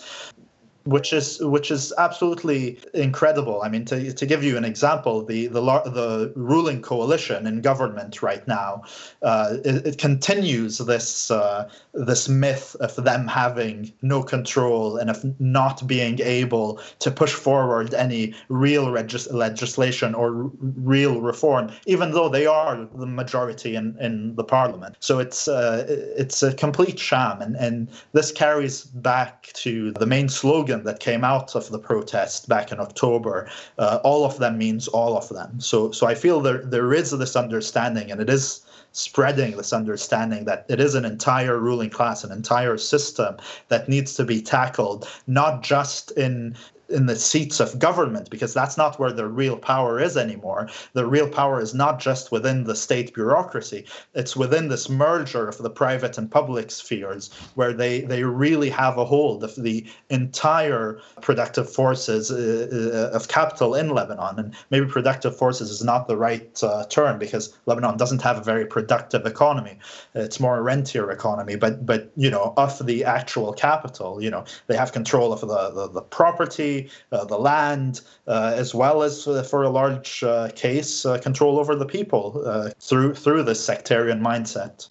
Which 0.85 1.13
is 1.13 1.39
which 1.41 1.71
is 1.71 1.93
absolutely 1.97 2.79
incredible. 2.93 3.61
I 3.61 3.69
mean, 3.69 3.85
to, 3.85 4.13
to 4.13 4.25
give 4.25 4.43
you 4.43 4.57
an 4.57 4.65
example, 4.65 5.23
the 5.23 5.47
the 5.47 5.61
the 5.61 6.33
ruling 6.35 6.81
coalition 6.81 7.45
in 7.45 7.61
government 7.61 8.21
right 8.21 8.47
now, 8.47 8.83
uh, 9.21 9.57
it, 9.65 9.85
it, 9.85 9.97
continues 9.97 10.77
this 10.77 11.29
uh, 11.29 11.69
this 11.93 12.29
myth 12.29 12.75
of 12.79 12.95
them 12.95 13.27
having 13.27 13.93
no 14.01 14.23
control 14.23 14.97
and 14.97 15.09
of 15.09 15.39
not 15.39 15.85
being 15.85 16.19
able 16.21 16.79
to 16.99 17.11
push 17.11 17.33
forward 17.33 17.93
any 17.93 18.33
real 18.47 18.91
regis- 18.91 19.29
legislation 19.31 20.15
or 20.15 20.43
r- 20.43 20.51
real 20.59 21.21
reform, 21.21 21.69
even 21.85 22.11
though 22.11 22.29
they 22.29 22.45
are 22.45 22.87
the 22.95 23.05
majority 23.05 23.75
in, 23.75 23.97
in 23.99 24.35
the 24.35 24.43
parliament. 24.43 24.95
So 24.99 25.19
it's 25.19 25.47
uh, 25.47 25.85
it's 25.89 26.41
a 26.41 26.53
complete 26.53 26.99
sham, 26.99 27.41
and 27.41 27.55
and 27.57 27.89
this 28.13 28.31
carries 28.31 28.85
back 28.85 29.49
to 29.53 29.91
the 29.91 30.05
main 30.05 30.29
slogan 30.29 30.68
that 30.77 30.99
came 30.99 31.23
out 31.23 31.55
of 31.55 31.69
the 31.69 31.79
protest 31.79 32.47
back 32.47 32.71
in 32.71 32.79
October, 32.79 33.49
uh, 33.77 33.99
all 34.03 34.25
of 34.25 34.37
them 34.37 34.57
means 34.57 34.87
all 34.87 35.17
of 35.17 35.29
them. 35.29 35.59
So, 35.59 35.91
so 35.91 36.07
I 36.07 36.15
feel 36.15 36.39
there 36.39 36.63
there 36.63 36.93
is 36.93 37.11
this 37.11 37.35
understanding, 37.35 38.11
and 38.11 38.21
it 38.21 38.29
is 38.29 38.61
spreading 38.91 39.55
this 39.55 39.71
understanding 39.73 40.45
that 40.45 40.65
it 40.67 40.79
is 40.79 40.95
an 40.95 41.05
entire 41.05 41.59
ruling 41.59 41.89
class, 41.89 42.23
an 42.23 42.31
entire 42.31 42.77
system 42.77 43.37
that 43.67 43.87
needs 43.87 44.15
to 44.15 44.23
be 44.23 44.41
tackled, 44.41 45.07
not 45.27 45.61
just 45.61 46.11
in 46.11 46.55
in 46.89 47.05
the 47.05 47.15
seats 47.15 47.59
of 47.59 47.79
government 47.79 48.29
because 48.29 48.53
that's 48.53 48.77
not 48.77 48.99
where 48.99 49.11
the 49.11 49.27
real 49.27 49.57
power 49.57 49.99
is 49.99 50.17
anymore. 50.17 50.69
The 50.93 51.05
real 51.05 51.29
power 51.29 51.61
is 51.61 51.73
not 51.73 51.99
just 51.99 52.31
within 52.31 52.63
the 52.63 52.75
state 52.75 53.13
bureaucracy; 53.13 53.85
it's 54.13 54.35
within 54.35 54.69
this 54.69 54.89
merger 54.89 55.47
of 55.47 55.57
the 55.57 55.69
private 55.69 56.17
and 56.17 56.29
public 56.29 56.71
spheres 56.71 57.29
where 57.55 57.73
they 57.73 58.01
they 58.01 58.23
really 58.23 58.69
have 58.69 58.97
a 58.97 59.05
hold 59.05 59.43
of 59.43 59.55
the 59.55 59.85
entire 60.09 60.99
productive 61.21 61.71
forces 61.71 62.31
uh, 62.31 62.67
uh, 62.71 63.15
of 63.15 63.27
capital 63.27 63.75
in 63.75 63.89
Lebanon. 63.89 64.39
And 64.39 64.55
maybe 64.69 64.85
productive 64.85 65.37
forces 65.37 65.69
is 65.69 65.83
not 65.83 66.07
the 66.07 66.17
right 66.17 66.63
uh, 66.63 66.85
term 66.85 67.19
because 67.19 67.57
Lebanon 67.65 67.97
doesn't 67.97 68.21
have 68.21 68.37
a 68.37 68.43
very 68.43 68.65
productive 68.65 69.25
economy. 69.25 69.77
It's 70.15 70.39
more 70.39 70.57
a 70.57 70.61
rentier 70.61 71.11
economy, 71.11 71.55
but 71.55 71.85
but 71.85 72.11
you 72.15 72.29
know 72.29 72.53
of 72.57 72.85
the 72.85 73.03
actual 73.03 73.53
capital, 73.53 74.21
you 74.21 74.29
know 74.29 74.43
they 74.67 74.75
have 74.75 74.91
control 74.91 75.33
of 75.33 75.41
the 75.41 75.69
the, 75.71 75.87
the 75.89 76.01
property, 76.01 76.78
uh, 77.11 77.25
the 77.25 77.37
land, 77.37 78.01
uh, 78.27 78.53
as 78.55 78.73
well 78.75 79.03
as 79.03 79.27
uh, 79.27 79.43
for 79.43 79.63
a 79.63 79.69
large 79.69 80.23
case 80.55 81.05
control 81.21 81.59
over 81.59 81.75
the 81.75 81.85
people 81.85 82.71
through 82.79 83.15
through 83.15 83.43
this 83.43 83.63
sectarian 83.63 84.21
mindset. 84.21 84.87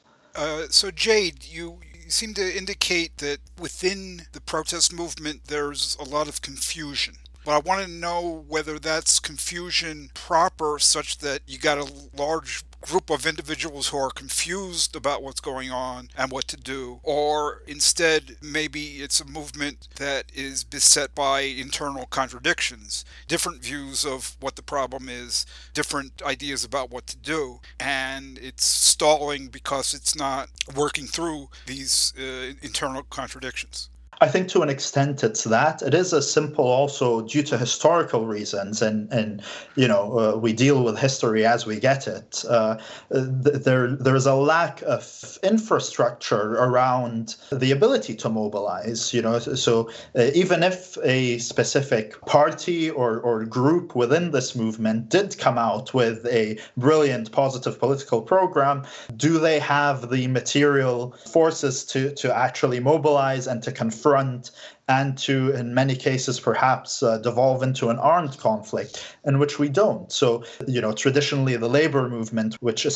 so 0.70 0.90
Jade, 0.90 1.44
you 1.44 1.78
seem 2.08 2.34
to 2.34 2.56
indicate 2.56 3.18
that 3.18 3.38
within 3.58 4.22
the 4.32 4.40
protest 4.40 4.92
movement 4.92 5.42
there's 5.46 5.96
a 6.00 6.04
lot 6.04 6.28
of 6.28 6.42
confusion. 6.42 7.14
But 7.44 7.54
I 7.54 7.58
want 7.60 7.86
to 7.86 7.90
know 7.90 8.44
whether 8.46 8.78
that's 8.78 9.20
confusion 9.20 10.10
proper, 10.12 10.78
such 10.78 11.18
that 11.18 11.40
you 11.46 11.58
got 11.58 11.78
a 11.78 11.90
large 12.14 12.67
group 12.80 13.10
of 13.10 13.26
individuals 13.26 13.88
who 13.88 13.98
are 13.98 14.10
confused 14.10 14.94
about 14.94 15.22
what's 15.22 15.40
going 15.40 15.70
on 15.70 16.10
and 16.16 16.30
what 16.30 16.46
to 16.48 16.56
do, 16.56 17.00
or 17.02 17.62
instead, 17.66 18.36
maybe 18.40 19.02
it's 19.02 19.20
a 19.20 19.24
movement 19.24 19.88
that 19.96 20.30
is 20.34 20.64
beset 20.64 21.14
by 21.14 21.40
internal 21.40 22.06
contradictions, 22.06 23.04
different 23.26 23.62
views 23.62 24.04
of 24.04 24.36
what 24.40 24.56
the 24.56 24.62
problem 24.62 25.08
is, 25.08 25.44
different 25.74 26.22
ideas 26.22 26.64
about 26.64 26.90
what 26.90 27.06
to 27.06 27.16
do, 27.16 27.60
and 27.80 28.38
it's 28.38 28.64
stalling 28.64 29.48
because 29.48 29.94
it's 29.94 30.16
not 30.16 30.48
working 30.74 31.06
through 31.06 31.48
these 31.66 32.12
uh, 32.18 32.54
internal 32.62 33.02
contradictions. 33.02 33.88
I 34.20 34.26
think 34.26 34.48
to 34.48 34.62
an 34.62 34.68
extent 34.68 35.22
it's 35.22 35.44
that. 35.44 35.80
It 35.80 35.94
is 35.94 36.12
a 36.12 36.20
simple 36.20 36.64
also 36.64 37.20
due 37.20 37.42
to 37.44 37.56
historical 37.58 38.26
reasons, 38.26 38.82
and 38.82 39.12
and 39.12 39.42
you 39.76 39.86
know 39.86 40.18
uh, 40.18 40.36
we 40.36 40.52
deal 40.52 40.82
with 40.82 40.98
history 40.98 41.46
as 41.46 41.66
we 41.66 41.78
get 41.78 42.08
it. 42.08 42.44
Uh, 42.48 42.78
th- 43.12 43.62
there 43.62 43.94
there 43.94 44.16
is 44.16 44.26
a 44.26 44.34
lack 44.34 44.82
of 44.82 45.38
infrastructure 45.44 46.54
around 46.54 47.36
the 47.52 47.70
ability 47.70 48.14
to 48.16 48.28
mobilize. 48.28 49.14
You 49.14 49.22
know, 49.22 49.38
so 49.38 49.90
uh, 50.16 50.30
even 50.34 50.64
if 50.64 50.98
a 51.04 51.38
specific 51.38 52.20
party 52.26 52.90
or 52.90 53.20
or 53.20 53.44
group 53.44 53.94
within 53.94 54.32
this 54.32 54.56
movement 54.56 55.10
did 55.10 55.38
come 55.38 55.58
out 55.58 55.94
with 55.94 56.26
a 56.26 56.58
brilliant 56.76 57.30
positive 57.30 57.78
political 57.78 58.20
program, 58.20 58.84
do 59.16 59.38
they 59.38 59.60
have 59.60 60.10
the 60.10 60.26
material 60.26 61.12
forces 61.30 61.84
to 61.84 62.12
to 62.16 62.36
actually 62.36 62.80
mobilize 62.80 63.46
and 63.46 63.62
to 63.62 63.70
confront 63.70 64.07
front 64.08 64.50
and 64.88 65.18
to, 65.18 65.52
in 65.52 65.74
many 65.74 65.94
cases, 65.94 66.40
perhaps 66.40 67.02
uh, 67.02 67.18
devolve 67.18 67.62
into 67.62 67.90
an 67.90 67.98
armed 67.98 68.38
conflict, 68.38 69.14
in 69.26 69.38
which 69.38 69.58
we 69.58 69.68
don't. 69.68 70.10
So, 70.10 70.44
you 70.66 70.80
know, 70.80 70.92
traditionally 70.92 71.56
the 71.56 71.68
labor 71.68 72.08
movement, 72.08 72.56
which 72.60 72.86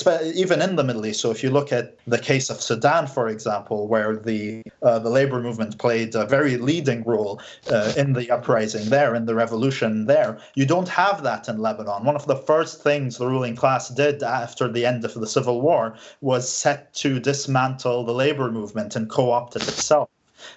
even 0.42 0.62
in 0.62 0.76
the 0.76 0.84
Middle 0.84 1.04
East, 1.04 1.20
so 1.20 1.30
if 1.30 1.42
you 1.44 1.50
look 1.50 1.70
at 1.70 1.98
the 2.06 2.18
case 2.18 2.48
of 2.48 2.62
Sudan, 2.62 3.06
for 3.06 3.28
example, 3.28 3.88
where 3.88 4.16
the 4.16 4.62
uh, 4.82 4.98
the 4.98 5.10
labor 5.10 5.40
movement 5.42 5.76
played 5.78 6.14
a 6.14 6.24
very 6.24 6.56
leading 6.56 7.04
role 7.04 7.40
uh, 7.70 7.92
in 7.96 8.14
the 8.14 8.30
uprising 8.30 8.88
there, 8.88 9.14
in 9.14 9.26
the 9.26 9.34
revolution 9.34 10.06
there, 10.06 10.38
you 10.54 10.64
don't 10.64 10.88
have 10.88 11.22
that 11.22 11.46
in 11.50 11.58
Lebanon. 11.58 12.04
One 12.04 12.16
of 12.16 12.26
the 12.26 12.42
first 12.50 12.82
things 12.82 13.18
the 13.18 13.26
ruling 13.26 13.54
class 13.54 13.90
did 13.90 14.22
after 14.22 14.66
the 14.66 14.86
end 14.86 15.04
of 15.04 15.12
the 15.12 15.26
civil 15.26 15.60
war 15.60 15.94
was 16.22 16.50
set 16.50 16.94
to 16.94 17.20
dismantle 17.20 18.04
the 18.04 18.14
labor 18.24 18.50
movement 18.50 18.96
and 18.96 19.10
co-opt 19.10 19.56
it 19.56 19.68
itself. 19.68 20.08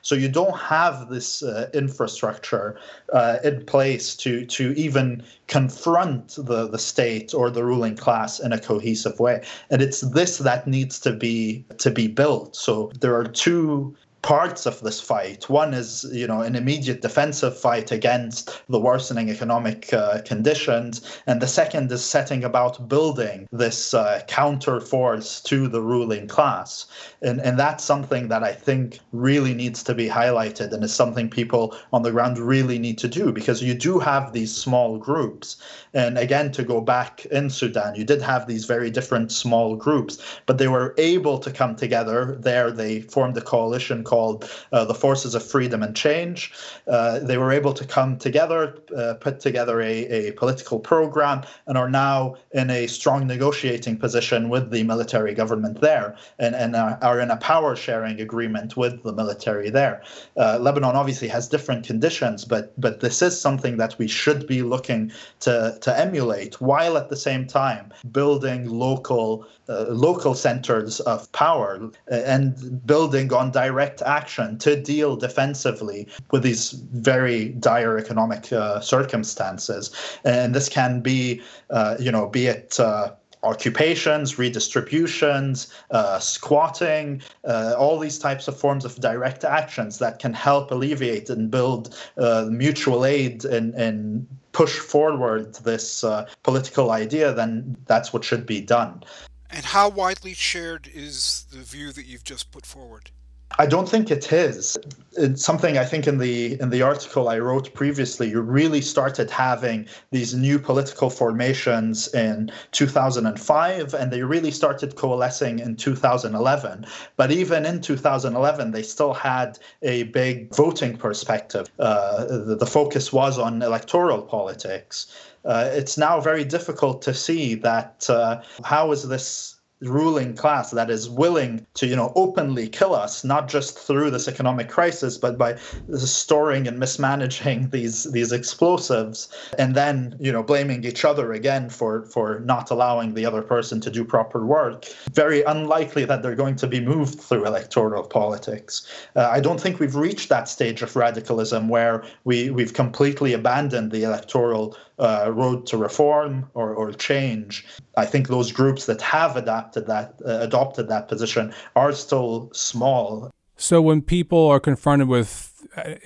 So 0.01 0.15
you 0.15 0.29
don't 0.29 0.57
have 0.57 1.09
this 1.09 1.43
uh, 1.43 1.69
infrastructure 1.73 2.77
uh, 3.13 3.37
in 3.43 3.65
place 3.65 4.15
to 4.17 4.45
to 4.45 4.73
even 4.77 5.23
confront 5.47 6.35
the 6.35 6.67
the 6.67 6.79
state 6.79 7.33
or 7.33 7.49
the 7.49 7.63
ruling 7.63 7.95
class 7.95 8.39
in 8.39 8.51
a 8.53 8.59
cohesive 8.59 9.19
way, 9.19 9.43
and 9.69 9.81
it's 9.81 10.01
this 10.01 10.37
that 10.39 10.67
needs 10.67 10.99
to 11.01 11.11
be 11.13 11.65
to 11.77 11.91
be 11.91 12.07
built. 12.07 12.55
So 12.55 12.91
there 12.99 13.15
are 13.15 13.25
two 13.25 13.95
parts 14.25 14.65
of 14.65 14.81
this 14.81 14.99
fight. 14.99 15.47
One 15.51 15.75
is, 15.75 16.03
you 16.11 16.25
know, 16.25 16.41
an 16.41 16.55
immediate 16.55 17.03
defensive 17.03 17.55
fight 17.55 17.91
against 17.91 18.63
the 18.67 18.79
worsening 18.79 19.29
economic 19.29 19.93
uh, 19.93 20.21
conditions, 20.25 21.21
and 21.27 21.39
the 21.39 21.47
second 21.47 21.91
is 21.91 22.03
setting 22.03 22.43
about 22.43 22.89
building 22.89 23.47
this 23.51 23.93
uh, 23.93 24.23
counter 24.27 24.81
force 24.81 25.39
to 25.41 25.67
the 25.67 25.79
ruling 25.79 26.27
class. 26.27 26.87
And 27.21 27.39
and 27.39 27.59
that's 27.59 27.83
something 27.83 28.29
that 28.29 28.43
I 28.43 28.53
think 28.53 28.99
really 29.11 29.53
needs 29.53 29.83
to 29.83 29.93
be 29.93 30.07
highlighted, 30.09 30.73
and 30.73 30.83
is 30.83 30.91
something 30.91 31.29
people 31.29 31.77
on 31.93 32.01
the 32.01 32.11
ground 32.11 32.39
really 32.39 32.79
need 32.79 32.97
to 32.97 33.07
do 33.07 33.31
because 33.31 33.61
you 33.61 33.75
do 33.75 33.99
have 33.99 34.33
these 34.33 34.55
small 34.55 34.97
groups. 34.97 35.57
And 35.95 36.17
again, 36.17 36.51
to 36.51 36.63
go 36.63 36.81
back 36.81 37.25
in 37.27 37.49
Sudan, 37.49 37.95
you 37.95 38.03
did 38.03 38.21
have 38.21 38.45
these 38.45 38.65
very 38.65 38.91
different 38.91 39.31
small 39.31 39.75
groups, 39.75 40.19
but 40.45 40.57
they 40.57 40.67
were 40.67 40.93
able 40.97 41.39
to 41.39 41.49
come 41.49 41.75
together. 41.75 42.35
There, 42.39 42.69
they 42.69 43.01
formed 43.01 43.37
a 43.37 43.41
coalition 43.41 44.03
called 44.03 44.49
uh, 44.73 44.85
the 44.85 44.93
Forces 44.93 45.33
of 45.35 45.43
Freedom 45.43 45.81
and 45.81 45.95
Change. 45.95 46.53
Uh, 46.87 47.19
they 47.19 47.37
were 47.37 47.51
able 47.51 47.73
to 47.73 47.85
come 47.85 48.17
together, 48.17 48.77
uh, 48.95 49.13
put 49.15 49.39
together 49.39 49.81
a, 49.81 50.05
a 50.27 50.31
political 50.33 50.79
program, 50.79 51.43
and 51.65 51.77
are 51.77 51.89
now 51.89 52.35
in 52.51 52.69
a 52.69 52.87
strong 52.87 53.25
negotiating 53.25 53.97
position 53.97 54.49
with 54.49 54.71
the 54.71 54.83
military 54.83 55.33
government 55.33 55.79
there 55.79 56.17
and, 56.39 56.55
and 56.55 56.75
are 56.75 57.19
in 57.21 57.31
a 57.31 57.37
power 57.37 57.75
sharing 57.75 58.19
agreement 58.19 58.75
with 58.75 59.01
the 59.03 59.13
military 59.13 59.69
there. 59.69 60.03
Uh, 60.35 60.57
Lebanon 60.59 60.95
obviously 60.95 61.29
has 61.29 61.47
different 61.47 61.85
conditions, 61.85 62.43
but 62.43 62.73
but 62.79 62.99
this 62.99 63.21
is 63.21 63.39
something 63.39 63.77
that 63.77 63.97
we 63.97 64.07
should 64.07 64.45
be 64.45 64.61
looking 64.61 65.11
to, 65.39 65.77
to 65.85 65.99
emulate 65.99 66.59
while 66.59 66.97
at 66.97 67.09
the 67.09 67.15
same 67.15 67.45
time 67.45 67.93
building 68.11 68.67
local 68.67 69.45
uh, 69.69 69.85
local 69.89 70.33
centers 70.33 70.99
of 71.01 71.31
power 71.31 71.79
uh, 72.11 72.15
and 72.33 72.83
building 72.87 73.31
on 73.31 73.51
direct 73.51 74.01
action 74.01 74.57
to 74.57 74.75
deal 74.81 75.15
defensively 75.15 76.07
with 76.31 76.41
these 76.41 76.71
very 76.93 77.49
dire 77.69 77.99
economic 77.99 78.51
uh, 78.51 78.79
circumstances. 78.79 79.91
And 80.23 80.55
this 80.55 80.69
can 80.69 81.01
be, 81.01 81.41
uh, 81.69 81.97
you 81.99 82.11
know, 82.11 82.27
be 82.27 82.47
it 82.47 82.79
uh, 82.79 83.11
occupations, 83.43 84.35
redistributions, 84.39 85.71
uh, 85.91 86.17
squatting, 86.17 87.21
uh, 87.43 87.75
all 87.77 87.99
these 87.99 88.17
types 88.17 88.47
of 88.47 88.59
forms 88.59 88.85
of 88.85 88.95
direct 88.99 89.43
actions 89.43 89.99
that 89.99 90.17
can 90.17 90.33
help 90.33 90.71
alleviate 90.71 91.29
and 91.29 91.51
build 91.51 91.95
uh, 92.17 92.47
mutual 92.49 93.05
aid 93.05 93.45
and, 93.45 93.75
and 93.75 94.27
push 94.55 94.79
forward 94.79 95.53
this 95.55 96.01
uh, 96.05 96.25
political 96.43 96.91
idea, 96.91 97.33
then 97.33 97.75
that's 97.87 98.13
what 98.13 98.23
should 98.23 98.45
be 98.45 98.61
done. 98.61 99.03
And 99.49 99.65
how 99.65 99.89
widely 99.89 100.33
shared 100.33 100.89
is 100.93 101.45
the 101.51 101.59
view 101.59 101.91
that 101.91 102.05
you've 102.05 102.23
just 102.23 102.51
put 102.51 102.65
forward? 102.65 103.11
I 103.57 103.65
don't 103.65 103.87
think 103.87 104.11
it 104.11 104.33
is. 104.33 104.77
It's 105.17 105.43
something 105.43 105.77
I 105.77 105.85
think 105.85 106.07
in 106.07 106.17
the 106.17 106.59
in 106.59 106.69
the 106.71 106.81
article 106.81 107.29
I 107.29 107.39
wrote 107.39 107.73
previously, 107.73 108.29
you 108.29 108.41
really 108.41 108.81
started 108.81 109.29
having 109.31 109.87
these 110.11 110.33
new 110.33 110.59
political 110.59 111.09
formations 111.09 112.13
in 112.13 112.51
2005, 112.71 113.93
and 113.93 114.11
they 114.11 114.23
really 114.23 114.51
started 114.51 114.97
coalescing 114.97 115.59
in 115.59 115.77
2011. 115.77 116.85
But 117.15 117.31
even 117.31 117.65
in 117.65 117.81
2011, 117.81 118.71
they 118.71 118.83
still 118.83 119.13
had 119.13 119.57
a 119.81 120.03
big 120.03 120.53
voting 120.53 120.97
perspective. 120.97 121.69
Uh, 121.79 122.25
the, 122.25 122.57
the 122.57 122.65
focus 122.65 123.13
was 123.13 123.39
on 123.39 123.61
electoral 123.61 124.21
politics 124.21 125.07
uh, 125.45 125.69
it's 125.71 125.97
now 125.97 126.19
very 126.19 126.43
difficult 126.43 127.01
to 127.03 127.13
see 127.13 127.55
that 127.55 128.07
uh, 128.09 128.41
how 128.63 128.91
is 128.91 129.07
this 129.07 129.54
ruling 129.81 130.33
class 130.33 130.71
that 130.71 130.89
is 130.89 131.09
willing 131.09 131.65
to 131.73 131.85
you 131.85 131.95
know 131.95 132.13
openly 132.15 132.67
kill 132.67 132.95
us 132.95 133.25
not 133.25 133.49
just 133.49 133.77
through 133.77 134.09
this 134.09 134.27
economic 134.27 134.69
crisis 134.69 135.17
but 135.17 135.37
by 135.37 135.53
storing 135.97 136.65
and 136.65 136.79
mismanaging 136.79 137.69
these 137.71 138.09
these 138.11 138.31
explosives 138.31 139.27
and 139.59 139.75
then 139.75 140.15
you 140.19 140.31
know 140.31 140.41
blaming 140.41 140.83
each 140.85 141.03
other 141.03 141.33
again 141.33 141.69
for 141.69 142.03
for 142.05 142.39
not 142.45 142.71
allowing 142.71 143.13
the 143.13 143.25
other 143.25 143.41
person 143.41 143.81
to 143.81 143.91
do 143.91 144.05
proper 144.05 144.45
work. 144.45 144.85
Very 145.11 145.41
unlikely 145.43 146.05
that 146.05 146.23
they're 146.23 146.35
going 146.35 146.55
to 146.55 146.67
be 146.67 146.79
moved 146.79 147.19
through 147.19 147.45
electoral 147.45 148.03
politics. 148.03 148.87
Uh, 149.15 149.29
i 149.31 149.39
don't 149.39 149.59
think 149.59 149.79
we've 149.79 149.95
reached 149.95 150.29
that 150.29 150.47
stage 150.47 150.81
of 150.81 150.95
radicalism 150.95 151.67
where 151.67 152.03
we 152.23 152.49
we've 152.49 152.73
completely 152.73 153.33
abandoned 153.33 153.91
the 153.91 154.03
electoral 154.03 154.77
uh, 154.99 155.31
road 155.33 155.65
to 155.67 155.77
reform 155.77 156.49
or, 156.53 156.73
or 156.73 156.91
change. 156.91 157.65
I 157.97 158.05
think 158.05 158.27
those 158.27 158.51
groups 158.51 158.85
that 158.85 159.01
have 159.01 159.35
adapted 159.35 159.87
that 159.87 160.15
uh, 160.25 160.39
adopted 160.41 160.87
that 160.89 161.07
position 161.07 161.53
are 161.75 161.91
still 161.91 162.49
small. 162.53 163.31
So 163.57 163.81
when 163.81 164.01
people 164.01 164.47
are 164.47 164.59
confronted 164.59 165.07
with 165.07 165.54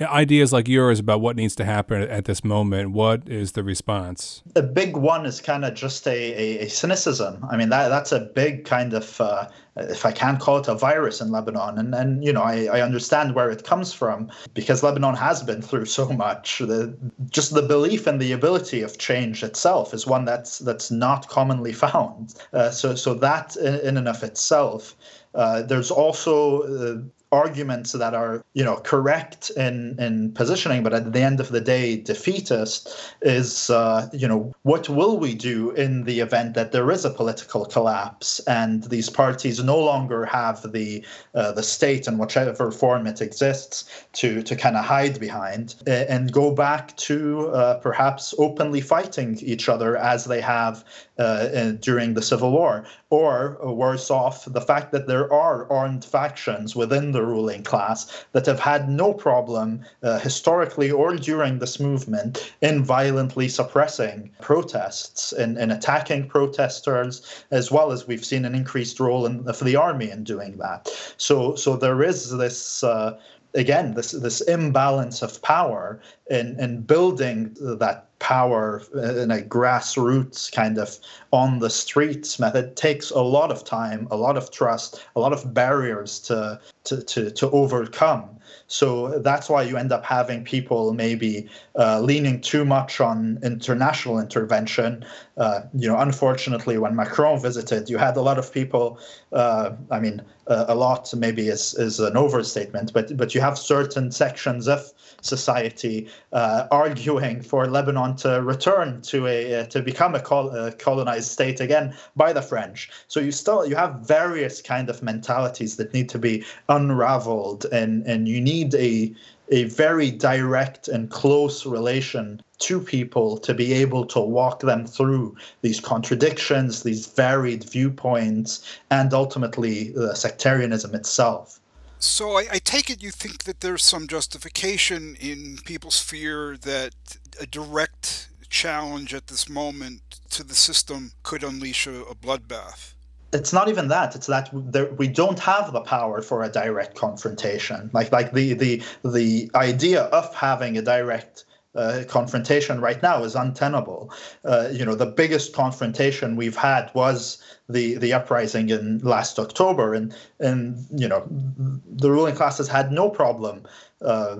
ideas 0.01 0.51
like 0.53 0.67
yours 0.67 0.99
about 0.99 1.21
what 1.21 1.35
needs 1.35 1.55
to 1.55 1.65
happen 1.65 2.01
at 2.01 2.25
this 2.25 2.43
moment, 2.43 2.91
what 2.91 3.27
is 3.27 3.53
the 3.53 3.63
response? 3.63 4.41
A 4.55 4.61
big 4.61 4.95
one 4.97 5.25
is 5.25 5.41
kind 5.41 5.65
of 5.65 5.73
just 5.73 6.07
a, 6.07 6.11
a, 6.11 6.65
a 6.65 6.69
cynicism. 6.69 7.45
I 7.49 7.57
mean, 7.57 7.69
that 7.69 7.89
that's 7.89 8.11
a 8.11 8.19
big 8.19 8.65
kind 8.65 8.93
of, 8.93 9.19
uh, 9.21 9.47
if 9.75 10.05
I 10.05 10.11
can 10.11 10.37
call 10.37 10.57
it 10.57 10.67
a 10.67 10.75
virus 10.75 11.21
in 11.21 11.31
Lebanon. 11.31 11.77
And, 11.77 11.95
and 11.95 12.23
you 12.23 12.33
know, 12.33 12.41
I, 12.41 12.65
I 12.65 12.81
understand 12.81 13.35
where 13.35 13.49
it 13.49 13.63
comes 13.63 13.93
from 13.93 14.31
because 14.53 14.83
Lebanon 14.83 15.15
has 15.15 15.43
been 15.43 15.61
through 15.61 15.85
so 15.85 16.09
much. 16.09 16.59
The, 16.59 16.97
just 17.29 17.53
the 17.53 17.61
belief 17.61 18.07
in 18.07 18.17
the 18.17 18.31
ability 18.31 18.81
of 18.81 18.97
change 18.97 19.43
itself 19.43 19.93
is 19.93 20.05
one 20.07 20.25
that's 20.25 20.59
that's 20.59 20.91
not 20.91 21.27
commonly 21.29 21.73
found. 21.73 22.35
Uh, 22.53 22.71
so, 22.71 22.95
so 22.95 23.13
that 23.15 23.55
in 23.55 23.97
and 23.97 24.07
of 24.07 24.23
itself 24.23 24.95
uh, 25.35 25.61
there's 25.61 25.91
also 25.91 26.61
uh, 26.63 27.01
arguments 27.31 27.91
that 27.91 28.13
are 28.13 28.43
you 28.53 28.63
know 28.63 28.77
correct 28.77 29.51
in 29.51 29.95
in 29.99 30.31
positioning 30.31 30.81
but 30.81 30.93
at 30.93 31.13
the 31.13 31.21
end 31.21 31.39
of 31.39 31.49
the 31.49 31.61
day 31.61 31.95
defeatist 31.95 33.13
is 33.21 33.69
uh, 33.69 34.09
you 34.11 34.27
know 34.27 34.51
what 34.63 34.89
will 34.89 35.17
we 35.17 35.35
do 35.35 35.69
in 35.71 36.03
the 36.05 36.19
event 36.21 36.55
that 36.55 36.71
there 36.71 36.89
is 36.89 37.05
a 37.05 37.09
political 37.09 37.65
collapse 37.65 38.39
and 38.47 38.85
these 38.85 39.09
parties 39.09 39.63
no 39.63 39.77
longer 39.77 40.25
have 40.25 40.71
the 40.71 41.05
uh, 41.35 41.51
the 41.51 41.61
state 41.61 42.07
in 42.07 42.17
whichever 42.17 42.71
form 42.71 43.05
it 43.05 43.21
exists 43.21 44.05
to 44.13 44.41
to 44.41 44.55
kind 44.55 44.75
of 44.75 44.83
hide 44.83 45.19
behind 45.19 45.75
and 45.85 46.31
go 46.31 46.51
back 46.51 46.95
to 46.97 47.49
uh, 47.49 47.75
perhaps 47.79 48.33
openly 48.39 48.81
fighting 48.81 49.37
each 49.41 49.69
other 49.69 49.97
as 49.97 50.25
they 50.25 50.41
have 50.41 50.83
uh, 51.19 51.71
during 51.79 52.15
the 52.15 52.21
civil 52.21 52.51
war 52.51 52.85
or 53.09 53.57
worse 53.63 54.11
off 54.11 54.45
the 54.45 54.61
fact 54.61 54.91
that 54.91 55.07
there 55.07 55.31
are 55.33 55.71
armed 55.71 56.05
factions 56.05 56.75
within 56.75 57.11
the 57.11 57.25
ruling 57.25 57.63
class 57.63 58.25
that 58.33 58.45
have 58.45 58.59
had 58.59 58.87
no 58.87 59.13
problem 59.13 59.83
uh, 60.03 60.19
historically 60.19 60.91
or 60.91 61.15
during 61.15 61.57
this 61.57 61.79
movement 61.79 62.53
in 62.61 62.83
violently 62.83 63.47
suppressing 63.47 64.29
protests 64.41 65.33
and, 65.33 65.57
and 65.57 65.71
attacking 65.71 66.27
protesters, 66.27 67.43
as 67.49 67.71
well 67.71 67.91
as 67.91 68.07
we've 68.07 68.25
seen 68.25 68.45
an 68.45 68.53
increased 68.53 68.99
role 68.99 69.25
in, 69.25 69.43
for 69.53 69.63
the 69.63 69.75
army 69.75 70.11
in 70.11 70.23
doing 70.23 70.57
that. 70.57 70.87
So, 71.17 71.55
so 71.55 71.75
there 71.75 72.03
is 72.03 72.29
this. 72.37 72.83
Uh, 72.83 73.19
again 73.53 73.93
this 73.93 74.11
this 74.11 74.41
imbalance 74.41 75.21
of 75.21 75.41
power 75.41 75.99
in 76.29 76.59
in 76.59 76.81
building 76.81 77.55
that 77.59 78.05
power 78.19 78.81
uh, 78.95 79.15
in 79.15 79.31
a 79.31 79.37
grassroots 79.37 80.51
kind 80.51 80.77
of 80.77 80.97
on 81.31 81.59
the 81.59 81.69
streets 81.69 82.37
method 82.37 82.75
takes 82.75 83.11
a 83.11 83.21
lot 83.21 83.49
of 83.49 83.63
time, 83.63 84.07
a 84.11 84.17
lot 84.17 84.37
of 84.37 84.51
trust, 84.51 85.03
a 85.15 85.19
lot 85.19 85.33
of 85.33 85.53
barriers 85.53 86.19
to 86.19 86.59
to 86.83 87.01
to, 87.03 87.31
to 87.31 87.49
overcome. 87.51 88.38
So 88.67 89.19
that's 89.19 89.49
why 89.49 89.63
you 89.63 89.77
end 89.77 89.91
up 89.91 90.05
having 90.05 90.43
people 90.43 90.93
maybe 90.93 91.47
uh, 91.77 91.99
leaning 92.01 92.41
too 92.41 92.65
much 92.65 93.01
on 93.01 93.39
international 93.43 94.19
intervention. 94.19 95.05
Uh, 95.37 95.61
you 95.73 95.87
know, 95.87 95.97
unfortunately, 95.97 96.77
when 96.77 96.95
Macron 96.95 97.39
visited, 97.41 97.89
you 97.89 97.97
had 97.97 98.17
a 98.17 98.21
lot 98.21 98.37
of 98.37 98.53
people. 98.53 98.99
Uh, 99.31 99.71
I 99.91 99.99
mean, 99.99 100.21
a 100.49 100.73
lot 100.73 101.13
maybe 101.15 101.47
is 101.47 101.75
is 101.75 101.99
an 101.99 102.17
overstatement, 102.17 102.91
but 102.91 103.15
but 103.15 103.35
you 103.35 103.41
have 103.41 103.57
certain 103.57 104.11
sections 104.11 104.67
of 104.67 104.91
society 105.21 106.07
uh, 106.33 106.67
arguing 106.71 107.41
for 107.41 107.67
Lebanon 107.67 108.15
to 108.15 108.41
return 108.41 109.01
to 109.01 109.27
a 109.27 109.61
uh, 109.61 109.65
to 109.67 109.81
become 109.81 110.15
a, 110.15 110.19
col- 110.19 110.49
a, 110.55 110.71
colonized 110.71 111.29
state 111.29 111.59
again 111.59 111.95
by 112.15 112.33
the 112.33 112.41
French. 112.41 112.89
So 113.07 113.19
you 113.19 113.31
still 113.31 113.65
you 113.67 113.75
have 113.75 113.99
various 113.99 114.61
kind 114.61 114.89
of 114.89 115.03
mentalities 115.03 115.75
that 115.77 115.93
need 115.93 116.09
to 116.09 116.19
be 116.19 116.43
unraveled, 116.67 117.65
and 117.71 118.05
and 118.07 118.27
you 118.27 118.38
need 118.39 118.73
a 118.75 119.13
a 119.51 119.63
very 119.63 120.11
direct 120.11 120.87
and 120.87 121.09
close 121.09 121.65
relation 121.65 122.41
to 122.59 122.79
people 122.79 123.37
to 123.37 123.53
be 123.53 123.73
able 123.73 124.05
to 124.05 124.19
walk 124.19 124.59
them 124.59 124.85
through 124.85 125.35
these 125.61 125.79
contradictions, 125.79 126.83
these 126.83 127.07
varied 127.07 127.63
viewpoints, 127.63 128.79
and 128.91 129.13
ultimately 129.13 129.91
the 129.91 130.13
sectarianism 130.15 130.93
itself. 130.93 131.59
So 131.99 132.37
I, 132.37 132.45
I, 132.51 132.59
take 132.59 132.89
it 132.89 133.03
you 133.03 133.11
think 133.11 133.43
that 133.43 133.59
there's 133.59 133.83
some 133.83 134.07
justification 134.07 135.17
in 135.19 135.57
people's 135.65 135.99
fear 135.99 136.55
that 136.61 136.93
a 137.41 137.45
direct 137.45 138.29
challenge 138.49 139.13
at 139.13 139.27
this 139.27 139.49
moment 139.49 140.01
to 140.29 140.43
the 140.43 140.55
system 140.55 141.11
could 141.23 141.43
unleash 141.43 141.87
a, 141.87 142.01
a 142.03 142.15
bloodbath. 142.15 142.93
It's 143.31 143.53
not 143.53 143.69
even 143.69 143.89
that. 143.89 144.15
It's 144.15 144.27
that 144.27 144.51
we 144.97 145.07
don't 145.07 145.39
have 145.39 145.71
the 145.71 145.81
power 145.81 146.21
for 146.21 146.43
a 146.43 146.49
direct 146.49 146.95
confrontation. 146.95 147.89
Like 147.93 148.11
like 148.11 148.33
the 148.33 148.53
the 148.53 148.81
the 149.03 149.51
idea 149.53 150.03
of 150.03 150.33
having 150.33 150.77
a 150.77 150.81
direct 150.81 151.45
uh, 151.75 152.03
confrontation 152.07 152.81
right 152.81 153.01
now 153.03 153.23
is 153.23 153.35
untenable. 153.35 154.11
Uh, 154.43 154.69
you 154.71 154.83
know, 154.83 154.95
the 154.95 155.05
biggest 155.05 155.53
confrontation 155.53 156.35
we've 156.35 156.57
had 156.57 156.89
was 156.95 157.41
the 157.67 157.95
the 157.95 158.13
uprising 158.13 158.69
in 158.69 158.99
last 158.99 159.37
October, 159.37 159.93
and 159.93 160.15
and 160.39 160.85
you 160.99 161.07
know, 161.07 161.23
the 161.29 162.11
ruling 162.11 162.35
class 162.35 162.57
has 162.57 162.67
had 162.67 162.91
no 162.91 163.09
problem. 163.09 163.63
Uh, 164.01 164.39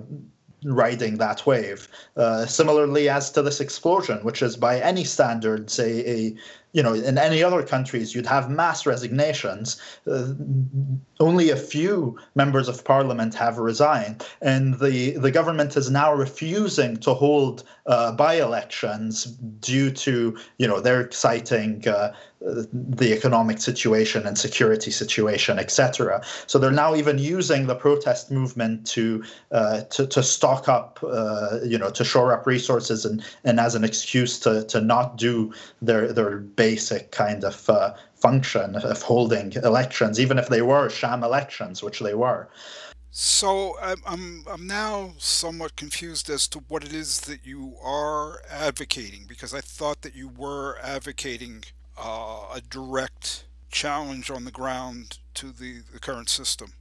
riding 0.65 1.17
that 1.17 1.45
wave. 1.45 1.87
Uh, 2.17 2.45
similarly, 2.45 3.07
as 3.07 3.31
to 3.31 3.41
this 3.41 3.61
explosion, 3.61 4.17
which 4.23 4.41
is 4.41 4.57
by 4.57 4.77
any 4.81 5.05
standards 5.05 5.79
a, 5.79 6.09
a 6.09 6.35
you 6.73 6.83
know, 6.83 6.93
in 6.93 7.17
any 7.17 7.43
other 7.43 7.63
countries, 7.63 8.13
you'd 8.13 8.25
have 8.27 8.49
mass 8.49 8.85
resignations. 8.85 9.81
Uh, 10.09 10.33
only 11.19 11.49
a 11.49 11.55
few 11.55 12.17
members 12.35 12.67
of 12.67 12.83
parliament 12.83 13.33
have 13.33 13.57
resigned, 13.57 14.25
and 14.41 14.79
the, 14.79 15.11
the 15.17 15.31
government 15.31 15.75
is 15.75 15.89
now 15.89 16.13
refusing 16.13 16.97
to 16.97 17.13
hold 17.13 17.63
uh, 17.87 18.11
by-elections 18.11 19.25
due 19.61 19.89
to, 19.91 20.37
you 20.59 20.67
know, 20.67 20.79
they're 20.79 21.09
citing 21.11 21.87
uh, 21.87 22.13
the 22.41 23.11
economic 23.11 23.59
situation 23.59 24.25
and 24.25 24.37
security 24.37 24.91
situation, 24.91 25.59
etc. 25.59 26.21
So 26.47 26.57
they're 26.57 26.71
now 26.71 26.95
even 26.95 27.17
using 27.17 27.67
the 27.67 27.75
protest 27.75 28.31
movement 28.31 28.87
to 28.87 29.23
uh, 29.51 29.81
to, 29.81 30.07
to 30.07 30.23
stock 30.23 30.69
up, 30.69 30.99
uh, 31.03 31.59
you 31.65 31.77
know, 31.77 31.89
to 31.89 32.03
shore 32.05 32.31
up 32.31 32.47
resources 32.47 33.03
and, 33.03 33.23
and 33.43 33.59
as 33.59 33.75
an 33.75 33.83
excuse 33.83 34.39
to, 34.39 34.63
to 34.65 34.79
not 34.79 35.17
do 35.17 35.53
their 35.81 36.13
their 36.13 36.37
basic 36.59 37.11
kind 37.11 37.45
of 37.45 37.69
uh, 37.69 37.93
function 38.15 38.75
of 38.75 39.01
holding 39.01 39.53
elections, 39.53 40.19
even 40.19 40.37
if 40.37 40.49
they 40.49 40.61
were 40.61 40.89
sham 40.89 41.23
elections, 41.23 41.81
which 41.81 41.99
they 42.01 42.13
were. 42.13 42.49
So 43.11 43.77
I'm, 43.81 44.43
I'm 44.45 44.67
now 44.67 45.13
somewhat 45.17 45.77
confused 45.77 46.29
as 46.29 46.49
to 46.49 46.59
what 46.67 46.83
it 46.83 46.93
is 46.93 47.21
that 47.21 47.45
you 47.45 47.75
are 47.81 48.41
advocating 48.51 49.25
because 49.27 49.53
I 49.53 49.61
thought 49.61 50.01
that 50.01 50.15
you 50.15 50.27
were 50.27 50.77
advocating 50.83 51.63
uh, 51.97 52.41
a 52.53 52.61
direct 52.69 53.45
challenge 53.71 54.29
on 54.29 54.43
the 54.43 54.51
ground 54.51 55.19
to 55.35 55.47
the, 55.51 55.81
the 55.93 55.99
current 55.99 56.29
system. 56.29 56.73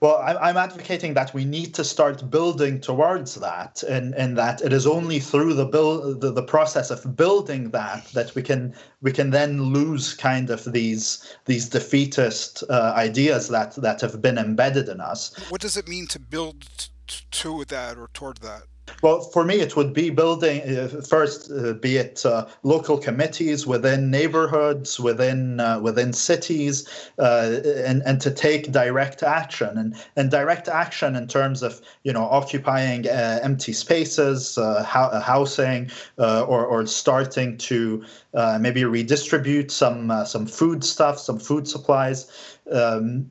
Well, 0.00 0.18
I'm 0.24 0.56
advocating 0.56 1.14
that 1.14 1.34
we 1.34 1.44
need 1.44 1.74
to 1.74 1.82
start 1.82 2.30
building 2.30 2.80
towards 2.80 3.34
that, 3.36 3.82
and, 3.82 4.14
and 4.14 4.38
that 4.38 4.62
it 4.62 4.72
is 4.72 4.86
only 4.86 5.18
through 5.18 5.54
the 5.54 5.66
build 5.66 6.20
the, 6.20 6.30
the 6.30 6.42
process 6.42 6.90
of 6.90 7.16
building 7.16 7.70
that 7.70 8.06
that 8.12 8.34
we 8.34 8.42
can 8.42 8.74
we 9.02 9.12
can 9.12 9.30
then 9.30 9.62
lose 9.62 10.14
kind 10.14 10.50
of 10.50 10.64
these 10.72 11.36
these 11.46 11.68
defeatist 11.68 12.62
uh, 12.70 12.92
ideas 12.96 13.48
that 13.48 13.74
that 13.76 14.00
have 14.00 14.22
been 14.22 14.38
embedded 14.38 14.88
in 14.88 15.00
us. 15.00 15.34
What 15.48 15.60
does 15.60 15.76
it 15.76 15.88
mean 15.88 16.06
to 16.08 16.20
build 16.20 16.66
t- 17.06 17.24
to 17.30 17.64
that 17.64 17.98
or 17.98 18.08
toward 18.14 18.38
that? 18.38 18.62
Well, 19.02 19.20
for 19.20 19.44
me, 19.44 19.56
it 19.56 19.76
would 19.76 19.92
be 19.92 20.10
building 20.10 20.60
uh, 20.62 20.88
first, 21.08 21.50
uh, 21.50 21.74
be 21.74 21.96
it 21.96 22.24
uh, 22.24 22.46
local 22.62 22.98
committees 22.98 23.66
within 23.66 24.10
neighborhoods, 24.10 24.98
within 24.98 25.60
uh, 25.60 25.80
within 25.80 26.12
cities, 26.12 26.88
uh, 27.18 27.60
and 27.84 28.02
and 28.04 28.20
to 28.20 28.30
take 28.30 28.72
direct 28.72 29.22
action. 29.22 29.78
And 29.78 29.94
and 30.16 30.30
direct 30.30 30.68
action 30.68 31.16
in 31.16 31.28
terms 31.28 31.62
of 31.62 31.80
you 32.02 32.12
know 32.12 32.24
occupying 32.24 33.06
uh, 33.06 33.40
empty 33.42 33.72
spaces, 33.72 34.58
housing, 34.84 35.90
or 36.18 36.66
or 36.66 36.86
starting 36.86 37.56
to 37.58 38.04
maybe 38.60 38.84
redistribute 38.84 39.70
some 39.70 40.12
some 40.24 40.46
food 40.46 40.84
stuff, 40.84 41.18
some 41.18 41.38
food 41.38 41.66
supplies. 41.66 42.30
Um, 42.70 43.30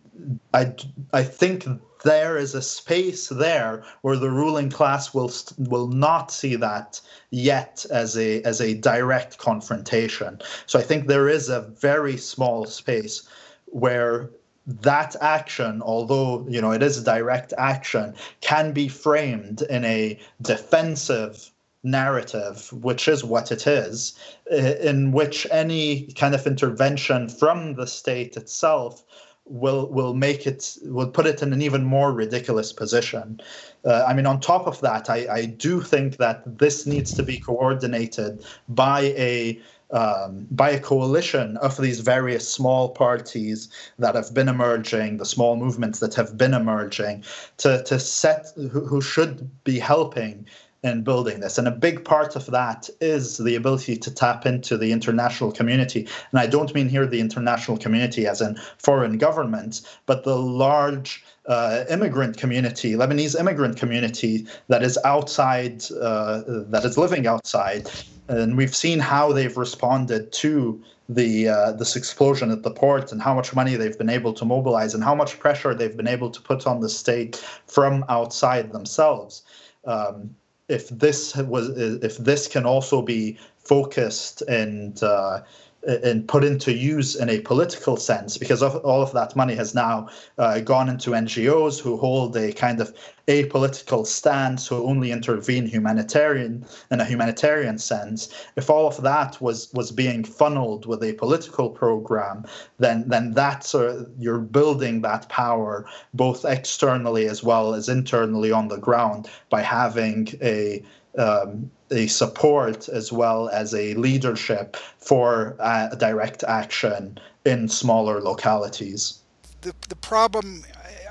I 0.54 0.74
I 1.14 1.24
think 1.24 1.66
there 2.04 2.38
is 2.38 2.54
a 2.54 2.62
space 2.62 3.28
there 3.30 3.84
where 4.02 4.18
the 4.18 4.30
ruling 4.30 4.70
class 4.70 5.14
will 5.14 5.32
will 5.58 5.88
not 5.88 6.32
see 6.32 6.56
that 6.56 7.02
yet 7.32 7.86
as 7.92 8.18
a 8.18 8.42
as 8.44 8.62
a 8.62 8.76
direct 8.76 9.38
confrontation. 9.38 10.40
So 10.66 10.80
I 10.80 10.84
think 10.84 11.08
there 11.08 11.30
is 11.30 11.50
a 11.50 11.62
very 11.62 12.18
small 12.18 12.66
space 12.66 13.28
where 13.66 14.30
that 14.66 15.16
action, 15.22 15.82
although 15.82 16.46
you 16.50 16.62
know 16.62 16.72
it 16.72 16.84
is 16.84 17.04
direct 17.04 17.54
action, 17.58 18.14
can 18.42 18.74
be 18.74 18.88
framed 18.88 19.62
in 19.64 19.86
a 19.86 20.20
defensive 20.42 21.52
narrative, 21.84 22.72
which 22.74 23.08
is 23.08 23.24
what 23.24 23.52
it 23.52 23.68
is, 23.68 24.18
in 24.52 25.12
which 25.12 25.48
any 25.52 26.12
kind 26.14 26.36
of 26.36 26.46
intervention 26.48 27.30
from 27.30 27.76
the 27.76 27.88
state 27.88 28.36
itself 28.38 29.04
will 29.50 29.88
will 29.88 30.14
make 30.14 30.46
it 30.46 30.78
will 30.84 31.10
put 31.10 31.26
it 31.26 31.42
in 31.42 31.54
an 31.54 31.62
even 31.62 31.84
more 31.84 32.12
ridiculous 32.12 32.74
position. 32.74 33.40
Uh, 33.86 34.04
I 34.08 34.14
mean, 34.14 34.26
on 34.26 34.40
top 34.40 34.68
of 34.68 34.82
that, 34.82 35.10
I, 35.10 35.28
I 35.32 35.46
do 35.46 35.82
think 35.82 36.18
that 36.18 36.58
this 36.58 36.86
needs 36.86 37.14
to 37.16 37.24
be 37.24 37.40
coordinated 37.40 38.44
by 38.70 39.14
a 39.18 39.60
um, 39.92 40.48
by 40.52 40.72
a 40.72 40.80
coalition 40.80 41.56
of 41.58 41.78
these 41.78 42.02
various 42.02 42.48
small 42.48 42.90
parties 42.90 43.70
that 44.00 44.16
have 44.16 44.34
been 44.34 44.50
emerging, 44.50 45.18
the 45.18 45.26
small 45.26 45.56
movements 45.56 46.00
that 46.00 46.14
have 46.16 46.38
been 46.38 46.54
emerging, 46.54 47.24
to 47.58 47.84
to 47.84 48.00
set 48.00 48.48
who, 48.56 48.86
who 48.86 49.02
should 49.02 49.50
be 49.64 49.80
helping 49.80 50.46
in 50.88 51.04
building 51.04 51.40
this. 51.40 51.58
And 51.58 51.68
a 51.68 51.72
big 51.72 52.04
part 52.04 52.36
of 52.36 52.46
that 52.48 52.90
is 53.02 53.38
the 53.38 53.56
ability 53.56 53.98
to 53.98 54.14
tap 54.14 54.46
into 54.46 54.78
the 54.78 54.92
international 54.92 55.52
community. 55.52 56.08
And 56.32 56.40
I 56.40 56.48
don't 56.48 56.74
mean 56.74 56.90
here 56.90 57.06
the 57.06 57.20
international 57.20 57.78
community 57.78 58.28
as 58.28 58.42
in 58.42 58.58
foreign 58.78 59.18
governments, 59.18 59.82
but 60.06 60.24
the 60.24 60.38
large 60.38 61.24
uh, 61.48 61.86
immigrant 61.90 62.38
community, 62.38 62.94
Lebanese 62.94 63.40
immigrant 63.40 63.78
community 63.78 64.46
that 64.68 64.84
is 64.84 64.98
outside, 65.06 65.84
uh, 66.02 66.44
that 66.48 66.84
is 66.84 66.98
living 66.98 67.28
outside. 67.28 67.90
And 68.28 68.58
we've 68.58 68.76
seen 68.76 69.00
how 69.00 69.32
they've 69.32 69.56
responded 69.56 70.32
to 70.34 70.82
the 71.10 71.48
uh, 71.48 71.72
this 71.72 71.96
explosion 71.96 72.52
at 72.52 72.64
the 72.64 72.72
port 72.72 73.12
and 73.12 73.22
how 73.22 73.34
much 73.34 73.56
money 73.56 73.76
they've 73.76 73.98
been 73.98 74.10
able 74.10 74.34
to 74.34 74.44
mobilize 74.44 74.94
and 74.94 75.04
how 75.04 75.16
much 75.16 75.40
pressure 75.40 75.74
they've 75.74 75.96
been 75.96 76.08
able 76.08 76.30
to 76.30 76.42
put 76.42 76.68
on 76.68 76.82
the 76.82 76.90
state 76.90 77.38
from 77.68 78.04
outside 78.10 78.74
themselves. 78.74 79.44
Um, 79.86 80.36
if 80.70 80.90
this 80.90 81.36
was 81.36 81.70
if 81.78 82.18
this 82.18 82.48
can 82.48 82.66
also 82.66 83.02
be 83.02 83.38
focused 83.58 84.42
and 84.44 85.02
uh, 85.04 85.42
and 85.88 86.28
put 86.28 86.44
into 86.44 86.74
use 86.74 87.16
in 87.16 87.30
a 87.30 87.40
political 87.40 87.96
sense 87.96 88.38
because 88.38 88.62
all 88.62 89.02
of 89.02 89.14
that 89.14 89.36
money 89.36 89.56
has 89.56 89.74
now 89.74 90.10
uh, 90.38 90.60
gone 90.60 90.90
into 90.90 91.12
NGOs 91.12 91.80
who 91.80 91.96
hold 91.96 92.36
a 92.36 92.52
kind 92.52 92.82
of 92.82 92.94
apolitical 93.28 94.06
stance 94.06 94.68
who 94.68 94.86
only 94.86 95.12
intervene 95.12 95.66
humanitarian 95.66 96.66
in 96.92 97.00
a 97.00 97.06
humanitarian 97.06 97.78
sense. 97.78 98.34
If 98.58 98.70
all 98.70 98.88
of 98.88 99.02
that 99.04 99.42
was 99.42 99.72
was 99.74 99.92
being 99.92 100.24
funneled 100.24 100.86
with 100.86 101.02
a 101.04 101.14
political 101.14 101.70
program 101.70 102.46
then 102.80 103.08
then 103.08 103.34
that's 103.34 103.74
uh, 103.74 104.06
you're 104.20 104.40
building 104.40 105.02
that 105.02 105.30
power 105.30 105.86
both 106.14 106.44
externally 106.44 107.28
as 107.28 107.44
well 107.44 107.74
as 107.74 107.88
internally 107.88 108.52
on 108.52 108.68
the 108.68 108.78
ground 108.78 109.30
by 109.50 109.62
having 109.62 110.28
a 110.42 110.84
um, 111.18 111.72
a 111.92 112.08
support 112.08 112.90
as 112.90 113.12
well 113.12 113.50
as 113.50 113.74
a 113.74 113.94
leadership 113.96 114.76
for 114.98 115.56
uh, 115.60 115.90
direct 115.96 116.44
action 116.44 117.20
in 117.46 117.68
smaller 117.68 118.22
localities. 118.22 119.20
The, 119.62 119.74
the 119.90 119.96
problem 119.96 120.64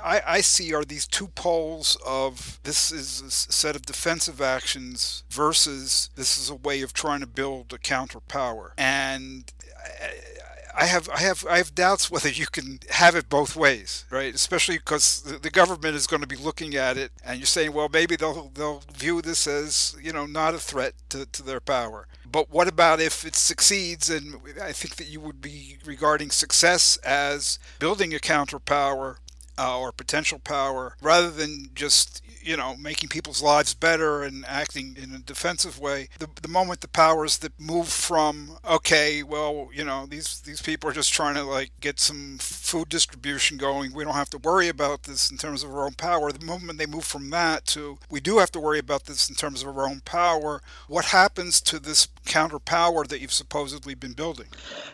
I, 0.03 0.21
I, 0.25 0.41
see 0.41 0.73
are 0.73 0.85
these 0.85 1.05
two 1.05 1.27
poles 1.27 1.97
of 2.05 2.59
this 2.63 2.91
is 2.91 3.21
a 3.21 3.29
set 3.29 3.75
of 3.75 3.81
defensive 3.81 4.41
actions 4.41 5.23
versus 5.29 6.09
this 6.15 6.37
is 6.37 6.49
a 6.49 6.55
way 6.55 6.81
of 6.81 6.93
trying 6.93 7.19
to 7.19 7.27
build 7.27 7.73
a 7.73 7.77
counter 7.77 8.21
power. 8.21 8.73
And 8.77 9.51
I 10.79 10.85
have 10.85 11.09
I 11.09 11.21
have 11.21 11.43
I 11.49 11.57
have 11.57 11.73
doubts 11.73 12.11
whether 12.11 12.29
you 12.29 12.45
can 12.45 12.79
have 12.91 13.15
it 13.15 13.29
both 13.29 13.55
ways, 13.55 14.05
right? 14.11 14.33
Especially 14.33 14.77
because 14.77 15.23
the, 15.23 15.49
government 15.49 15.95
is 15.95 16.05
going 16.05 16.21
to 16.21 16.27
be 16.27 16.35
looking 16.35 16.75
at 16.75 16.97
it, 16.97 17.11
and 17.25 17.39
you're 17.39 17.47
saying, 17.47 17.73
well, 17.73 17.89
maybe 17.91 18.15
they'll 18.15 18.51
they'll 18.53 18.83
view 18.93 19.23
this 19.23 19.47
as 19.47 19.95
you 19.99 20.13
know 20.13 20.27
not 20.27 20.53
a 20.53 20.59
threat 20.59 20.93
to, 21.09 21.25
to 21.25 21.41
their 21.41 21.59
power. 21.59 22.07
But 22.31 22.51
what 22.51 22.67
about 22.67 22.99
if 22.99 23.25
it 23.25 23.35
succeeds? 23.35 24.07
And 24.09 24.35
I 24.61 24.71
think 24.71 24.97
that 24.97 25.07
you 25.07 25.19
would 25.19 25.41
be 25.41 25.79
regarding 25.83 26.29
success 26.29 26.97
as 26.97 27.57
building 27.79 28.13
a 28.13 28.19
counter 28.19 28.59
power 28.59 29.17
uh, 29.57 29.79
or 29.79 29.91
potential 29.91 30.37
power 30.37 30.95
rather 31.01 31.31
than 31.31 31.71
just 31.73 32.21
you 32.47 32.55
know, 32.55 32.77
making 32.77 33.09
people's 33.09 33.41
lives 33.41 33.73
better 33.73 34.23
and 34.23 34.45
acting 34.47 34.95
in 35.01 35.13
a 35.13 35.19
defensive 35.19 35.79
way. 35.79 36.07
The, 36.19 36.29
the 36.41 36.47
moment 36.47 36.79
the 36.79 36.87
powers 36.87 37.39
that 37.39 37.59
move 37.59 37.89
from, 37.89 38.57
okay, 38.65 39.21
well, 39.21 39.69
you 39.73 39.83
know, 39.83 40.05
these, 40.05 40.39
these 40.41 40.61
people 40.61 40.89
are 40.89 40.93
just 40.93 41.11
trying 41.11 41.35
to 41.35 41.43
like 41.43 41.71
get 41.81 41.99
some 41.99 42.37
food 42.39 42.87
distribution 42.87 43.57
going. 43.57 43.93
We 43.93 44.05
don't 44.05 44.13
have 44.13 44.29
to 44.29 44.37
worry 44.37 44.69
about 44.69 45.03
this 45.03 45.29
in 45.29 45.37
terms 45.37 45.61
of 45.61 45.71
our 45.71 45.83
own 45.83 45.95
power. 45.95 46.31
The 46.31 46.45
moment 46.45 46.79
they 46.79 46.85
move 46.85 47.03
from 47.03 47.29
that 47.31 47.65
to, 47.67 47.97
we 48.09 48.21
do 48.21 48.37
have 48.37 48.51
to 48.51 48.61
worry 48.61 48.79
about 48.79 49.05
this 49.05 49.29
in 49.29 49.35
terms 49.35 49.61
of 49.61 49.77
our 49.77 49.85
own 49.85 49.99
power, 50.05 50.61
what 50.87 51.05
happens 51.05 51.59
to 51.61 51.79
this 51.79 52.07
counter 52.25 52.59
power 52.59 53.05
that 53.05 53.19
you've 53.19 53.33
supposedly 53.33 53.95
been 53.95 54.13
building? 54.13 54.47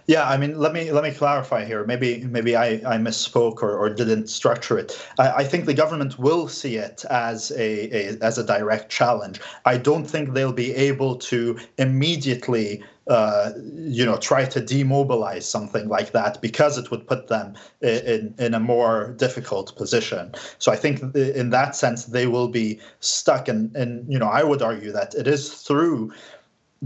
Yeah, 0.08 0.28
I 0.28 0.38
mean, 0.38 0.58
let 0.58 0.74
me 0.74 0.91
let 0.91 1.04
me 1.04 1.12
clarify 1.12 1.66
here. 1.66 1.86
Maybe 1.86 2.24
maybe 2.24 2.56
I, 2.56 2.74
I 2.86 2.97
misspoke 2.97 3.62
or, 3.62 3.78
or 3.78 3.89
didn't 3.89 4.28
structure 4.28 4.78
it. 4.78 5.06
I, 5.20 5.32
I 5.32 5.43
think 5.43 5.66
the 5.66 5.74
government 5.74 6.18
will 6.18 6.47
see 6.47 6.78
it 6.78 7.04
as 7.10 7.43
as 7.52 7.58
a, 7.58 7.96
a 7.96 8.18
as 8.22 8.38
a 8.38 8.44
direct 8.44 8.89
challenge. 8.89 9.39
I 9.66 9.78
don't 9.78 10.06
think 10.06 10.34
they'll 10.34 10.54
be 10.54 10.74
able 10.74 11.16
to 11.18 11.58
immediately 11.78 12.84
uh, 13.08 13.52
you 13.74 14.06
know, 14.06 14.18
try 14.18 14.46
to 14.46 14.62
demobilize 14.62 15.46
something 15.46 15.89
like 15.89 16.14
that 16.14 16.41
because 16.41 16.78
it 16.78 16.89
would 16.89 17.06
put 17.06 17.28
them 17.28 17.54
in, 17.82 18.34
in 18.38 18.54
a 18.54 18.62
more 18.62 19.14
difficult 19.18 19.76
position. 19.76 20.34
So 20.58 20.72
I 20.72 20.78
think 20.78 21.14
in 21.14 21.50
that 21.50 21.76
sense, 21.76 22.06
they 22.06 22.28
will 22.28 22.48
be 22.48 22.80
stuck. 23.02 23.50
And, 23.50 23.76
and 23.76 24.10
you 24.10 24.18
know, 24.18 24.30
I 24.30 24.44
would 24.44 24.62
argue 24.62 24.94
that 24.94 25.14
it 25.16 25.28
is 25.28 25.54
through 25.54 26.14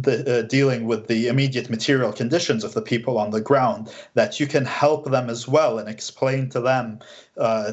the, 0.01 0.39
uh, 0.39 0.41
dealing 0.43 0.85
with 0.85 1.07
the 1.07 1.27
immediate 1.27 1.69
material 1.69 2.13
conditions 2.13 2.63
of 2.63 2.73
the 2.73 2.81
people 2.81 3.17
on 3.17 3.31
the 3.31 3.41
ground 3.41 3.91
that 4.13 4.39
you 4.39 4.45
can 4.45 4.63
help 4.63 5.09
them 5.09 5.29
as 5.29 5.47
well 5.47 5.79
and 5.79 5.89
explain 5.89 6.49
to 6.49 6.59
them 6.59 6.99
uh, 7.37 7.71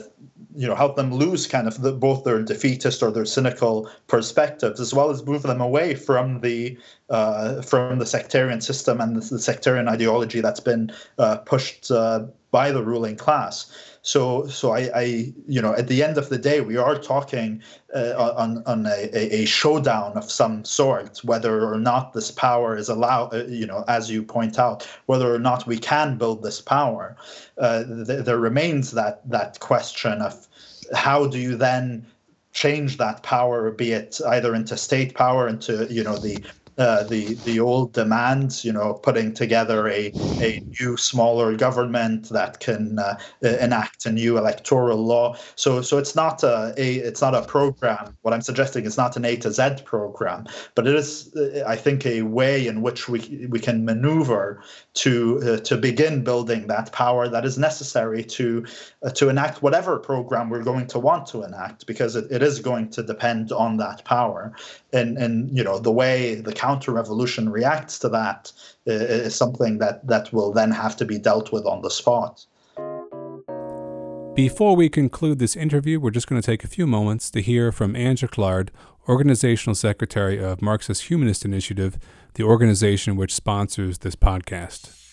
you 0.57 0.67
know 0.67 0.75
help 0.75 0.97
them 0.97 1.13
lose 1.13 1.47
kind 1.47 1.69
of 1.69 1.83
the, 1.83 1.93
both 1.93 2.25
their 2.25 2.43
defeatist 2.43 3.03
or 3.03 3.11
their 3.11 3.27
cynical 3.27 3.91
perspectives 4.07 4.81
as 4.81 4.95
well 4.95 5.11
as 5.11 5.25
move 5.27 5.43
them 5.43 5.61
away 5.61 5.95
from 5.95 6.41
the 6.41 6.79
uh, 7.11 7.61
from 7.61 7.99
the 7.99 8.07
sectarian 8.07 8.61
system 8.61 9.01
and 9.01 9.17
the, 9.17 9.21
the 9.21 9.39
sectarian 9.39 9.89
ideology 9.89 10.41
that's 10.41 10.61
been 10.61 10.91
uh, 11.19 11.37
pushed 11.39 11.91
uh, 11.91 12.25
by 12.51 12.71
the 12.71 12.83
ruling 12.83 13.17
class 13.17 13.71
so, 14.05 14.47
so 14.49 14.73
I, 14.73 14.91
I, 14.95 15.33
you 15.49 15.63
know, 15.63 15.75
at 15.75 15.89
the 15.89 16.03
end 16.03 16.19
of 16.19 16.29
the 16.29 16.37
day, 16.37 16.61
we 16.61 16.77
are 16.77 16.99
talking 16.99 17.63
uh, 17.95 18.35
on 18.37 18.63
on 18.67 18.85
a, 18.85 19.09
a 19.15 19.47
showdown 19.47 20.13
of 20.13 20.31
some 20.31 20.63
sort, 20.63 21.25
whether 21.25 21.65
or 21.67 21.79
not 21.79 22.13
this 22.13 22.31
power 22.31 22.77
is 22.77 22.91
allowed. 22.91 23.33
Uh, 23.33 23.45
you 23.47 23.67
know, 23.67 23.83
as 23.89 24.11
you 24.11 24.23
point 24.23 24.59
out, 24.59 24.87
whether 25.07 25.35
or 25.35 25.39
not 25.39 25.67
we 25.67 25.79
can 25.79 26.19
build 26.19 26.43
this 26.43 26.61
power, 26.61 27.17
uh, 27.57 27.85
th- 28.07 28.27
there 28.27 28.37
remains 28.37 28.91
that 28.91 29.27
that 29.31 29.59
question 29.61 30.21
of 30.21 30.49
how 30.93 31.27
do 31.27 31.39
you 31.39 31.57
then 31.57 32.07
change 32.53 32.99
that 32.99 33.23
power, 33.23 33.71
be 33.71 33.93
it 33.93 34.21
either 34.29 34.55
into 34.55 34.77
state 34.77 35.15
power, 35.15 35.49
into 35.49 35.87
you 35.91 36.05
know 36.05 36.19
the 36.19 36.45
the 36.77 37.35
the 37.45 37.61
old 37.61 37.93
demands, 37.93 38.65
you 38.65 38.73
know, 38.73 38.95
putting 38.95 39.33
together 39.33 39.89
a, 39.89 40.13
a 40.41 40.65
new 40.81 40.97
smaller 40.97 41.57
government 41.57 42.29
that 42.31 42.61
can 42.61 42.99
uh, 42.99 43.19
enact 43.43 44.07
a 44.07 44.13
new 44.13 44.39
electoral 44.39 44.99
law. 44.99 45.37
So 45.55 45.83
so 45.83 45.99
it's 45.99 46.15
not 46.15 46.43
a, 46.43 46.75
a 46.77 46.97
it's 46.97 47.21
not 47.21 47.35
a 47.35 47.43
program. 47.43 48.17
What 48.23 48.35
I'm 48.35 48.43
suggesting 48.43 48.85
is 48.85 48.97
not 48.97 49.17
an 49.17 49.25
A 49.25 49.37
to 49.37 49.53
Z 49.53 49.83
program, 49.85 50.47
but 50.75 50.87
it 50.87 50.95
is 50.95 51.35
uh, 51.37 51.65
I 51.67 51.77
think 51.77 52.07
a 52.07 52.23
way 52.23 52.67
in 52.67 52.83
which 52.83 53.09
we 53.09 53.47
we 53.51 53.61
can 53.61 53.85
maneuver 53.85 54.63
to 54.95 55.41
uh, 55.45 55.57
to 55.59 55.77
begin 55.77 56.25
building 56.25 56.67
that 56.67 56.93
power 56.93 57.29
that 57.29 57.45
is 57.45 57.59
necessary 57.59 58.25
to 58.25 58.65
uh, 59.03 59.11
to 59.11 59.29
enact 59.29 59.63
whatever 59.63 59.99
program 59.99 60.51
we're 60.51 60.63
going 60.63 60.87
to 60.89 60.99
want 60.99 61.27
to 61.27 61.43
enact 61.43 61.87
because 61.87 62.17
it, 62.17 62.27
it 62.31 62.43
is 62.43 62.61
going 62.61 62.89
to 62.91 63.03
depend 63.03 63.53
on 63.53 63.77
that 63.77 64.05
power 64.05 64.55
and 64.93 65.19
and 65.19 65.57
you 65.57 65.63
know 65.63 65.79
the 65.79 65.93
way 65.93 66.37
the 66.37 66.53
counter 66.65 66.93
revolution 66.93 67.51
reacts 67.51 67.99
to 67.99 68.09
that 68.09 68.51
is 68.87 69.35
something 69.35 69.79
that 69.79 70.07
that 70.07 70.33
will 70.33 70.53
then 70.53 70.71
have 70.71 70.97
to 70.97 71.05
be 71.05 71.19
dealt 71.19 71.53
with 71.53 71.67
on 71.67 71.83
the 71.83 71.91
spot. 71.91 72.47
Before 74.35 74.75
we 74.75 74.89
conclude 74.89 75.39
this 75.39 75.55
interview, 75.55 76.01
we're 76.01 76.11
just 76.11 76.27
going 76.27 76.41
to 76.41 76.47
take 76.47 76.65
a 76.65 76.75
few 76.77 76.87
moments 76.87 77.31
to 77.31 77.41
hear 77.41 77.71
from 77.71 77.95
Anne 77.95 78.17
Jaclard, 78.17 78.71
Organizational 79.09 79.77
Secretary 79.77 80.43
of 80.43 80.61
Marxist 80.61 81.03
Humanist 81.11 81.45
Initiative, 81.45 81.99
the 82.35 82.43
organization 82.43 83.15
which 83.15 83.33
sponsors 83.33 83.99
this 83.99 84.17
podcast. 84.17 85.04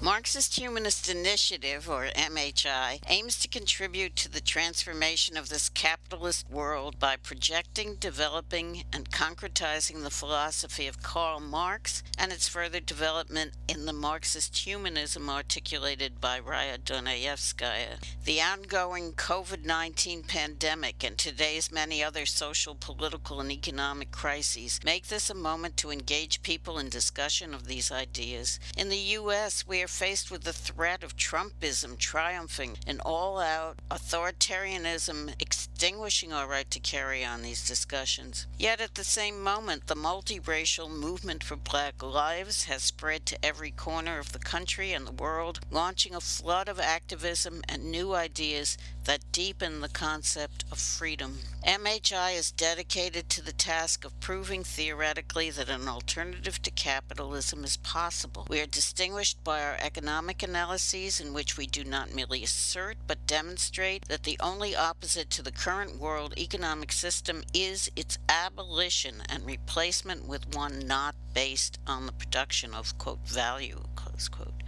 Marxist 0.00 0.56
Humanist 0.56 1.08
Initiative, 1.08 1.90
or 1.90 2.06
MHI, 2.06 3.00
aims 3.08 3.36
to 3.40 3.48
contribute 3.48 4.14
to 4.14 4.30
the 4.30 4.40
transformation 4.40 5.36
of 5.36 5.48
this 5.48 5.68
capitalist 5.68 6.48
world 6.48 7.00
by 7.00 7.16
projecting, 7.16 7.96
developing, 7.96 8.84
and 8.92 9.10
concretizing 9.10 10.04
the 10.04 10.10
philosophy 10.10 10.86
of 10.86 11.02
Karl 11.02 11.40
Marx 11.40 12.04
and 12.16 12.30
its 12.30 12.46
further 12.46 12.78
development 12.78 13.54
in 13.66 13.86
the 13.86 13.92
Marxist 13.92 14.56
humanism 14.56 15.28
articulated 15.28 16.20
by 16.20 16.38
Raya 16.38 16.78
Dunayevskaya. 16.78 17.98
The 18.24 18.40
ongoing 18.40 19.14
COVID 19.14 19.64
19 19.64 20.22
pandemic 20.22 21.02
and 21.02 21.18
today's 21.18 21.72
many 21.72 22.04
other 22.04 22.24
social, 22.24 22.76
political, 22.76 23.40
and 23.40 23.50
economic 23.50 24.12
crises 24.12 24.78
make 24.84 25.08
this 25.08 25.28
a 25.28 25.34
moment 25.34 25.76
to 25.78 25.90
engage 25.90 26.42
people 26.42 26.78
in 26.78 26.88
discussion 26.88 27.52
of 27.52 27.66
these 27.66 27.90
ideas. 27.90 28.60
In 28.76 28.90
the 28.90 28.96
U.S., 28.96 29.66
we 29.66 29.82
are 29.82 29.87
faced 29.88 30.30
with 30.30 30.44
the 30.44 30.52
threat 30.52 31.02
of 31.02 31.16
Trumpism 31.16 31.96
triumphing 31.98 32.76
in 32.86 33.00
all 33.00 33.40
out 33.40 33.78
authoritarianism, 33.90 35.34
extinguishing 35.40 36.32
our 36.32 36.46
right 36.46 36.70
to 36.70 36.78
carry 36.78 37.24
on 37.24 37.42
these 37.42 37.66
discussions. 37.66 38.46
Yet 38.58 38.80
at 38.80 38.94
the 38.94 39.04
same 39.04 39.42
moment, 39.42 39.86
the 39.86 39.96
multiracial 39.96 40.90
movement 40.90 41.42
for 41.42 41.56
black 41.56 42.02
lives 42.02 42.64
has 42.64 42.82
spread 42.82 43.24
to 43.26 43.44
every 43.44 43.70
corner 43.70 44.18
of 44.18 44.32
the 44.32 44.38
country 44.38 44.92
and 44.92 45.06
the 45.06 45.12
world, 45.12 45.60
launching 45.70 46.14
a 46.14 46.20
flood 46.20 46.68
of 46.68 46.78
activism 46.78 47.62
and 47.68 47.90
new 47.90 48.14
ideas 48.14 48.76
that 49.08 49.32
deepen 49.32 49.80
the 49.80 49.88
concept 49.88 50.66
of 50.70 50.78
freedom. 50.78 51.38
MHI 51.66 52.38
is 52.38 52.52
dedicated 52.52 53.30
to 53.30 53.42
the 53.42 53.54
task 53.54 54.04
of 54.04 54.20
proving 54.20 54.62
theoretically 54.62 55.48
that 55.48 55.70
an 55.70 55.88
alternative 55.88 56.60
to 56.60 56.70
capitalism 56.70 57.64
is 57.64 57.78
possible. 57.78 58.46
We 58.50 58.60
are 58.60 58.66
distinguished 58.66 59.42
by 59.42 59.62
our 59.62 59.78
economic 59.80 60.42
analyses, 60.42 61.20
in 61.20 61.32
which 61.32 61.56
we 61.56 61.66
do 61.66 61.84
not 61.84 62.14
merely 62.14 62.44
assert 62.44 62.98
but 63.06 63.26
demonstrate 63.26 64.08
that 64.08 64.24
the 64.24 64.36
only 64.40 64.76
opposite 64.76 65.30
to 65.30 65.42
the 65.42 65.52
current 65.52 65.98
world 65.98 66.34
economic 66.36 66.92
system 66.92 67.42
is 67.54 67.90
its 67.96 68.18
abolition 68.28 69.22
and 69.30 69.46
replacement 69.46 70.28
with 70.28 70.54
one 70.54 70.80
not 70.80 71.14
based 71.32 71.78
on 71.86 72.04
the 72.04 72.12
production 72.12 72.74
of, 72.74 72.98
quote, 72.98 73.26
value, 73.26 73.80
close 73.96 74.28
quote. 74.28 74.62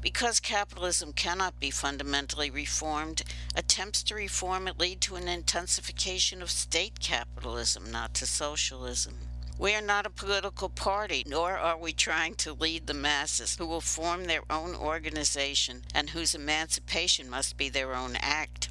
Because 0.00 0.40
capitalism 0.40 1.12
cannot 1.12 1.60
be 1.60 1.70
fundamentally 1.70 2.50
reformed, 2.50 3.22
attempts 3.54 4.02
to 4.04 4.14
reform 4.14 4.66
it 4.66 4.78
lead 4.78 5.00
to 5.02 5.16
an 5.16 5.28
intensification 5.28 6.40
of 6.40 6.50
state 6.50 7.00
capitalism, 7.00 7.90
not 7.90 8.14
to 8.14 8.26
socialism. 8.26 9.18
We 9.58 9.74
are 9.74 9.82
not 9.82 10.06
a 10.06 10.10
political 10.10 10.70
party, 10.70 11.22
nor 11.26 11.58
are 11.58 11.76
we 11.76 11.92
trying 11.92 12.34
to 12.36 12.54
lead 12.54 12.86
the 12.86 12.94
masses 12.94 13.56
who 13.56 13.66
will 13.66 13.82
form 13.82 14.24
their 14.24 14.42
own 14.48 14.74
organization 14.74 15.82
and 15.94 16.08
whose 16.08 16.34
emancipation 16.34 17.28
must 17.28 17.58
be 17.58 17.68
their 17.68 17.94
own 17.94 18.16
act. 18.16 18.70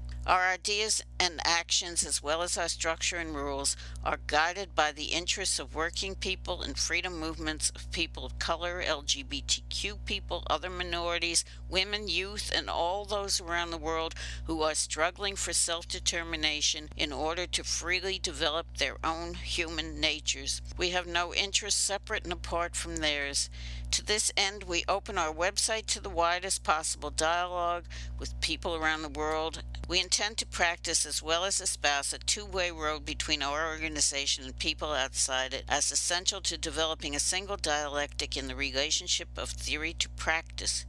Our 0.27 0.49
ideas 0.49 1.01
and 1.19 1.41
actions, 1.43 2.05
as 2.05 2.21
well 2.21 2.43
as 2.43 2.55
our 2.55 2.67
structure 2.67 3.17
and 3.17 3.35
rules, 3.35 3.75
are 4.03 4.19
guided 4.27 4.75
by 4.75 4.91
the 4.91 5.05
interests 5.05 5.57
of 5.57 5.73
working 5.73 6.13
people 6.13 6.61
and 6.61 6.77
freedom 6.77 7.19
movements 7.19 7.71
of 7.71 7.91
people 7.91 8.25
of 8.25 8.37
color, 8.37 8.83
LGBTQ 8.83 10.05
people, 10.05 10.43
other 10.47 10.69
minorities, 10.69 11.43
women, 11.67 12.07
youth, 12.07 12.51
and 12.55 12.69
all 12.69 13.05
those 13.05 13.41
around 13.41 13.71
the 13.71 13.77
world 13.77 14.13
who 14.45 14.61
are 14.61 14.75
struggling 14.75 15.35
for 15.35 15.53
self 15.53 15.87
determination 15.87 16.89
in 16.95 17.11
order 17.11 17.47
to 17.47 17.63
freely 17.63 18.19
develop 18.19 18.77
their 18.77 18.97
own 19.03 19.33
human 19.33 19.99
natures. 19.99 20.61
We 20.77 20.89
have 20.89 21.07
no 21.07 21.33
interests 21.33 21.81
separate 21.81 22.25
and 22.25 22.33
apart 22.33 22.75
from 22.75 22.97
theirs. 22.97 23.49
To 23.91 24.05
this 24.05 24.31
end, 24.37 24.63
we 24.63 24.85
open 24.87 25.17
our 25.17 25.33
website 25.33 25.85
to 25.87 25.99
the 25.99 26.09
widest 26.09 26.63
possible 26.63 27.09
dialogue 27.09 27.83
with 28.17 28.39
people 28.39 28.73
around 28.73 29.01
the 29.01 29.09
world. 29.09 29.63
We 29.89 29.99
intend 29.99 30.37
to 30.37 30.45
practice 30.45 31.05
as 31.05 31.21
well 31.21 31.43
as 31.43 31.59
espouse 31.59 32.13
a 32.13 32.17
two 32.17 32.45
way 32.45 32.71
road 32.71 33.05
between 33.05 33.43
our 33.43 33.67
organization 33.67 34.45
and 34.45 34.57
people 34.57 34.93
outside 34.93 35.53
it 35.53 35.65
as 35.67 35.91
essential 35.91 36.39
to 36.39 36.57
developing 36.57 37.15
a 37.15 37.19
single 37.19 37.57
dialectic 37.57 38.37
in 38.37 38.47
the 38.47 38.55
relationship 38.55 39.27
of 39.37 39.49
theory 39.49 39.93
to 39.99 40.07
practice 40.11 40.85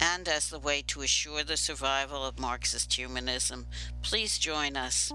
and 0.00 0.28
as 0.28 0.50
the 0.50 0.58
way 0.58 0.82
to 0.88 1.02
assure 1.02 1.44
the 1.44 1.56
survival 1.56 2.24
of 2.24 2.40
Marxist 2.40 2.92
humanism. 2.94 3.66
Please 4.02 4.38
join 4.38 4.76
us. 4.76 5.12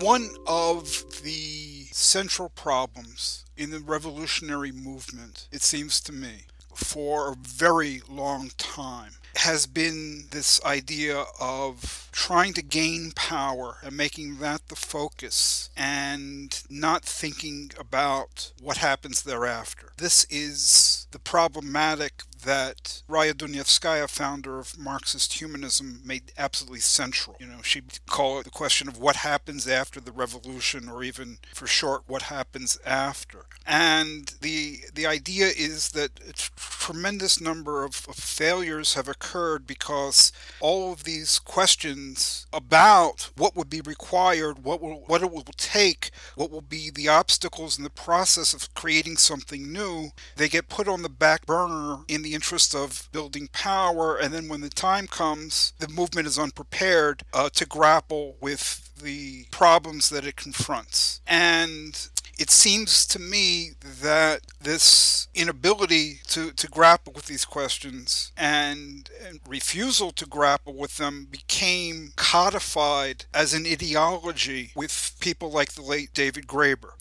One 0.00 0.28
of 0.46 0.84
the 1.22 1.81
central 1.94 2.48
problems 2.48 3.44
in 3.56 3.70
the 3.70 3.80
revolutionary 3.80 4.72
movement, 4.72 5.48
it 5.52 5.62
seems 5.62 6.00
to 6.02 6.12
me, 6.12 6.46
for 6.74 7.32
a 7.32 7.36
very 7.36 8.02
long 8.08 8.50
time 8.56 9.12
has 9.36 9.66
been 9.66 10.24
this 10.30 10.62
idea 10.64 11.24
of 11.40 12.08
trying 12.12 12.52
to 12.52 12.62
gain 12.62 13.12
power 13.14 13.78
and 13.82 13.96
making 13.96 14.38
that 14.38 14.68
the 14.68 14.76
focus 14.76 15.70
and 15.76 16.62
not 16.68 17.02
thinking 17.02 17.70
about 17.78 18.52
what 18.60 18.76
happens 18.76 19.22
thereafter. 19.22 19.92
This 19.96 20.26
is 20.28 21.06
the 21.12 21.18
problematic 21.18 22.22
that 22.42 23.02
Raya 23.08 23.32
Dunayevskaya, 23.32 24.08
founder 24.08 24.58
of 24.58 24.78
Marxist 24.78 25.34
humanism, 25.34 26.00
made 26.04 26.32
absolutely 26.36 26.80
central. 26.80 27.36
You 27.40 27.46
know, 27.46 27.62
she 27.62 27.82
called 28.06 28.40
it 28.40 28.44
the 28.44 28.50
question 28.50 28.88
of 28.88 28.98
what 28.98 29.16
happens 29.16 29.66
after 29.66 30.00
the 30.00 30.12
revolution, 30.12 30.88
or 30.88 31.02
even 31.02 31.38
for 31.54 31.66
short, 31.66 32.02
what 32.06 32.22
happens 32.22 32.78
after. 32.84 33.46
And 33.66 34.34
the 34.40 34.80
the 34.92 35.06
idea 35.06 35.46
is 35.46 35.90
that 35.90 36.20
a 36.28 36.32
tremendous 36.32 37.40
number 37.40 37.84
of, 37.84 38.06
of 38.08 38.16
failures 38.16 38.94
have 38.94 39.08
occurred 39.08 39.66
because 39.66 40.32
all 40.60 40.92
of 40.92 41.04
these 41.04 41.38
questions 41.38 42.46
about 42.52 43.30
what 43.36 43.54
would 43.54 43.70
be 43.70 43.80
required, 43.80 44.64
what 44.64 44.80
will 44.80 45.04
what 45.06 45.22
it 45.22 45.30
will 45.30 45.44
take, 45.56 46.10
what 46.34 46.50
will 46.50 46.60
be 46.60 46.90
the 46.90 47.08
obstacles 47.08 47.78
in 47.78 47.84
the 47.84 47.90
process 47.90 48.52
of 48.52 48.72
creating 48.74 49.16
something 49.16 49.72
new, 49.72 50.10
they 50.36 50.48
get 50.48 50.68
put 50.68 50.88
on 50.88 51.02
the 51.02 51.08
back 51.08 51.46
burner 51.46 51.98
in 52.08 52.22
the 52.22 52.31
interest 52.34 52.74
of 52.74 53.08
building 53.12 53.48
power, 53.52 54.16
and 54.16 54.32
then 54.32 54.48
when 54.48 54.60
the 54.60 54.68
time 54.68 55.06
comes, 55.06 55.72
the 55.78 55.88
movement 55.88 56.26
is 56.26 56.38
unprepared 56.38 57.22
uh, 57.32 57.48
to 57.50 57.66
grapple 57.66 58.36
with 58.40 58.90
the 58.96 59.44
problems 59.50 60.08
that 60.10 60.26
it 60.26 60.36
confronts. 60.36 61.20
And 61.26 62.08
it 62.38 62.50
seems 62.50 63.06
to 63.06 63.18
me 63.18 63.72
that 64.00 64.40
this 64.60 65.28
inability 65.34 66.20
to, 66.28 66.50
to 66.52 66.66
grapple 66.68 67.12
with 67.12 67.26
these 67.26 67.44
questions 67.44 68.32
and, 68.36 69.10
and, 69.24 69.40
refusal 69.46 70.10
to 70.12 70.26
grapple 70.26 70.74
with 70.74 70.96
them 70.96 71.26
became 71.30 72.12
codified 72.16 73.24
as 73.32 73.54
an 73.54 73.66
ideology 73.66 74.72
with 74.74 75.14
people 75.20 75.50
like 75.50 75.72
the 75.72 75.82
late 75.82 76.12
David 76.14 76.46
Graeber 76.46 76.92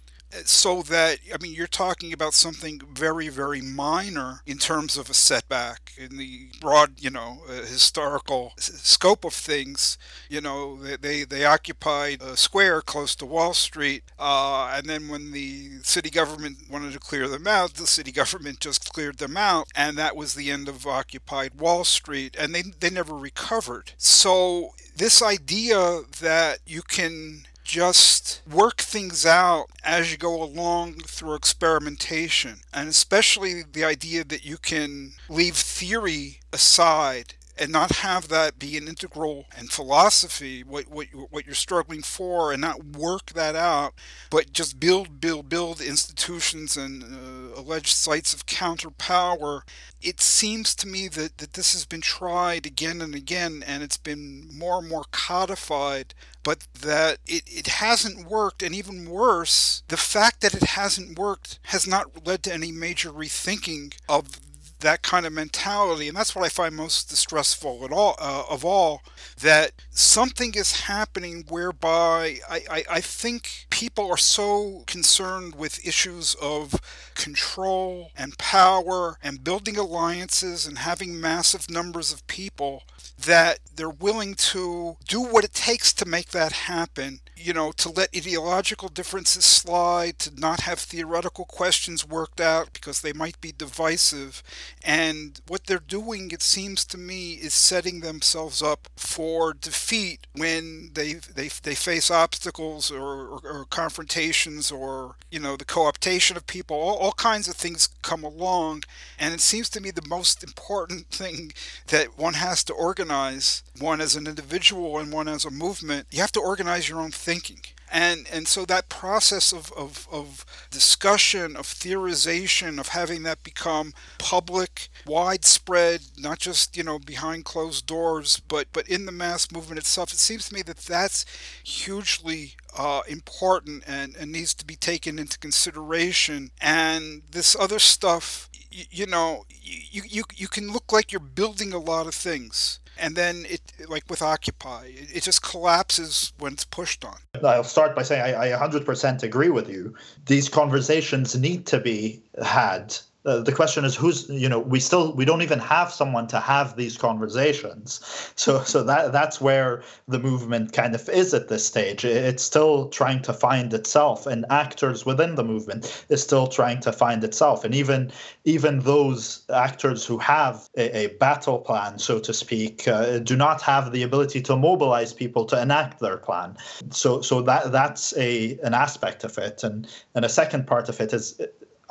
so 0.46 0.82
that 0.84 1.20
I 1.34 1.42
mean 1.42 1.54
you're 1.54 1.68
talking 1.68 2.14
about 2.14 2.34
something 2.34 2.82
very 2.94 3.30
very 3.30 3.62
minor 3.62 4.42
in 4.46 4.58
terms 4.58 4.98
of 4.98 5.10
a 5.10 5.14
setback 5.14 5.94
in 5.98 6.18
the 6.18 6.50
broad 6.60 6.94
you 7.00 7.10
know 7.10 7.40
uh, 7.50 7.54
historical 7.64 8.54
scope 8.58 9.26
of 9.26 9.34
things. 9.34 9.98
You 10.30 10.42
know 10.42 10.76
they 10.78 10.96
they, 10.96 11.24
they 11.24 11.46
occupied 11.46 12.22
a 12.22 12.38
square 12.38 12.82
close 12.82 13.16
to 13.16 13.26
Wall 13.26 13.54
Street 13.54 14.04
uh, 14.20 14.74
and 14.76 14.88
then 14.88 15.08
when 15.08 15.32
the 15.32 15.80
city 15.84 16.10
government 16.10 16.58
wanted 16.70 16.94
to 16.94 17.00
clear 17.00 17.28
them 17.28 17.48
out 17.48 17.74
the 17.76 17.88
city 17.88 18.12
government 18.22 18.60
just 18.60 18.92
cleared 18.94 19.18
them 19.18 19.38
out 19.38 19.68
and 19.76 19.98
that 19.98 20.16
was 20.16 20.34
the 20.34 20.52
end 20.52 20.68
of 20.68 20.86
occupied 20.88 21.60
Wall 21.60 21.84
Street 21.84 22.36
and 22.40 22.54
they 22.54 22.64
they 22.80 22.90
never 22.90 23.16
recovered. 23.16 23.94
So 23.98 24.74
this 24.96 25.22
idea 25.22 26.02
that 26.22 26.60
you 26.66 26.82
can 26.82 27.46
just 27.72 28.42
work 28.52 28.82
things 28.82 29.26
out 29.26 29.68
as 29.82 30.12
you 30.12 30.18
go 30.18 30.44
along 30.44 30.96
through 31.08 31.36
experimentation. 31.36 32.60
And 32.74 32.90
especially 32.90 33.64
the 33.64 33.86
idea 33.86 34.26
that 34.26 34.44
you 34.44 34.58
can 34.58 35.14
leave 35.30 35.56
theory 35.56 36.42
aside 36.52 37.36
and 37.58 37.72
not 37.72 37.98
have 37.98 38.28
that 38.28 38.60
be 38.60 38.78
an 38.78 38.88
integral 38.88 39.46
and 39.58 39.72
philosophy 39.72 40.64
what 40.64 40.88
what 40.88 41.08
what 41.30 41.46
you're 41.46 41.56
struggling 41.56 42.02
for 42.02 42.52
and 42.52 42.62
not 42.62 42.84
work 42.84 43.32
that 43.34 43.56
out 43.56 43.94
but 44.30 44.54
just 44.54 44.80
build 44.80 45.20
build 45.20 45.50
build 45.50 45.82
institutions 45.82 46.78
and 46.78 47.04
uh, 47.04 47.60
alleged 47.60 47.90
sites 47.90 48.34
of 48.34 48.46
counter 48.46 48.90
power 48.90 49.64
it 50.02 50.20
seems 50.20 50.74
to 50.74 50.88
me 50.88 51.08
that, 51.08 51.38
that 51.38 51.54
this 51.54 51.74
has 51.74 51.86
been 51.86 52.02
tried 52.02 52.66
again 52.66 53.02
and 53.02 53.14
again 53.14 53.64
and 53.66 53.84
it's 53.84 53.98
been 53.98 54.48
more 54.52 54.80
and 54.80 54.90
more 54.90 55.06
codified 55.12 56.14
but 56.44 56.68
that 56.80 57.20
it, 57.28 57.44
it 57.46 57.68
hasn't 57.68 58.28
worked 58.30 58.64
and 58.64 58.74
even 58.74 59.10
worse 59.10 59.84
the 59.88 59.98
fact 59.98 60.42
that 60.42 60.56
it 60.56 60.64
hasn't 60.64 61.18
worked 61.18 61.60
has 61.64 61.86
not 61.86 62.26
led 62.26 62.44
to 62.44 62.54
any 62.54 62.72
major 62.72 63.12
rethinking 63.12 63.94
of 64.10 64.40
that 64.82 65.02
kind 65.02 65.26
of 65.26 65.34
mentality, 65.34 66.08
and 66.08 66.18
that's 66.18 66.36
what 66.36 66.46
I 66.46 66.50
find 66.50 66.76
most 66.76 67.10
distressful 67.10 67.84
at 67.86 67.92
all 67.92 68.16
uh, 68.20 68.44
of 68.50 68.66
all. 68.66 69.02
That 69.40 69.72
something 69.90 70.54
is 70.56 70.82
happening 70.82 71.46
whereby 71.50 72.38
I, 72.50 72.62
I, 72.70 72.84
I 72.90 73.02
think 73.02 73.66
people 73.70 74.12
are 74.12 74.18
so 74.18 74.84
concerned 74.88 75.56
with 75.56 75.86
issues 75.86 76.36
of 76.36 76.76
control 77.16 78.12
and 78.16 78.38
power 78.38 79.18
and 79.24 79.44
building 79.44 79.78
alliances 79.78 80.66
and 80.66 80.80
having 80.80 81.20
massive 81.20 81.70
numbers 81.70 82.12
of 82.12 82.26
people 82.28 82.84
that 83.26 83.60
they're 83.76 83.90
willing 83.90 84.34
to 84.36 84.98
do 85.08 85.22
what 85.22 85.44
it 85.44 85.54
takes 85.54 85.94
to 85.94 86.06
make 86.06 86.30
that 86.30 86.52
happen 86.52 87.20
you 87.42 87.54
know, 87.54 87.72
to 87.74 87.90
let 87.90 88.16
ideological 88.16 88.90
differences 88.90 89.46
slide, 89.46 90.20
to 90.20 90.40
not 90.40 90.62
have 90.62 90.80
theoretical 90.80 91.46
questions 91.46 92.08
worked 92.08 92.40
out 92.40 92.74
because 92.74 93.02
they 93.02 93.14
might 93.14 93.40
be 93.42 93.52
divisive. 93.52 94.44
And 94.84 95.42
what 95.48 95.66
they're 95.66 95.80
doing, 95.80 96.32
it 96.32 96.42
seems 96.42 96.86
to 96.86 96.98
me, 96.98 97.34
is 97.34 97.54
setting 97.54 98.02
themselves 98.02 98.62
up 98.62 98.90
for 98.96 99.54
defeat 99.54 100.28
when 100.34 100.92
they 100.94 101.14
they, 101.14 101.50
they 101.64 101.76
face 101.76 102.12
obstacles 102.12 102.92
or, 102.92 103.28
or, 103.28 103.40
or 103.44 103.66
confrontations 103.70 104.72
or, 104.72 105.16
you 105.30 105.40
know, 105.40 105.56
the 105.56 105.66
co-optation 105.66 106.36
of 106.36 106.48
people. 106.48 106.78
All, 106.78 106.98
all 106.98 107.14
kinds 107.14 107.48
of 107.48 107.56
things 107.56 107.90
come 108.02 108.24
along. 108.24 108.84
And 109.20 109.34
it 109.34 109.42
seems 109.42 109.70
to 109.70 109.82
me 109.82 109.92
the 109.92 110.08
most 110.08 110.44
important 110.44 111.08
thing 111.12 111.54
that 111.88 112.18
one 112.18 112.36
has 112.36 112.64
to 112.66 112.74
organize, 112.74 113.64
one 113.80 114.02
as 114.02 114.16
an 114.16 114.28
individual 114.28 114.98
and 114.98 115.12
one 115.12 115.28
as 115.28 115.46
a 115.46 115.52
movement, 115.52 116.08
you 116.12 116.22
have 116.22 116.32
to 116.34 116.40
organize 116.40 116.90
your 116.90 117.02
own 117.02 117.12
thinking. 117.32 117.62
And 117.94 118.26
and 118.32 118.48
so 118.48 118.64
that 118.66 118.88
process 118.88 119.52
of, 119.52 119.72
of, 119.74 120.08
of 120.10 120.46
discussion 120.70 121.58
of 121.58 121.66
theorization 121.66 122.80
of 122.80 122.90
having 122.90 123.24
that 123.24 123.44
become 123.44 123.94
public 124.18 124.88
widespread 125.06 126.00
not 126.18 126.40
just 126.40 126.78
you 126.78 126.84
know 126.84 127.00
behind 127.00 127.44
closed 127.44 127.86
doors 127.86 128.42
but 128.48 128.68
but 128.72 128.88
in 128.88 129.06
the 129.06 129.12
mass 129.12 129.52
movement 129.52 129.78
itself 129.78 130.14
it 130.14 130.20
seems 130.20 130.48
to 130.48 130.56
me 130.56 130.62
that 130.62 130.78
that's 130.78 131.26
hugely 131.64 132.56
uh, 132.78 133.02
important 133.10 133.84
and, 133.86 134.16
and 134.16 134.32
needs 134.32 134.54
to 134.54 134.66
be 134.66 134.76
taken 134.76 135.20
into 135.20 135.38
consideration. 135.38 136.52
And 136.62 137.24
this 137.30 137.56
other 137.60 137.80
stuff 137.80 138.50
you, 138.72 138.86
you 138.90 139.06
know 139.06 139.44
you, 139.60 140.04
you 140.08 140.24
you 140.34 140.48
can 140.48 140.72
look 140.72 140.92
like 140.92 141.12
you're 141.12 141.20
building 141.42 141.74
a 141.74 141.78
lot 141.78 142.08
of 142.08 142.16
things 142.16 142.80
and 143.00 143.16
then 143.16 143.46
it 143.48 143.62
like 143.88 144.04
with 144.10 144.22
occupy 144.22 144.86
it, 144.86 145.24
just 145.24 145.42
collapses 145.42 146.34
when 146.40 146.54
it's 146.54 146.66
pushed 146.66 147.04
on. 147.06 147.18
I'll 147.44 147.64
start 147.64 147.96
by 147.96 148.04
saying 148.04 148.22
I, 148.22 148.54
I 148.54 148.58
100% 148.58 149.24
agree 149.24 149.50
with 149.50 149.70
you. 149.70 149.96
These 150.26 150.50
conversations 150.50 151.36
need 151.38 151.66
to 151.68 151.80
be 151.80 152.22
had 152.44 152.96
uh, 153.26 153.40
the 153.40 153.52
question 153.52 153.86
is 153.86 153.96
who's 153.96 154.28
you 154.30 154.50
know 154.50 154.60
we 154.60 154.80
still 154.80 155.14
we 155.14 155.26
don't 155.26 155.42
even 155.44 155.60
have 155.60 155.92
someone 155.92 156.28
to 156.28 156.40
have 156.40 156.76
these 156.76 156.98
conversations. 156.98 158.00
So 158.36 158.64
so 158.64 158.84
that 158.84 159.12
that's 159.12 159.40
where 159.40 159.84
the 160.08 160.20
movement 160.20 160.74
kind 160.74 160.96
of 160.96 161.08
is 161.10 161.34
at 161.34 161.48
this 161.48 161.66
stage. 161.66 162.04
It's 162.04 162.44
still 162.44 162.90
trying 162.90 163.22
to 163.24 163.34
find 163.34 163.74
itself 163.74 164.26
and 164.26 164.46
actors 164.50 165.06
within 165.06 165.36
the 165.36 165.44
movement 165.44 166.06
is 166.10 166.24
still 166.24 166.48
trying 166.48 166.80
to 166.82 166.92
find 166.92 167.24
itself. 167.24 167.64
And 167.64 167.76
even 167.76 168.12
even 168.46 168.80
those 168.80 169.44
actors 169.54 170.06
who 170.06 170.18
have 170.18 170.68
a, 170.76 171.06
a 171.06 171.08
battle 171.18 171.60
plan 171.60 172.00
so 172.00 172.20
to 172.20 172.34
speak 172.34 172.88
uh, 172.88 173.20
do 173.20 173.36
not 173.36 173.62
have 173.62 173.92
the 173.92 174.02
ability 174.02 174.42
to 174.42 174.56
mobilize 174.56 175.14
people 175.14 175.46
to 175.46 175.62
enact 175.62 176.00
their 176.00 176.18
plan. 176.18 176.58
So 176.90 177.22
so 177.22 177.42
that 177.44 177.72
that's 177.72 178.18
a 178.18 178.58
an 178.64 178.74
aspect 178.74 179.24
of 179.24 179.38
it. 179.38 179.64
And 179.64 179.88
and 180.16 180.26
a 180.26 180.30
second 180.30 180.66
part 180.66 180.90
of 180.90 181.00
it 181.00 181.14
is 181.14 181.40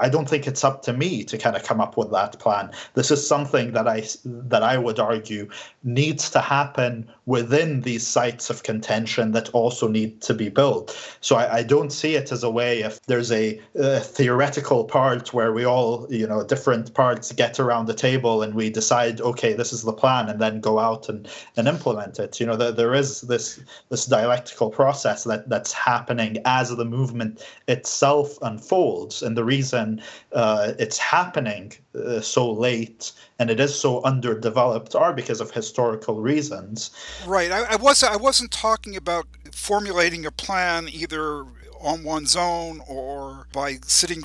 I 0.01 0.09
don't 0.09 0.29
think 0.29 0.47
it's 0.47 0.65
up 0.65 0.83
to 0.83 0.93
me 0.93 1.25
to 1.25 1.39
kind 1.39 1.55
of 1.55 1.63
come 1.63 1.81
up 1.81 1.97
with 1.97 2.11
that 2.11 2.39
plan. 2.39 2.71
This 2.95 3.11
is 3.11 3.27
something 3.27 3.73
that 3.73 3.87
I 3.87 4.05
that 4.25 4.63
I 4.63 4.79
would 4.79 4.99
argue 4.99 5.49
needs 5.85 6.31
to 6.31 6.41
happen 6.41 7.09
within 7.31 7.83
these 7.83 8.05
sites 8.05 8.51
of 8.51 8.65
contention 8.65 9.31
that 9.31 9.49
also 9.51 9.87
need 9.87 10.21
to 10.21 10.35
be 10.35 10.49
built. 10.49 10.87
So 11.21 11.37
I, 11.37 11.59
I 11.59 11.63
don't 11.63 11.91
see 11.91 12.17
it 12.17 12.33
as 12.33 12.43
a 12.43 12.51
way 12.51 12.81
if 12.81 13.01
there's 13.03 13.31
a, 13.31 13.61
a, 13.77 14.01
theoretical 14.01 14.83
part 14.83 15.33
where 15.33 15.53
we 15.53 15.65
all, 15.65 16.09
you 16.11 16.27
know, 16.27 16.43
different 16.43 16.93
parts 16.93 17.31
get 17.31 17.61
around 17.61 17.87
the 17.87 17.95
table 17.95 18.43
and 18.43 18.53
we 18.57 18.69
decide, 18.69 19.21
okay, 19.21 19.53
this 19.53 19.73
is 19.73 19.83
the 19.83 19.93
plan, 19.93 20.29
and 20.29 20.41
then 20.41 20.61
go 20.61 20.81
out 20.81 21.09
and, 21.09 21.29
and 21.57 21.69
implement 21.69 22.19
it. 22.19 22.41
You 22.41 22.47
know, 22.47 22.57
there, 22.57 22.73
there 22.73 22.95
is 22.95 23.21
this 23.21 23.61
this 23.91 24.07
dialectical 24.07 24.69
process 24.69 25.23
that 25.23 25.49
that's 25.49 25.73
happening 25.73 26.39
as 26.45 26.71
the 26.71 26.85
movement 26.85 27.47
itself 27.69 28.39
unfolds, 28.43 29.23
and 29.23 29.37
the 29.37 29.45
reason 29.45 30.03
uh, 30.33 30.73
it's 30.81 30.99
happening 30.99 31.75
uh, 31.95 32.21
so 32.21 32.51
late 32.53 33.13
and 33.39 33.51
it 33.51 33.59
is 33.59 33.79
so 33.79 34.03
underdeveloped 34.05 34.95
are 34.95 35.13
because 35.13 35.41
of 35.41 35.51
historical 35.51 36.21
reasons. 36.21 36.91
Right. 37.27 37.51
I, 37.51 37.73
I 37.73 37.77
was 37.77 38.03
I 38.03 38.17
wasn't 38.17 38.51
talking 38.51 38.97
about 38.97 39.27
formulating 39.53 40.27
a 40.27 40.31
plan 40.31 40.89
either 40.89 41.45
on 41.81 42.05
one's 42.05 42.37
own 42.37 42.81
or 42.87 43.47
by 43.53 43.79
sitting 43.87 44.23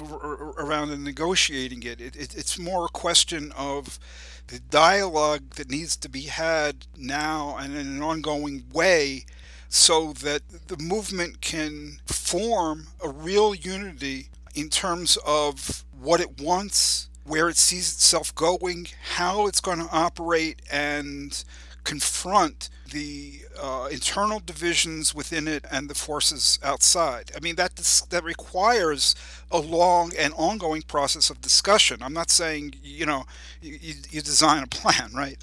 around 0.58 0.92
and 0.92 1.04
negotiating 1.04 1.84
it. 1.84 2.02
It, 2.02 2.16
it. 2.16 2.36
It's 2.36 2.60
more 2.60 2.86
a 2.86 2.90
question 2.90 3.54
of 3.58 3.98
the 4.48 4.60
dialogue 4.60 5.56
that 5.56 5.72
needs 5.72 5.96
to 5.98 6.10
be 6.10 6.24
had 6.24 6.86
now 6.98 7.56
and 7.58 7.76
in 7.76 7.88
an 7.88 8.04
ongoing 8.04 8.66
way 8.74 9.26
so 9.70 10.14
that 10.14 10.42
the 10.68 10.78
movement 10.78 11.42
can 11.42 12.00
form 12.06 12.88
a 13.04 13.10
real 13.10 13.56
unity 13.56 14.30
in 14.54 14.70
terms 14.70 15.18
of 15.26 15.84
what 16.00 16.22
it 16.22 16.40
wants, 16.40 17.10
where 17.26 17.50
it 17.50 17.58
sees 17.58 17.92
itself 17.94 18.34
going, 18.36 18.88
how 19.16 19.48
it's 19.48 19.62
going 19.62 19.80
to 19.80 19.90
operate, 19.92 20.62
and 20.72 21.44
confront 21.84 22.70
the 22.92 23.42
uh, 23.62 23.88
internal 23.92 24.40
divisions 24.40 25.14
within 25.16 25.48
it 25.48 25.66
and 25.72 25.90
the 25.90 25.96
forces 25.96 26.60
outside. 26.64 27.32
I 27.36 27.40
mean 27.40 27.56
that 27.56 27.76
that 28.10 28.24
requires 28.24 29.16
a 29.52 29.60
long 29.60 30.12
and 30.18 30.34
ongoing 30.36 30.82
process 30.84 31.30
of 31.30 31.42
discussion. 31.42 32.02
I'm 32.02 32.14
not 32.14 32.30
saying 32.30 32.76
you 32.84 33.06
know 33.06 33.26
you, 33.62 33.94
you 34.10 34.22
design 34.22 34.64
a 34.64 34.68
plan, 34.68 35.12
right? 35.14 35.38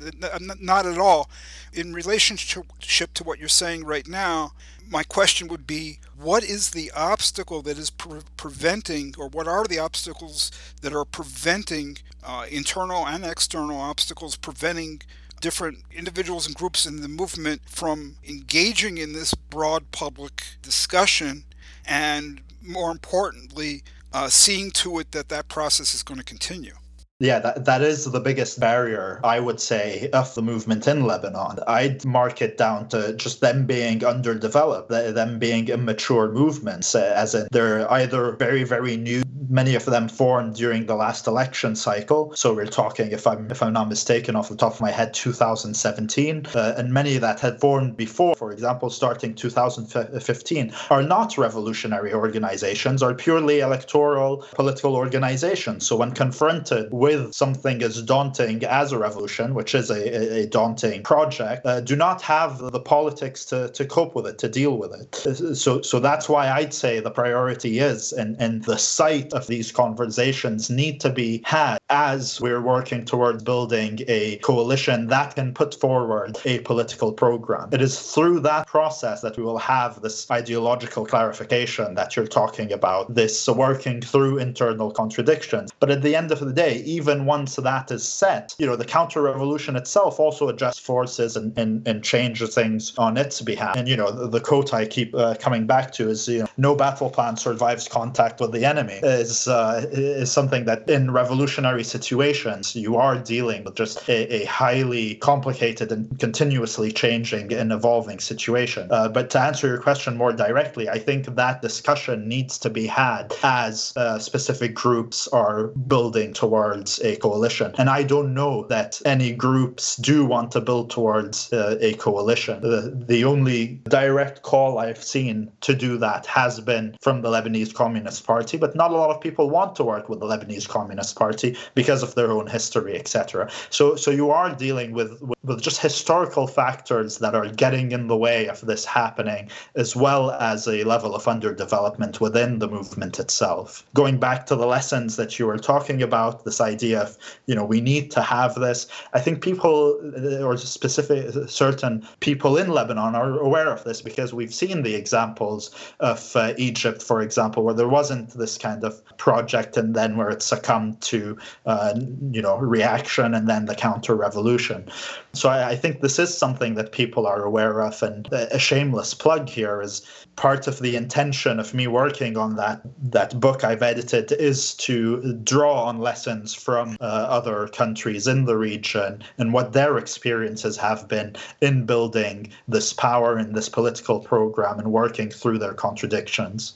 Not 0.61 0.87
at 0.87 0.99
all. 0.99 1.31
In 1.73 1.93
relationship 1.93 3.15
to 3.15 3.25
what 3.25 3.39
you're 3.39 3.49
saying 3.49 3.85
right 3.85 4.07
now, 4.07 4.53
my 4.89 5.03
question 5.03 5.49
would 5.49 5.67
be 5.67 5.99
what 6.17 6.45
is 6.45 6.71
the 6.71 6.91
obstacle 6.93 7.63
that 7.63 7.79
is 7.79 7.91
pre- 7.91 8.21
preventing, 8.37 9.15
or 9.19 9.29
what 9.29 9.49
are 9.49 9.65
the 9.65 9.79
obstacles 9.79 10.51
that 10.81 10.95
are 10.95 11.05
preventing 11.05 11.99
uh, 12.23 12.47
internal 12.51 13.07
and 13.07 13.25
external 13.25 13.81
obstacles 13.81 14.37
preventing 14.37 15.03
different 15.41 15.79
individuals 15.93 16.47
and 16.47 16.55
groups 16.55 16.87
in 16.87 17.01
the 17.01 17.09
movement 17.09 17.63
from 17.67 18.17
engaging 18.29 18.99
in 18.99 19.13
this 19.13 19.35
broad 19.35 19.91
public 19.91 20.45
discussion? 20.63 21.45
And 21.85 22.41
more 22.61 22.91
importantly 22.91 23.83
uh, 24.13 24.29
seeing 24.29 24.71
to 24.71 24.99
it 24.99 25.13
that 25.13 25.29
that 25.31 25.49
process 25.49 25.95
is 25.95 26.03
going 26.03 26.19
to 26.19 26.25
continue 26.25 26.75
yeah, 27.23 27.39
that, 27.39 27.65
that 27.67 27.83
is 27.83 28.05
the 28.05 28.19
biggest 28.19 28.59
barrier, 28.59 29.21
I 29.23 29.39
would 29.39 29.61
say, 29.61 30.11
of 30.13 30.35
the 30.35 30.43
movement 30.43 30.89
in 30.89 31.05
Lebanon. 31.05 31.61
I'd 31.69 32.05
mark 32.05 32.43
it 32.43 32.59
down 32.59 32.89
to 32.89 33.15
just 33.15 33.41
them 33.41 33.65
being 33.65 34.05
underdeveloped, 34.05 34.89
them 34.89 35.39
being 35.39 35.69
immature 35.69 36.33
movements, 36.33 36.97
uh, 36.97 37.13
as 37.15 37.37
in 37.37 37.47
they're 37.53 37.91
either 37.93 38.33
very, 38.33 38.65
very 38.65 38.97
new, 38.97 39.23
many 39.49 39.77
of 39.77 39.85
them 39.85 40.09
formed 40.09 40.57
during 40.57 40.87
the 40.87 40.97
last 40.97 41.29
election 41.29 41.77
cycle. 41.77 42.35
So 42.35 42.55
we're 42.55 42.67
talking, 42.67 43.13
if 43.13 43.25
I'm 43.25 43.49
if 43.53 43.63
I'm 43.63 43.73
not 43.73 43.89
mistaken, 43.89 44.35
off 44.35 44.49
the 44.49 44.57
top 44.57 44.75
of 44.75 44.81
my 44.81 44.91
head, 44.91 45.15
2017, 45.15 46.47
uh, 46.55 46.75
and 46.77 46.93
many 46.93 47.19
that 47.19 47.39
had 47.39 47.61
formed 47.61 47.97
before, 47.97 48.35
for 48.35 48.51
example, 48.51 48.91
starting 48.91 49.35
2015, 49.35 50.73
are 50.91 51.03
not 51.03 51.39
revolutionary 51.39 52.13
organizations, 52.13 53.01
are 53.01 53.15
purely 53.15 53.61
electoral 53.61 54.45
political 54.55 54.97
organizations. 54.97 55.87
So 55.87 55.97
when 55.97 56.11
confronted 56.11 56.89
with 56.93 57.12
with 57.17 57.35
something 57.35 57.83
as 57.83 58.03
daunting 58.03 58.65
as 58.65 58.93
a 58.93 58.99
revolution, 58.99 59.55
which 59.55 59.75
is 59.75 59.91
a, 59.91 60.43
a 60.43 60.47
daunting 60.47 61.03
project, 61.03 61.67
uh, 61.67 61.81
do 61.81 61.97
not 61.97 62.23
have 62.23 62.59
the 62.59 62.81
politics 62.81 63.45
to, 63.47 63.69
to 63.71 63.85
cope 63.85 64.15
with 64.15 64.27
it, 64.27 64.39
to 64.39 64.49
deal 64.49 64.79
with 64.79 64.93
it. 64.93 65.57
So, 65.57 65.83
so 65.83 66.01
that's 66.01 66.29
why 66.29 66.51
I'd 66.51 66.75
say 66.75 67.01
the 67.01 67.11
priority 67.11 67.79
is, 67.79 68.13
and, 68.13 68.37
and 68.39 68.65
the 68.65 68.79
site 68.79 69.33
of 69.33 69.47
these 69.47 69.73
conversations 69.73 70.71
need 70.71 71.01
to 71.01 71.11
be 71.11 71.43
had 71.45 71.79
as 71.91 72.41
we're 72.41 72.61
working 72.61 73.05
towards 73.05 73.43
building 73.43 74.01
a 74.09 74.37
coalition 74.39 75.09
that 75.09 75.35
can 75.35 75.53
put 75.53 75.75
forward 75.75 76.39
a 76.45 76.59
political 76.61 77.13
program. 77.13 77.69
It 77.73 77.83
is 77.83 77.99
through 78.15 78.41
that 78.41 78.67
process 78.67 79.21
that 79.23 79.37
we 79.37 79.43
will 79.43 79.59
have 79.59 80.01
this 80.03 80.31
ideological 80.31 81.05
clarification 81.07 81.95
that 81.95 82.17
you're 82.17 82.27
talking 82.27 82.73
about, 82.73 83.15
this 83.15 83.49
working 83.49 84.01
through 84.01 84.39
internal 84.39 84.91
contradictions. 84.91 85.71
But 85.81 85.91
at 85.91 86.03
the 86.03 86.17
end 86.17 86.33
of 86.33 86.41
the 86.41 86.53
day, 86.53 86.77
even 86.79 87.02
once 87.09 87.57
that 87.57 87.91
is 87.91 88.07
set, 88.07 88.55
you 88.59 88.67
know, 88.67 88.77
the 88.77 88.85
counter 88.85 89.23
revolution 89.23 89.77
itself 89.77 90.19
also 90.21 90.49
adjusts 90.49 90.79
forces 90.79 91.37
and, 91.37 91.57
and, 91.59 91.87
and 91.87 92.03
changes 92.03 92.55
things 92.55 92.97
on 92.99 93.17
its 93.17 93.41
behalf. 93.41 93.77
And, 93.77 93.89
you 93.89 93.97
know, 93.97 94.11
the, 94.11 94.29
the 94.29 94.41
quote 94.41 94.75
I 94.75 94.87
keep 94.87 95.15
uh, 95.15 95.35
coming 95.39 95.67
back 95.67 95.93
to 95.93 96.09
is, 96.09 96.29
you 96.29 96.41
know, 96.41 96.47
no 96.57 96.75
battle 96.75 97.11
plan 97.11 97.37
survives 97.37 97.89
contact 97.89 98.41
with 98.41 98.53
the 98.53 98.65
enemy 98.65 99.01
is, 99.03 99.49
uh, 99.49 99.87
is 99.91 100.31
something 100.31 100.65
that 100.65 100.89
in 100.89 101.11
revolutionary 101.11 101.85
situations, 101.85 102.75
you 102.75 102.97
are 102.97 103.19
dealing 103.19 103.65
with 103.65 103.75
just 103.75 104.09
a, 104.09 104.43
a 104.43 104.45
highly 104.45 105.17
complicated 105.17 105.93
and 105.93 106.19
continuously 106.19 106.93
changing 106.93 107.53
and 107.53 107.73
evolving 107.73 108.19
situation. 108.19 108.89
Uh, 108.91 109.09
but 109.09 109.31
to 109.31 109.41
answer 109.41 109.67
your 109.67 109.79
question 109.79 110.17
more 110.17 110.33
directly, 110.33 110.89
I 110.89 110.99
think 110.99 111.27
that 111.27 111.63
discussion 111.63 112.29
needs 112.29 112.59
to 112.59 112.71
be 112.71 112.87
had 112.87 113.35
as 113.43 113.93
uh, 113.97 114.19
specific 114.19 114.75
groups 114.75 115.29
are 115.29 115.69
building 115.69 116.33
towards 116.33 116.92
towards 116.97 117.15
a 117.15 117.19
coalition. 117.21 117.75
And 117.79 117.89
I 117.89 118.03
don't 118.03 118.35
know 118.35 118.67
that 118.69 119.01
any 119.05 119.33
groups 119.33 119.97
do 119.97 120.25
want 120.25 120.51
to 120.53 120.61
build 120.61 120.91
towards 120.91 121.53
uh, 121.53 121.79
a 121.81 121.95
coalition. 121.95 122.61
The, 122.61 122.93
the 123.07 123.25
only 123.25 123.81
direct 123.89 124.43
call 124.43 124.79
I've 124.79 125.03
seen 125.03 125.51
to 125.63 125.75
do 125.75 125.99
that 125.99 126.27
has 126.27 126.61
been 126.61 126.97
from 127.01 127.23
the 127.23 127.31
Lebanese 127.31 127.75
Communist 127.75 128.27
Party, 128.27 128.59
but 128.59 128.75
not 128.75 128.91
a 128.91 128.97
lot 128.97 129.11
of 129.11 129.21
people 129.21 129.51
want 129.51 129.77
to 129.77 129.85
work 129.85 130.09
with 130.09 130.21
the 130.21 130.27
Lebanese 130.27 130.69
Communist 130.69 131.17
Party 131.17 131.57
because 131.75 132.03
of 132.03 132.15
their 132.15 132.31
own 132.31 132.47
history, 132.47 132.97
etc. 132.97 133.49
So, 133.71 133.97
so 133.97 134.11
you 134.11 134.31
are 134.31 134.55
dealing 134.55 134.93
with, 134.93 135.21
with 135.45 135.63
just 135.63 135.81
historical 135.81 136.47
factors 136.47 137.19
that 137.19 137.35
are 137.35 137.49
getting 137.49 137.93
in 137.93 138.09
the 138.09 138.17
way 138.17 138.49
of 138.49 138.61
this 138.61 138.85
happening, 138.85 139.51
as 139.75 139.97
well 139.97 140.33
as 140.33 140.67
a 140.67 140.85
level 140.85 141.15
of 141.15 141.25
underdevelopment 141.25 142.21
within 142.21 142.59
the 142.59 142.69
movement 142.69 143.19
itself. 143.19 143.85
Going 143.95 144.19
back 144.19 144.47
to 144.47 144.57
the 144.57 144.67
lessons 144.67 145.17
that 145.17 145.39
you 145.39 145.47
were 145.47 145.59
talking 145.59 146.03
about, 146.03 146.45
this 146.45 146.61
idea 146.61 146.72
of, 146.73 147.19
you 147.47 147.55
know, 147.55 147.65
we 147.65 147.81
need 147.81 148.11
to 148.11 148.23
have 148.23 148.55
this. 148.55 148.87
I 149.13 149.21
think 149.21 149.43
people, 149.43 150.01
uh, 150.17 150.43
or 150.43 150.57
specific 150.57 151.35
certain 151.49 152.07
people 152.21 152.57
in 152.57 152.71
Lebanon, 152.71 153.15
are 153.15 153.39
aware 153.39 153.71
of 153.71 153.85
this 153.85 154.03
because 154.03 154.33
we've 154.33 154.55
seen 154.55 154.83
the 154.83 154.95
examples 154.95 155.71
of 156.01 156.35
uh, 156.35 156.55
Egypt, 156.57 157.03
for 157.03 157.21
example, 157.21 157.63
where 157.63 157.75
there 157.75 157.89
wasn't 157.89 158.31
this 158.31 158.57
kind 158.59 158.85
of 158.85 159.03
project, 159.19 159.77
and 159.77 159.95
then 159.95 160.17
where 160.17 160.31
it 160.31 160.43
succumbed 160.43 161.01
to, 161.03 161.37
uh, 161.67 161.95
you 162.31 162.43
know, 162.43 162.57
reaction 162.57 163.35
and 163.35 163.49
then 163.49 163.67
the 163.67 163.75
counter 163.75 164.15
revolution. 164.15 164.89
So 165.33 165.49
I, 165.49 165.71
I 165.71 165.77
think 165.77 166.01
this 166.01 166.19
is 166.19 166.37
something 166.37 166.75
that 166.75 166.93
people 166.93 167.27
are 167.27 167.43
aware 167.45 167.83
of, 167.83 168.03
and 168.03 168.29
a 168.33 168.59
shameless 168.59 169.15
plug 169.15 169.49
here 169.49 169.83
is 169.83 170.03
part 170.37 170.67
of 170.67 170.79
the 170.79 170.97
intention 170.97 171.61
of 171.61 171.75
me 171.75 171.87
working 171.87 172.37
on 172.37 172.57
that 172.57 172.81
that 172.99 173.39
book 173.39 173.65
I've 173.65 173.83
edited 173.83 174.33
is 174.33 174.75
to 174.77 175.35
draw 175.45 175.85
on 175.85 175.99
lessons 175.99 176.55
from 176.55 176.97
uh, 177.01 177.05
other 177.05 177.69
countries 177.69 178.27
in 178.27 178.45
the 178.45 178.57
region 178.57 179.23
and 179.39 179.53
what 179.53 179.73
their 179.73 179.99
experiences 179.99 180.77
have 180.79 181.07
been 181.09 181.37
in 181.61 181.85
building 181.85 182.53
this 182.67 182.93
power 182.93 183.39
in 183.39 183.53
this 183.53 183.69
political 183.69 184.21
program 184.21 184.79
and 184.79 184.93
working 184.93 185.31
through 185.31 185.59
their 185.59 185.75
contradictions. 185.75 186.75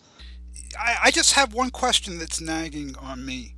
I, 0.78 0.96
I 1.04 1.10
just 1.10 1.32
have 1.32 1.54
one 1.54 1.70
question 1.70 2.18
that's 2.18 2.40
nagging 2.40 2.94
on 2.96 3.24
me 3.24 3.54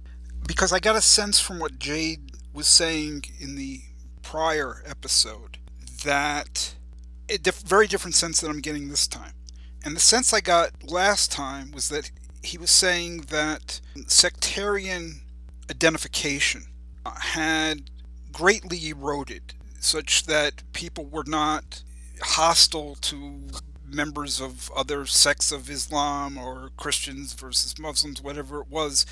because 0.47 0.73
I 0.73 0.79
got 0.79 0.97
a 0.97 1.03
sense 1.03 1.41
from 1.41 1.59
what 1.59 1.79
Jade 1.79 2.33
was 2.53 2.67
saying 2.67 3.25
in 3.41 3.57
the 3.57 3.81
prior 4.23 4.83
episode 4.87 5.59
that 6.05 6.75
a 7.29 7.39
diff- 7.39 7.63
very 7.63 7.87
different 7.87 8.15
sense 8.15 8.41
that 8.41 8.49
I'm 8.49 8.61
getting 8.61 8.89
this 8.89 9.07
time. 9.07 9.33
And 9.85 9.97
the 9.97 10.01
sense 10.01 10.33
I 10.33 10.41
got 10.41 10.91
last 10.91 11.31
time 11.33 11.73
was 11.73 11.89
that 11.89 12.11
he 12.43 12.59
was 12.59 12.71
saying 12.71 13.23
that 13.31 13.81
sectarian 14.07 15.21
identification 15.71 16.65
uh, 17.05 17.13
had 17.15 17.91
greatly 18.33 18.89
eroded, 18.89 19.55
such 19.81 20.25
that 20.25 20.63
people 20.73 21.07
were 21.07 21.25
not 21.27 21.83
hostile 22.21 22.97
to 22.97 23.41
members 23.87 24.41
of 24.41 24.71
other 24.77 25.07
sects 25.07 25.51
of 25.51 25.71
Islam 25.71 26.37
or 26.37 26.71
Christians 26.77 27.33
versus 27.33 27.79
Muslims, 27.79 28.23
whatever 28.23 28.61
it 28.61 28.69
was, 28.69 29.07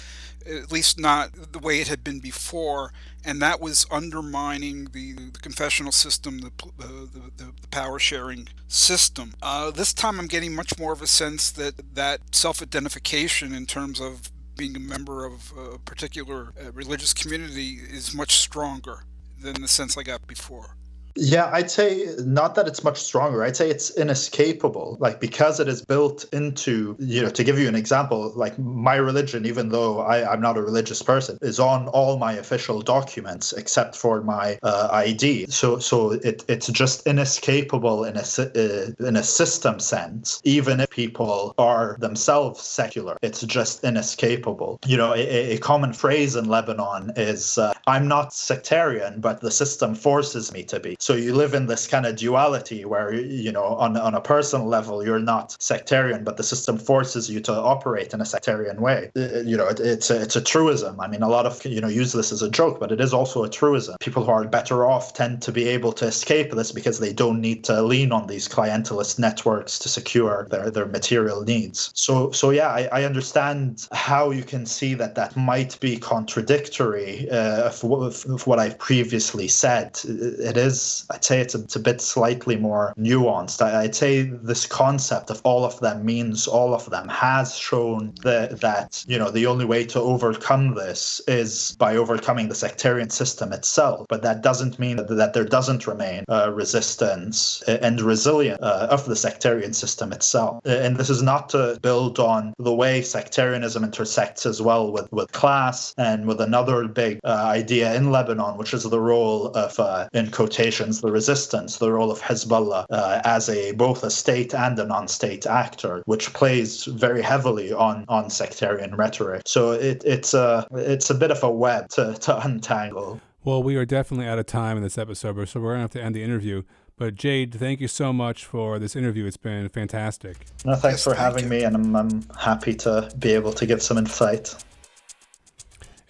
at 0.47 0.73
least 0.73 0.99
not 0.99 1.53
the 1.53 1.59
way 1.59 1.81
it 1.81 1.89
had 1.89 2.05
been 2.05 2.21
before, 2.21 2.93
and 3.25 3.41
that 3.43 3.61
was 3.61 3.87
undermining 3.91 4.87
the, 4.93 5.13
the 5.15 5.39
confessional 5.41 5.93
system, 5.93 6.39
the, 6.39 6.51
the, 6.79 7.31
the, 7.37 7.53
power 7.71 7.99
sharing 7.99 8.49
system. 8.69 9.35
Uh, 9.43 9.71
this 9.71 9.93
time 9.93 10.19
I'm 10.19 10.27
getting 10.27 10.55
much 10.55 10.79
more 10.79 10.93
of 10.93 11.03
a 11.03 11.07
sense 11.07 11.51
that 11.53 11.95
that 11.95 12.35
self 12.35 12.63
identification 12.63 13.53
in 13.53 13.67
terms 13.67 14.01
of 14.01 14.31
being 14.57 14.77
a 14.77 14.81
member 14.81 15.27
of 15.27 15.53
a 15.57 15.79
particular 15.79 16.53
uh, 16.61 16.73
religious 16.73 17.13
community 17.13 17.79
is 17.91 18.15
much 18.15 18.37
stronger 18.37 19.05
than 19.39 19.61
the 19.61 19.69
sense 19.69 19.99
I 19.99 20.03
got 20.03 20.27
before. 20.27 20.77
Yeah, 21.17 21.51
I'd 21.53 21.71
say 21.71 22.09
not 22.19 22.55
that 22.57 22.69
it's 22.69 22.85
much 22.85 23.01
stronger. 23.01 23.43
I'd 23.43 23.57
say 23.57 23.71
it's 23.71 23.97
inescapable. 23.97 24.99
Like 25.01 25.21
because 25.21 25.61
it 25.61 25.69
is 25.69 25.85
built 25.85 26.27
into, 26.33 26.97
you 26.99 27.23
know, 27.23 27.31
to 27.31 27.45
give 27.45 27.59
you 27.59 27.69
an 27.69 27.75
example, 27.75 28.33
like 28.35 28.59
my 28.59 28.97
religion, 28.97 29.47
even 29.47 29.71
though 29.71 30.01
I, 30.01 30.33
am 30.33 30.41
not 30.41 30.57
a 30.57 30.63
religious 30.63 31.03
person, 31.03 31.39
is 31.41 31.59
on 31.59 31.89
all 31.89 32.19
my 32.19 32.35
official 32.35 32.83
documents 32.83 33.53
except 33.53 33.97
for 33.97 34.23
my 34.23 34.59
uh, 34.63 34.89
ID. 34.93 35.47
So 35.49 35.79
so 35.79 36.13
it, 36.13 36.45
it's 36.49 36.69
just 36.69 37.07
inescapable 37.07 38.05
in 38.05 38.17
a 38.17 38.25
uh, 38.39 39.07
in 39.07 39.17
a 39.17 39.23
system 39.23 39.81
sense. 39.81 40.41
Even 40.45 40.81
if 40.81 40.91
people 40.91 41.55
are 41.59 41.97
themselves 41.99 42.61
secular, 42.63 43.17
it's 43.23 43.41
just 43.43 43.83
inescapable. 43.85 44.79
You 44.87 44.99
know, 44.99 45.15
a, 45.15 45.55
a 45.55 45.59
common 45.59 45.93
phrase 45.93 46.37
in 46.37 46.47
Lebanon 46.49 47.13
is, 47.17 47.57
uh, 47.57 47.73
"I'm 47.87 48.07
not 48.07 48.35
sectarian, 48.35 49.21
but 49.21 49.41
the 49.41 49.51
system 49.51 49.95
forces 49.95 50.53
me 50.53 50.63
to 50.65 50.79
be." 50.79 50.97
So 51.07 51.15
you 51.15 51.37
live 51.37 51.55
in 51.55 51.67
this 51.67 51.87
kind 51.87 52.05
of 52.05 52.17
duality 52.17 52.85
where, 52.85 53.15
you 53.15 53.53
know, 53.53 53.63
on, 53.63 53.97
on 53.97 54.17
a 54.17 54.21
personal 54.21 54.67
level, 54.67 55.07
you're 55.07 55.21
not 55.21 55.57
sectarian, 55.61 56.25
but 56.25 56.37
the 56.37 56.43
system 56.43 56.77
forces 56.77 57.31
you 57.31 57.39
to 57.43 57.53
operate 57.53 58.13
in 58.13 58.21
a 58.21 58.25
sectarian 58.25 58.81
way. 58.81 59.13
Uh, 59.17 59.39
you 59.43 59.57
know, 59.57 59.69
it, 59.69 59.79
it's, 59.79 60.11
a, 60.11 60.21
it's 60.21 60.35
a 60.35 60.41
truism. 60.41 60.99
I 60.99 61.07
mean, 61.07 61.23
a 61.23 61.29
lot 61.29 61.47
of, 61.47 61.65
you 61.65 61.81
know, 61.81 61.87
use 61.87 62.11
this 62.11 62.33
as 62.33 62.43
a 62.43 62.51
joke, 62.51 62.81
but 62.81 62.91
it 62.91 63.01
is 63.01 63.15
also 63.15 63.45
a 63.45 63.49
truism. 63.49 63.95
People 64.01 64.25
who 64.25 64.33
are 64.33 64.49
better 64.49 64.85
off 64.85 65.15
tend 65.15 65.43
to 65.43 65.53
be 65.53 65.69
able 65.69 65.93
to 65.93 66.07
escape 66.07 66.51
this 66.51 66.73
because 66.73 66.99
they 66.99 67.13
don't 67.13 67.41
need 67.41 67.63
to 67.63 67.83
lean 67.83 68.11
on 68.11 68.27
these 68.27 68.49
clientelist 68.49 69.17
networks 69.17 69.79
to 69.79 69.89
secure 69.89 70.49
their, 70.51 70.73
their 70.73 70.87
material 70.87 71.43
needs. 71.43 71.93
So, 71.95 72.33
so 72.33 72.51
yeah, 72.51 72.71
I, 72.71 72.89
I 72.91 73.05
understand 73.05 73.87
how 73.93 74.31
you 74.31 74.43
can 74.43 74.67
see 74.67 74.95
that 74.95 75.15
that 75.15 75.37
might 75.37 75.79
be 75.79 75.99
contradictory 75.99 77.31
uh, 77.31 77.71
of, 77.81 78.27
of 78.27 78.45
what 78.49 78.59
I've 78.59 78.79
previously 78.81 79.47
said. 79.47 80.01
It 80.05 80.57
is 80.57 80.96
I'd 81.11 81.25
say 81.25 81.41
it's 81.41 81.55
a, 81.55 81.61
it's 81.61 81.77
a 81.77 81.81
bit 81.81 82.01
slightly 82.01 82.57
more 82.57 82.95
nuanced. 82.99 83.63
I, 83.63 83.83
would 83.83 83.95
say 83.95 84.23
this 84.23 84.67
concept 84.67 85.31
of 85.31 85.41
all 85.45 85.65
of 85.65 85.79
them 85.81 86.05
means 86.05 86.47
all 86.47 86.75
of 86.75 86.89
them 86.91 87.09
has 87.09 87.57
shown 87.57 88.15
that, 88.23 88.61
that, 88.61 89.05
you 89.07 89.19
know, 89.19 89.31
the 89.31 89.47
only 89.47 89.65
way 89.65 89.85
to 89.87 90.01
overcome 90.01 90.75
this 90.75 91.21
is 91.27 91.77
by 91.79 91.97
overcoming 91.97 92.49
the 92.49 92.55
sectarian 92.55 93.11
system 93.11 93.53
itself. 93.53 94.07
But 94.09 94.23
that 94.23 94.43
doesn't 94.43 94.79
mean 94.79 94.97
that, 94.97 95.09
that 95.09 95.35
there 95.35 95.45
doesn't 95.45 95.87
remain 95.87 96.25
uh, 96.29 96.53
resistance 96.53 97.63
and 97.67 98.01
resilience 98.01 98.63
uh, 98.63 98.89
of 98.91 99.07
the 99.07 99.17
sectarian 99.17 99.73
system 99.73 100.13
itself. 100.13 100.61
And 100.65 100.97
this 100.97 101.11
is 101.11 101.23
not 101.23 101.49
to 101.51 101.79
build 101.83 102.19
on 102.19 102.55
the 102.59 102.75
way 102.75 103.03
sectarianism 103.03 103.85
intersects 103.85 104.47
as 104.47 104.63
well 104.63 104.93
with, 104.93 105.11
with 105.13 105.33
class 105.33 105.95
and 105.97 106.27
with 106.27 106.41
another 106.41 106.89
big 106.89 107.21
uh, 107.25 107.29
idea 107.47 107.95
in 107.95 108.11
Lebanon, 108.11 108.57
which 108.57 108.75
is 108.75 108.85
the 108.85 109.01
role 109.01 109.49
of, 109.49 109.79
uh, 109.79 110.09
in 110.13 110.31
quotation, 110.31 110.86
the 110.93 111.11
resistance, 111.11 111.79
the 111.79 111.93
role 111.93 112.11
of 112.11 112.21
Hezbollah 112.21 112.87
uh, 112.91 113.21
as 113.25 113.49
a 113.49 113.73
both 113.73 114.03
a 114.05 114.11
state 114.11 114.55
and 114.55 114.79
a 114.79 114.87
non-state 114.87 115.47
actor, 115.47 116.03
which 116.07 116.33
plays 116.33 116.85
very 116.85 117.23
heavily 117.23 117.73
on 117.73 118.05
on 118.09 118.31
sectarian 118.31 118.95
rhetoric. 118.95 119.43
So 119.47 119.73
it, 119.73 120.03
it's 120.05 120.35
a 120.35 120.67
it's 120.73 121.11
a 121.11 121.15
bit 121.15 121.31
of 121.31 121.43
a 121.43 121.51
web 121.51 121.89
to, 121.91 122.15
to 122.15 122.41
untangle. 122.45 123.21
Well, 123.45 123.63
we 123.63 123.77
are 123.77 123.85
definitely 123.85 124.27
out 124.27 124.39
of 124.39 124.47
time 124.47 124.77
in 124.77 124.83
this 124.83 124.99
episode, 124.99 125.49
so 125.49 125.61
we're 125.61 125.73
gonna 125.73 125.83
have 125.83 125.91
to 125.93 126.03
end 126.03 126.15
the 126.15 126.23
interview. 126.23 126.63
But 126.99 127.15
Jade, 127.15 127.55
thank 127.55 127.81
you 127.81 127.89
so 127.89 128.11
much 128.11 128.47
for 128.47 128.79
this 128.79 128.97
interview. 128.97 129.27
It's 129.27 129.37
been 129.37 129.69
fantastic. 129.69 130.47
No, 130.65 130.75
thanks 130.75 130.99
yes, 130.99 131.05
for 131.05 131.11
thank 131.11 131.21
having 131.21 131.45
you. 131.45 131.51
me, 131.51 131.63
and 131.63 131.77
I'm, 131.77 131.95
I'm 131.95 132.27
happy 132.39 132.75
to 132.77 133.11
be 133.19 133.33
able 133.33 133.53
to 133.53 133.67
give 133.67 133.83
some 133.83 133.99
insight. 133.99 134.55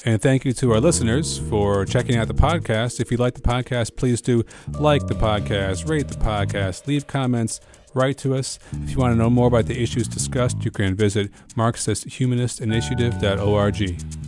And 0.07 0.22
thank 0.22 0.44
you 0.44 0.52
to 0.52 0.72
our 0.72 0.80
listeners 0.80 1.38
for 1.50 1.84
checking 1.84 2.14
out 2.14 2.28
the 2.28 2.34
podcast. 2.34 3.00
If 3.00 3.11
you 3.11 3.16
like 3.16 3.34
the 3.34 3.40
podcast, 3.40 3.96
please 3.96 4.20
do 4.20 4.44
like 4.78 5.09
the 5.09 5.16
podcast, 5.16 5.88
rate 5.88 6.07
the 6.07 6.14
podcast, 6.14 6.86
leave 6.86 7.09
comments, 7.09 7.61
write 7.92 8.16
to 8.18 8.36
us. 8.36 8.61
If 8.84 8.92
you 8.92 8.98
want 8.98 9.14
to 9.14 9.18
know 9.18 9.28
more 9.28 9.48
about 9.48 9.66
the 9.66 9.82
issues 9.82 10.07
discussed, 10.07 10.64
you 10.64 10.70
can 10.70 10.94
visit 10.94 11.32
MarxistHumanistinitiative.org. 11.57 14.26